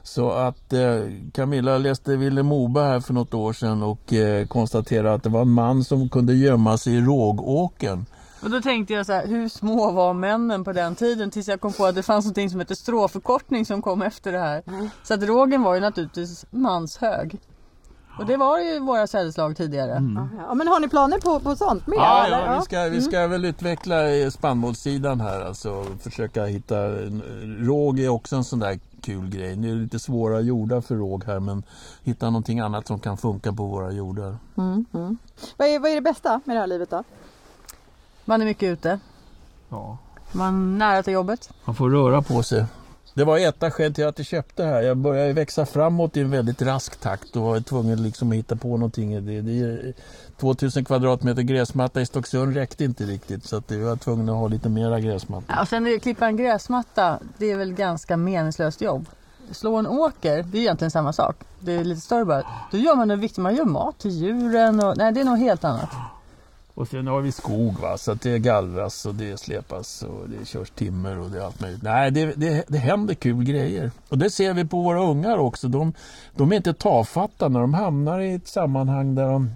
Så 0.04 0.32
att 0.32 0.74
eh, 0.74 0.80
Camilla 1.34 1.78
läste 1.78 2.16
Ville 2.16 2.44
Moberg 2.44 2.88
här 2.88 3.00
för 3.00 3.14
något 3.14 3.34
år 3.34 3.54
sedan 3.54 3.84
och 3.84 4.14
eh, 4.14 4.48
konstaterade 4.48 5.14
att 5.14 5.24
det 5.24 5.30
var 5.30 5.42
en 5.42 5.52
man 5.52 5.84
som 5.84 6.10
kunde 6.10 6.34
gömma 6.34 6.78
sig 6.78 6.96
i 6.96 7.02
rågåken. 7.02 8.06
Och 8.44 8.50
då 8.50 8.62
tänkte 8.62 8.94
jag 8.94 9.06
så 9.06 9.14
här, 9.14 9.28
hur 9.28 9.50
små 9.50 9.92
var 9.92 10.14
männen 10.14 10.64
på 10.64 10.72
den 10.74 10.96
tiden? 10.96 11.32
Tills 11.32 11.48
jag 11.48 11.62
kom 11.62 11.74
på 11.74 11.86
att 11.86 11.96
det 11.96 12.04
fanns 12.04 12.26
något 12.26 12.52
som 12.52 12.60
heter 12.60 12.76
stråförkortning 12.76 13.66
som 13.66 13.82
kom 13.82 14.02
efter 14.02 14.32
det 14.32 14.40
här. 14.40 14.64
Mm. 14.68 14.90
Så 15.04 15.14
att 15.14 15.24
rågen 15.24 15.62
var 15.62 15.76
ju 15.76 15.82
naturligtvis 15.82 16.46
manshög. 16.50 17.40
Och 18.20 18.26
det 18.26 18.38
var 18.38 18.60
ju 18.60 18.80
våra 18.80 19.08
sädesslag 19.08 19.58
tidigare. 19.58 19.92
Mm. 19.92 20.30
Ja, 20.48 20.54
men 20.54 20.68
har 20.68 20.80
ni 20.80 20.90
planer 20.90 21.18
på, 21.18 21.40
på 21.40 21.56
sånt 21.56 21.88
mer? 21.88 21.98
Ja, 21.98 22.28
ja, 22.30 22.56
vi 22.60 22.66
ska, 22.66 22.84
vi 22.84 23.02
ska 23.02 23.18
mm. 23.18 23.32
väl 23.32 23.46
utveckla 23.46 24.32
spannmålssidan 24.32 25.22
här. 25.22 25.42
Alltså 25.42 25.86
försöka 26.02 26.46
hitta... 26.46 26.76
Råg 27.60 28.00
är 28.00 28.10
också 28.10 28.36
en 28.36 28.44
sån 28.44 28.60
där 28.60 28.80
kul 29.02 29.30
grej. 29.30 29.56
Det 29.56 29.70
är 29.70 29.74
lite 29.74 30.00
svåra 30.00 30.40
jordar 30.40 30.82
för 30.82 30.96
råg 30.96 31.24
här 31.24 31.40
men 31.40 31.64
hitta 32.04 32.26
någonting 32.26 32.60
annat 32.60 32.88
som 32.88 33.00
kan 33.00 33.18
funka 33.18 33.54
på 33.54 33.66
våra 33.66 33.92
jordar. 33.92 34.38
Mm, 34.58 34.86
mm. 34.94 35.18
Vad, 35.58 35.68
är, 35.68 35.80
vad 35.80 35.92
är 35.92 35.96
det 35.96 36.02
bästa 36.02 36.42
med 36.46 36.56
det 36.56 36.60
här 36.60 36.68
livet 36.68 36.90
då? 36.90 37.04
Man 38.26 38.42
är 38.42 38.46
mycket 38.46 38.70
ute. 38.70 39.00
Ja. 39.70 39.98
Man 40.32 40.74
är 40.74 40.78
nära 40.78 41.04
till 41.04 41.14
jobbet. 41.14 41.50
Man 41.66 41.76
får 41.76 41.90
röra 41.90 42.22
på 42.22 42.44
sig. 42.44 42.66
Det 43.14 43.24
var 43.24 43.38
ett 43.38 43.64
av 43.64 43.70
skälen 43.70 43.94
till 43.94 44.08
att 44.08 44.18
jag 44.18 44.28
köpte 44.28 44.64
här. 44.64 44.82
Jag 44.82 44.98
började 44.98 45.34
växa 45.34 45.66
framåt 45.66 46.18
i 46.18 46.22
en 46.22 46.32
väldigt 46.32 46.62
rask 46.62 47.00
takt 47.00 47.36
och 47.36 47.42
var 47.42 47.60
tvungen 47.60 48.04
liksom 48.04 48.32
att 48.32 48.38
hitta 48.38 48.56
på 48.56 48.68
någonting. 48.68 49.26
Det, 49.26 49.42
det, 49.42 49.94
2000 50.38 50.86
kvadratmeter 50.86 51.42
gräsmatta 51.42 52.02
i 52.02 52.06
Stocksund 52.06 52.56
räckte 52.56 52.84
inte 52.84 53.04
riktigt 53.04 53.46
så 53.46 53.58
att 53.58 53.72
jag 53.72 53.80
var 53.80 53.96
tvungen 53.96 54.30
att 54.30 54.36
ha 54.36 54.48
lite 54.48 54.70
mera 54.70 55.00
gräsmatta. 55.00 55.46
Ja, 55.48 55.62
och 55.62 55.68
sen 55.68 55.96
att 55.96 56.02
klippa 56.02 56.28
en 56.28 56.38
gräsmatta, 56.38 57.20
det 57.38 57.52
är 57.52 57.58
väl 57.58 57.74
ganska 57.74 58.18
meningslöst 58.18 58.82
jobb. 58.82 59.06
Slå 59.52 59.76
en 59.76 59.88
åker, 59.88 60.44
det 60.44 60.58
är 60.58 60.62
egentligen 60.62 60.92
samma 60.92 61.14
sak. 61.14 61.36
Det 61.60 61.74
är 61.74 61.84
lite 61.84 62.02
större 62.02 62.26
bara. 62.26 62.44
Då 62.72 62.78
gör 62.78 62.96
man 62.96 63.08
det 63.08 63.16
viktigt, 63.16 63.38
man 63.38 63.56
gör 63.56 63.66
mat 63.66 64.00
till 64.00 64.12
djuren 64.12 64.80
och 64.80 64.98
nej 64.98 65.12
det 65.12 65.22
är 65.22 65.26
nog 65.26 65.38
helt 65.38 65.64
annat. 65.64 65.90
Och 66.80 66.88
sen 66.88 67.08
har 67.08 67.22
vi 67.22 67.32
skog 67.32 67.80
va, 67.80 67.98
så 67.98 68.12
att 68.12 68.22
det 68.22 68.40
gallras 68.40 69.06
och 69.06 69.16
det 69.16 69.40
släpas 69.40 70.02
och 70.02 70.30
det 70.30 70.46
körs 70.46 70.70
timmer 70.70 71.20
och 71.20 71.30
det 71.32 71.38
är 71.38 71.42
allt 71.42 71.62
möjligt. 71.62 71.84
Nej, 71.84 72.12
det, 72.12 72.34
det, 72.36 72.64
det 72.68 72.78
händer 72.78 73.14
kul 73.14 73.44
grejer. 73.44 73.92
Och 74.10 74.18
det 74.18 74.30
ser 74.30 74.54
vi 74.54 74.66
på 74.66 74.82
våra 74.82 75.04
ungar 75.04 75.38
också. 75.38 75.68
De, 75.68 75.94
de 76.36 76.52
är 76.52 76.56
inte 76.56 76.74
tafatta 76.74 77.50
när 77.50 77.60
de 77.60 77.74
hamnar 77.74 78.20
i 78.20 78.34
ett 78.34 78.48
sammanhang 78.48 79.16
där 79.16 79.28
de 79.28 79.52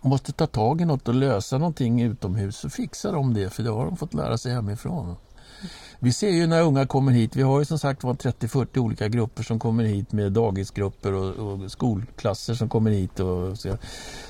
måste 0.00 0.32
ta 0.32 0.46
tag 0.46 0.80
i 0.80 0.84
något 0.84 1.08
och 1.08 1.14
lösa 1.14 1.58
någonting 1.58 2.02
utomhus 2.02 2.56
så 2.56 2.70
fixar 2.70 3.12
de 3.12 3.34
det 3.34 3.50
för 3.50 3.62
det 3.62 3.70
har 3.70 3.84
de 3.84 3.96
fått 3.96 4.14
lära 4.14 4.38
sig 4.38 4.52
hemifrån. 4.52 5.16
Vi 6.06 6.12
ser 6.12 6.30
ju 6.30 6.46
när 6.46 6.62
unga 6.62 6.86
kommer 6.86 7.12
hit, 7.12 7.36
vi 7.36 7.42
har 7.42 7.58
ju 7.58 7.64
som 7.64 7.78
sagt 7.78 8.04
var 8.04 8.14
30-40 8.14 8.78
olika 8.78 9.08
grupper 9.08 9.42
som 9.42 9.58
kommer 9.58 9.84
hit 9.84 10.12
med 10.12 10.32
dagisgrupper 10.32 11.12
och, 11.12 11.34
och 11.34 11.70
skolklasser 11.70 12.54
som 12.54 12.68
kommer 12.68 12.90
hit 12.90 13.20
och 13.20 13.58
så, 13.58 13.76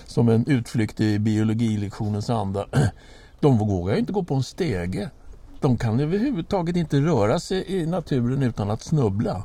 som 0.07 0.29
en 0.29 0.47
utflykt 0.47 1.01
i 1.01 1.19
biologilektionens 1.19 2.31
anda. 2.31 2.67
De 3.41 3.59
vågar 3.59 3.95
ju 3.95 4.01
inte 4.01 4.13
gå 4.13 4.23
på 4.23 4.35
en 4.35 4.43
stege. 4.43 5.11
De 5.61 5.77
kan 5.77 6.01
överhuvudtaget 6.01 6.77
inte 6.77 6.97
röra 6.97 7.41
sig 7.41 7.65
i 7.67 7.87
naturen 7.87 8.43
utan 8.43 8.71
att 8.71 8.83
snubbla. 8.83 9.45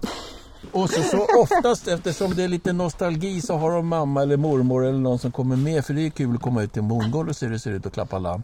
Och 0.71 0.89
så, 0.89 1.03
så 1.03 1.27
oftast 1.41 1.87
eftersom 1.87 2.35
det 2.35 2.43
är 2.43 2.47
lite 2.47 2.73
nostalgi 2.73 3.41
så 3.41 3.57
har 3.57 3.71
de 3.71 3.87
mamma 3.87 4.21
eller 4.21 4.37
mormor 4.37 4.85
eller 4.85 4.99
någon 4.99 5.19
som 5.19 5.31
kommer 5.31 5.55
med 5.55 5.85
för 5.85 5.93
det 5.93 6.01
är 6.01 6.09
kul 6.09 6.35
att 6.35 6.41
komma 6.41 6.63
ut 6.63 6.73
till 6.73 6.81
en 6.81 6.87
bondgård 6.87 7.29
och 7.29 7.35
se 7.35 7.45
hur 7.45 7.53
det 7.53 7.59
ser 7.59 7.71
ut 7.71 7.85
och 7.85 7.93
klappa 7.93 8.19
lamm. 8.19 8.43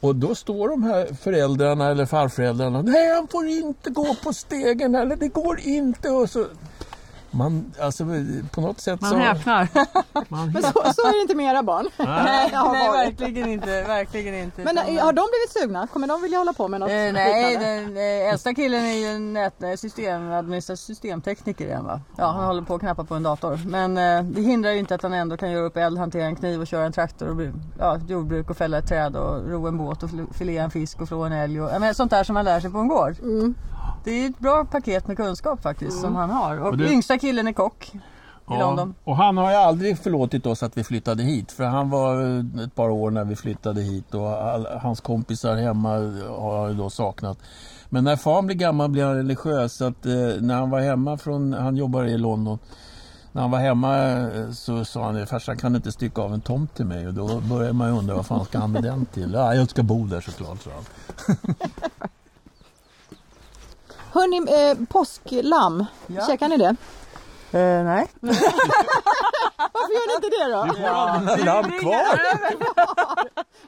Och 0.00 0.16
då 0.16 0.34
står 0.34 0.68
de 0.68 0.82
här 0.82 1.06
föräldrarna 1.20 1.90
eller 1.90 2.06
farföräldrarna. 2.06 2.82
Nej, 2.82 3.14
han 3.14 3.28
får 3.28 3.46
inte 3.46 3.90
gå 3.90 4.16
på 4.24 4.32
stegen 4.32 4.94
eller 4.94 5.16
det 5.16 5.28
går 5.28 5.60
inte. 5.60 6.10
Och 6.10 6.30
så 6.30 6.46
man, 7.36 7.72
alltså 7.80 8.04
på 8.50 8.60
något 8.60 8.80
sätt 8.80 9.00
man 9.00 9.10
så... 9.10 9.16
Häpnar. 9.16 9.68
Man 10.28 10.52
Men 10.52 10.62
så, 10.62 10.72
så 10.72 11.06
är 11.08 11.16
det 11.16 11.22
inte 11.22 11.34
med 11.34 11.50
era 11.54 11.62
barn. 11.62 11.88
Nej, 11.98 12.50
nej 12.72 12.90
verkligen 12.90 13.48
inte. 13.48 13.82
Verkligen 13.82 14.34
inte. 14.34 14.64
Men 14.64 14.74
nej, 14.74 14.96
har 14.96 15.12
de 15.12 15.26
blivit 15.32 15.62
sugna? 15.62 15.86
Kommer 15.86 16.06
de 16.06 16.22
vilja 16.22 16.38
hålla 16.38 16.52
på 16.52 16.68
med 16.68 16.80
något 16.80 16.90
eh, 16.90 16.94
Nej, 16.94 17.56
den 17.56 17.96
eh, 17.96 18.32
äldsta 18.32 18.54
killen 18.54 18.84
är 18.84 19.12
ju 19.12 19.18
nät, 19.18 19.62
eh, 19.62 19.74
system, 19.74 20.62
systemtekniker 20.76 21.64
igen 21.64 21.84
va? 21.84 22.00
Ja, 22.16 22.26
han 22.26 22.44
håller 22.44 22.62
på 22.62 22.74
att 22.74 22.80
knappa 22.80 23.04
på 23.04 23.14
en 23.14 23.22
dator. 23.22 23.60
Men 23.66 23.98
eh, 23.98 24.22
det 24.22 24.42
hindrar 24.42 24.70
ju 24.70 24.78
inte 24.78 24.94
att 24.94 25.02
han 25.02 25.12
ändå 25.12 25.36
kan 25.36 25.50
göra 25.50 25.64
upp 25.64 25.76
eld, 25.76 25.98
hantera 25.98 26.24
en 26.24 26.36
kniv 26.36 26.60
och 26.60 26.66
köra 26.66 26.86
en 26.86 26.92
traktor 26.92 27.28
och 27.28 27.52
ja, 27.78 27.98
jordbruk 28.08 28.50
och 28.50 28.56
fälla 28.56 28.78
ett 28.78 28.88
träd 28.88 29.16
och 29.16 29.50
ro 29.50 29.66
en 29.66 29.78
båt 29.78 30.02
och 30.02 30.10
filea 30.32 30.64
en 30.64 30.70
fisk 30.70 31.00
och 31.00 31.08
flå 31.08 31.24
en 31.24 31.32
älg. 31.32 31.60
Och, 31.60 31.80
men, 31.80 31.94
sånt 31.94 32.10
där 32.10 32.24
som 32.24 32.34
man 32.34 32.44
lär 32.44 32.60
sig 32.60 32.70
på 32.70 32.78
en 32.78 32.88
gård. 32.88 33.16
Mm. 33.22 33.54
Det 34.06 34.24
är 34.24 34.30
ett 34.30 34.38
bra 34.38 34.64
paket 34.64 35.08
med 35.08 35.16
kunskap 35.16 35.62
faktiskt 35.62 35.92
mm. 35.92 36.02
som 36.02 36.16
han 36.16 36.30
har. 36.30 36.60
Och, 36.60 36.68
och 36.68 36.76
det... 36.76 36.92
yngsta 36.92 37.18
killen 37.18 37.46
är 37.46 37.52
kock. 37.52 37.92
Ja. 38.48 38.88
Och 39.04 39.16
han 39.16 39.36
har 39.36 39.50
ju 39.50 39.56
aldrig 39.56 39.98
förlåtit 39.98 40.46
oss 40.46 40.62
att 40.62 40.76
vi 40.76 40.84
flyttade 40.84 41.22
hit. 41.22 41.52
För 41.52 41.64
han 41.64 41.90
var 41.90 42.38
ett 42.64 42.74
par 42.74 42.88
år 42.88 43.10
när 43.10 43.24
vi 43.24 43.36
flyttade 43.36 43.82
hit 43.82 44.14
och 44.14 44.28
all, 44.28 44.66
hans 44.66 45.00
kompisar 45.00 45.56
hemma 45.56 45.88
har 46.28 46.72
då 46.72 46.90
saknat. 46.90 47.38
Men 47.88 48.04
när 48.04 48.16
far 48.16 48.42
blev 48.42 48.58
gammal 48.58 48.90
blev 48.90 49.06
han 49.06 49.16
religiös. 49.16 49.74
Så 49.74 49.84
att, 49.84 50.06
eh, 50.06 50.12
när 50.40 50.54
han 50.54 50.70
var 50.70 50.80
hemma 50.80 51.18
från, 51.18 51.52
han 51.52 51.76
jobbar 51.76 52.04
i 52.04 52.18
London. 52.18 52.58
När 53.32 53.42
han 53.42 53.50
var 53.50 53.58
hemma 53.58 53.98
eh, 53.98 54.50
så 54.50 54.84
sa 54.84 55.04
han, 55.04 55.26
farsan 55.26 55.56
kan 55.56 55.76
inte 55.76 55.92
stycka 55.92 56.22
av 56.22 56.34
en 56.34 56.40
tomt 56.40 56.74
till 56.74 56.86
mig? 56.86 57.06
Och 57.06 57.14
då 57.14 57.40
började 57.40 57.72
man 57.72 57.88
ju 57.88 57.98
undra 57.98 58.14
vad 58.14 58.26
fan 58.26 58.44
ska 58.44 58.58
han 58.58 58.72
med 58.72 58.82
den 58.82 59.06
till? 59.06 59.32
Ja, 59.32 59.54
jag 59.54 59.70
ska 59.70 59.82
bo 59.82 60.06
där 60.06 60.20
såklart, 60.20 60.62
sa 60.62 60.70
han. 60.70 60.84
Hörni, 64.16 64.36
eh, 64.36 64.86
påsklamm, 64.88 65.84
ja. 66.06 66.26
käkar 66.26 66.48
ni 66.48 66.56
det? 66.56 66.76
Eh, 67.56 67.84
nej. 67.84 68.06
Varför 69.72 69.92
gör 69.94 70.08
ni 70.08 70.14
inte 70.26 70.28
det 70.38 70.52
då? 70.52 70.64
Du 70.64 70.80
får 70.80 70.88
all 70.88 71.20
dina 71.26 71.44
lamm 71.54 71.70
kvar. 71.80 72.20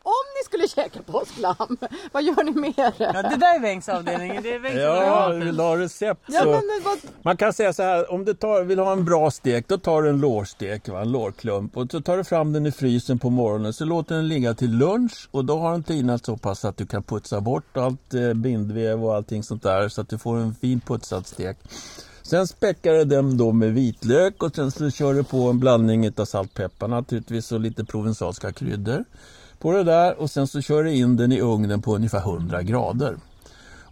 Om 0.02 0.24
ni 0.38 0.44
skulle 0.44 0.68
käka 0.68 1.02
påsklamm, 1.02 1.76
vad 2.12 2.22
gör 2.22 2.44
ni 2.44 2.50
med 2.52 2.72
det? 2.76 2.92
Ja, 2.98 3.22
det 3.22 3.36
där 3.36 3.54
är 3.54 3.60
Bengts 3.60 3.88
avdelning. 3.88 4.42
Det 4.42 4.54
är 4.54 4.60
Bengts 4.60 4.80
Ja, 4.80 5.28
vill 5.28 5.56
du 5.56 5.62
ha 5.62 5.76
recept 5.76 6.20
Ja, 6.26 6.40
så. 6.40 6.44
men, 6.46 6.52
men 6.66 6.82
vad, 6.84 6.98
Man 7.22 7.36
kan 7.36 7.52
säga 7.52 7.72
så 7.72 7.82
här, 7.82 8.12
om 8.12 8.24
du 8.24 8.34
tar, 8.34 8.62
vill 8.62 8.78
ha 8.78 8.92
en 8.92 9.04
bra 9.04 9.30
stek, 9.30 9.68
då 9.68 9.78
tar 9.78 10.02
du 10.02 10.08
en 10.08 10.20
lårstek, 10.20 10.88
va? 10.88 11.00
en 11.00 11.12
lårklump. 11.12 11.76
Och 11.76 11.86
så 11.90 12.00
tar 12.00 12.16
du 12.16 12.24
fram 12.24 12.52
den 12.52 12.66
i 12.66 12.72
frysen 12.72 13.18
på 13.18 13.30
morgonen, 13.30 13.72
så 13.72 13.84
låter 13.84 14.14
den 14.14 14.28
ligga 14.28 14.54
till 14.54 14.70
lunch. 14.78 15.28
Och 15.30 15.44
då 15.44 15.58
har 15.58 15.72
den 15.72 15.82
tinat 15.82 16.24
så 16.24 16.36
pass 16.36 16.64
att 16.64 16.76
du 16.76 16.86
kan 16.86 17.02
putsa 17.02 17.40
bort 17.40 17.76
allt 17.76 18.14
eh, 18.14 18.34
bindväv 18.34 19.04
och 19.04 19.14
allting 19.14 19.42
sånt 19.42 19.62
där. 19.62 19.88
Så 19.88 20.00
att 20.00 20.08
du 20.08 20.18
får 20.18 20.36
en 20.36 20.54
fin 20.54 20.80
putsad 20.80 21.26
stek. 21.26 21.56
Sen 22.30 22.46
späckar 22.46 22.94
du 22.94 23.04
den 23.04 23.36
då 23.36 23.52
med 23.52 23.74
vitlök 23.74 24.42
och 24.42 24.54
sen 24.54 24.70
så 24.70 24.90
kör 24.90 25.14
du 25.14 25.24
på 25.24 25.50
en 25.50 25.58
blandning 25.58 26.10
av 26.16 26.24
saltpeppar 26.24 26.88
naturligtvis 26.88 27.52
och 27.52 27.60
lite 27.60 27.84
provensalska 27.84 28.52
kryddor 28.52 29.04
på 29.58 29.72
det 29.72 29.84
där 29.84 30.20
och 30.20 30.30
sen 30.30 30.46
så 30.46 30.60
kör 30.60 30.84
du 30.84 30.94
in 30.94 31.16
den 31.16 31.32
i 31.32 31.40
ugnen 31.40 31.82
på 31.82 31.94
ungefär 31.94 32.18
100 32.18 32.62
grader. 32.62 33.16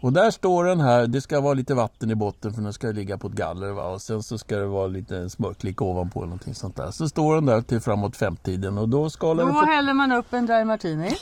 Och 0.07 0.12
där 0.12 0.31
står 0.31 0.64
den 0.64 0.81
här, 0.81 1.07
det 1.07 1.21
ska 1.21 1.40
vara 1.40 1.55
lite 1.55 1.75
vatten 1.75 2.11
i 2.11 2.14
botten 2.14 2.53
för 2.55 2.62
den 2.62 2.73
ska 2.73 2.87
ligga 2.87 3.19
på 3.19 3.27
ett 3.27 3.33
galler 3.33 3.71
va? 3.73 3.83
och 3.83 4.03
sen 4.03 4.23
så 4.23 4.38
ska 4.38 4.57
det 4.57 4.66
vara 4.66 4.87
lite 4.87 5.31
smörklick 5.31 5.83
ovanpå 5.83 6.19
eller 6.21 6.27
någonting 6.27 6.55
sånt 6.55 6.77
där. 6.77 6.90
Så 6.90 7.09
står 7.09 7.35
den 7.35 7.47
där 7.47 7.61
till 7.61 7.81
framåt 7.81 8.16
femtiden 8.16 8.79
och 8.79 8.88
då 8.88 9.11
skalar 9.11 9.42
Då 9.45 9.49
du 9.49 9.55
pot- 9.55 9.66
häller 9.66 9.95
man 9.95 10.12
upp 10.12 10.33
en 10.33 10.47
dry 10.47 10.64
martini 10.64 11.09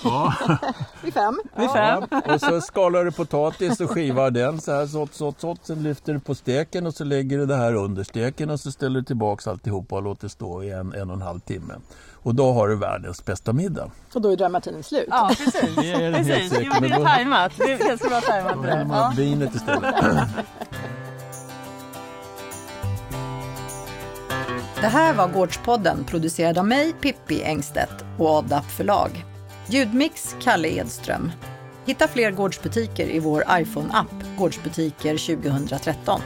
vid 1.02 1.14
fem? 1.14 1.40
vid 1.56 1.70
fem. 1.70 2.02
och 2.34 2.40
så 2.40 2.60
skalar 2.60 3.04
du 3.04 3.12
potatis 3.12 3.80
och 3.80 3.90
skivar 3.90 4.30
den 4.30 4.60
så 4.60 4.72
här 4.72 4.86
sått, 4.86 5.14
sått, 5.14 5.40
sått. 5.40 5.66
Sen 5.66 5.82
lyfter 5.82 6.12
du 6.14 6.20
på 6.20 6.34
steken 6.34 6.86
och 6.86 6.94
så 6.94 7.04
lägger 7.04 7.38
du 7.38 7.46
det 7.46 7.56
här 7.56 7.74
under 7.74 8.04
steken 8.04 8.50
och 8.50 8.60
så 8.60 8.72
ställer 8.72 9.00
du 9.00 9.04
tillbaks 9.04 9.46
alltihopa 9.48 9.96
och 9.96 10.02
låter 10.02 10.28
stå 10.28 10.62
i 10.62 10.70
en, 10.70 10.92
en 10.94 11.10
och 11.10 11.16
en 11.16 11.22
halv 11.22 11.40
timme. 11.40 11.74
Och 12.24 12.34
då 12.34 12.52
har 12.52 12.68
du 12.68 12.76
världens 12.76 13.24
bästa 13.24 13.52
middag. 13.52 13.90
Och 14.12 14.20
då 14.20 14.32
är 14.32 14.36
dramatinen 14.36 14.82
slut. 14.82 15.08
Ja, 15.10 15.30
precis. 15.38 15.76
Det 15.76 15.92
är 15.92 16.00
den 16.10 16.14
helt 16.14 16.28
precis. 16.28 16.50
säker, 16.50 16.70
Jo, 16.74 16.88
det 16.88 16.94
är 16.94 17.04
tajmat. 17.04 17.52
Det 17.56 17.72
är 17.72 17.78
ganska 17.88 18.08
bra 18.08 18.20
tajmat. 18.20 18.54
Då 18.56 18.62
det 18.62 18.68
häller 18.68 18.84
man 18.84 19.12
upp 19.12 19.18
vinet 19.18 19.54
istället. 19.54 19.94
Det 24.80 24.88
här 24.88 25.14
var 25.14 25.28
Gårdspodden 25.28 26.04
producerad 26.04 26.58
av 26.58 26.66
mig, 26.66 26.92
Pippi 26.92 27.42
Engstedt 27.42 28.04
och 28.18 28.28
Adap 28.28 28.64
förlag. 28.64 29.24
Ljudmix 29.66 30.36
Kalle 30.42 30.68
Edström. 30.68 31.32
Hitta 31.86 32.08
fler 32.08 32.30
gårdsbutiker 32.30 33.06
i 33.06 33.18
vår 33.18 33.44
iPhone-app 33.50 34.38
Gårdsbutiker 34.38 35.36
2013. 35.36 36.20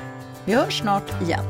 Vi 0.44 0.54
hörs 0.54 0.80
snart 0.80 1.22
igen. 1.22 1.44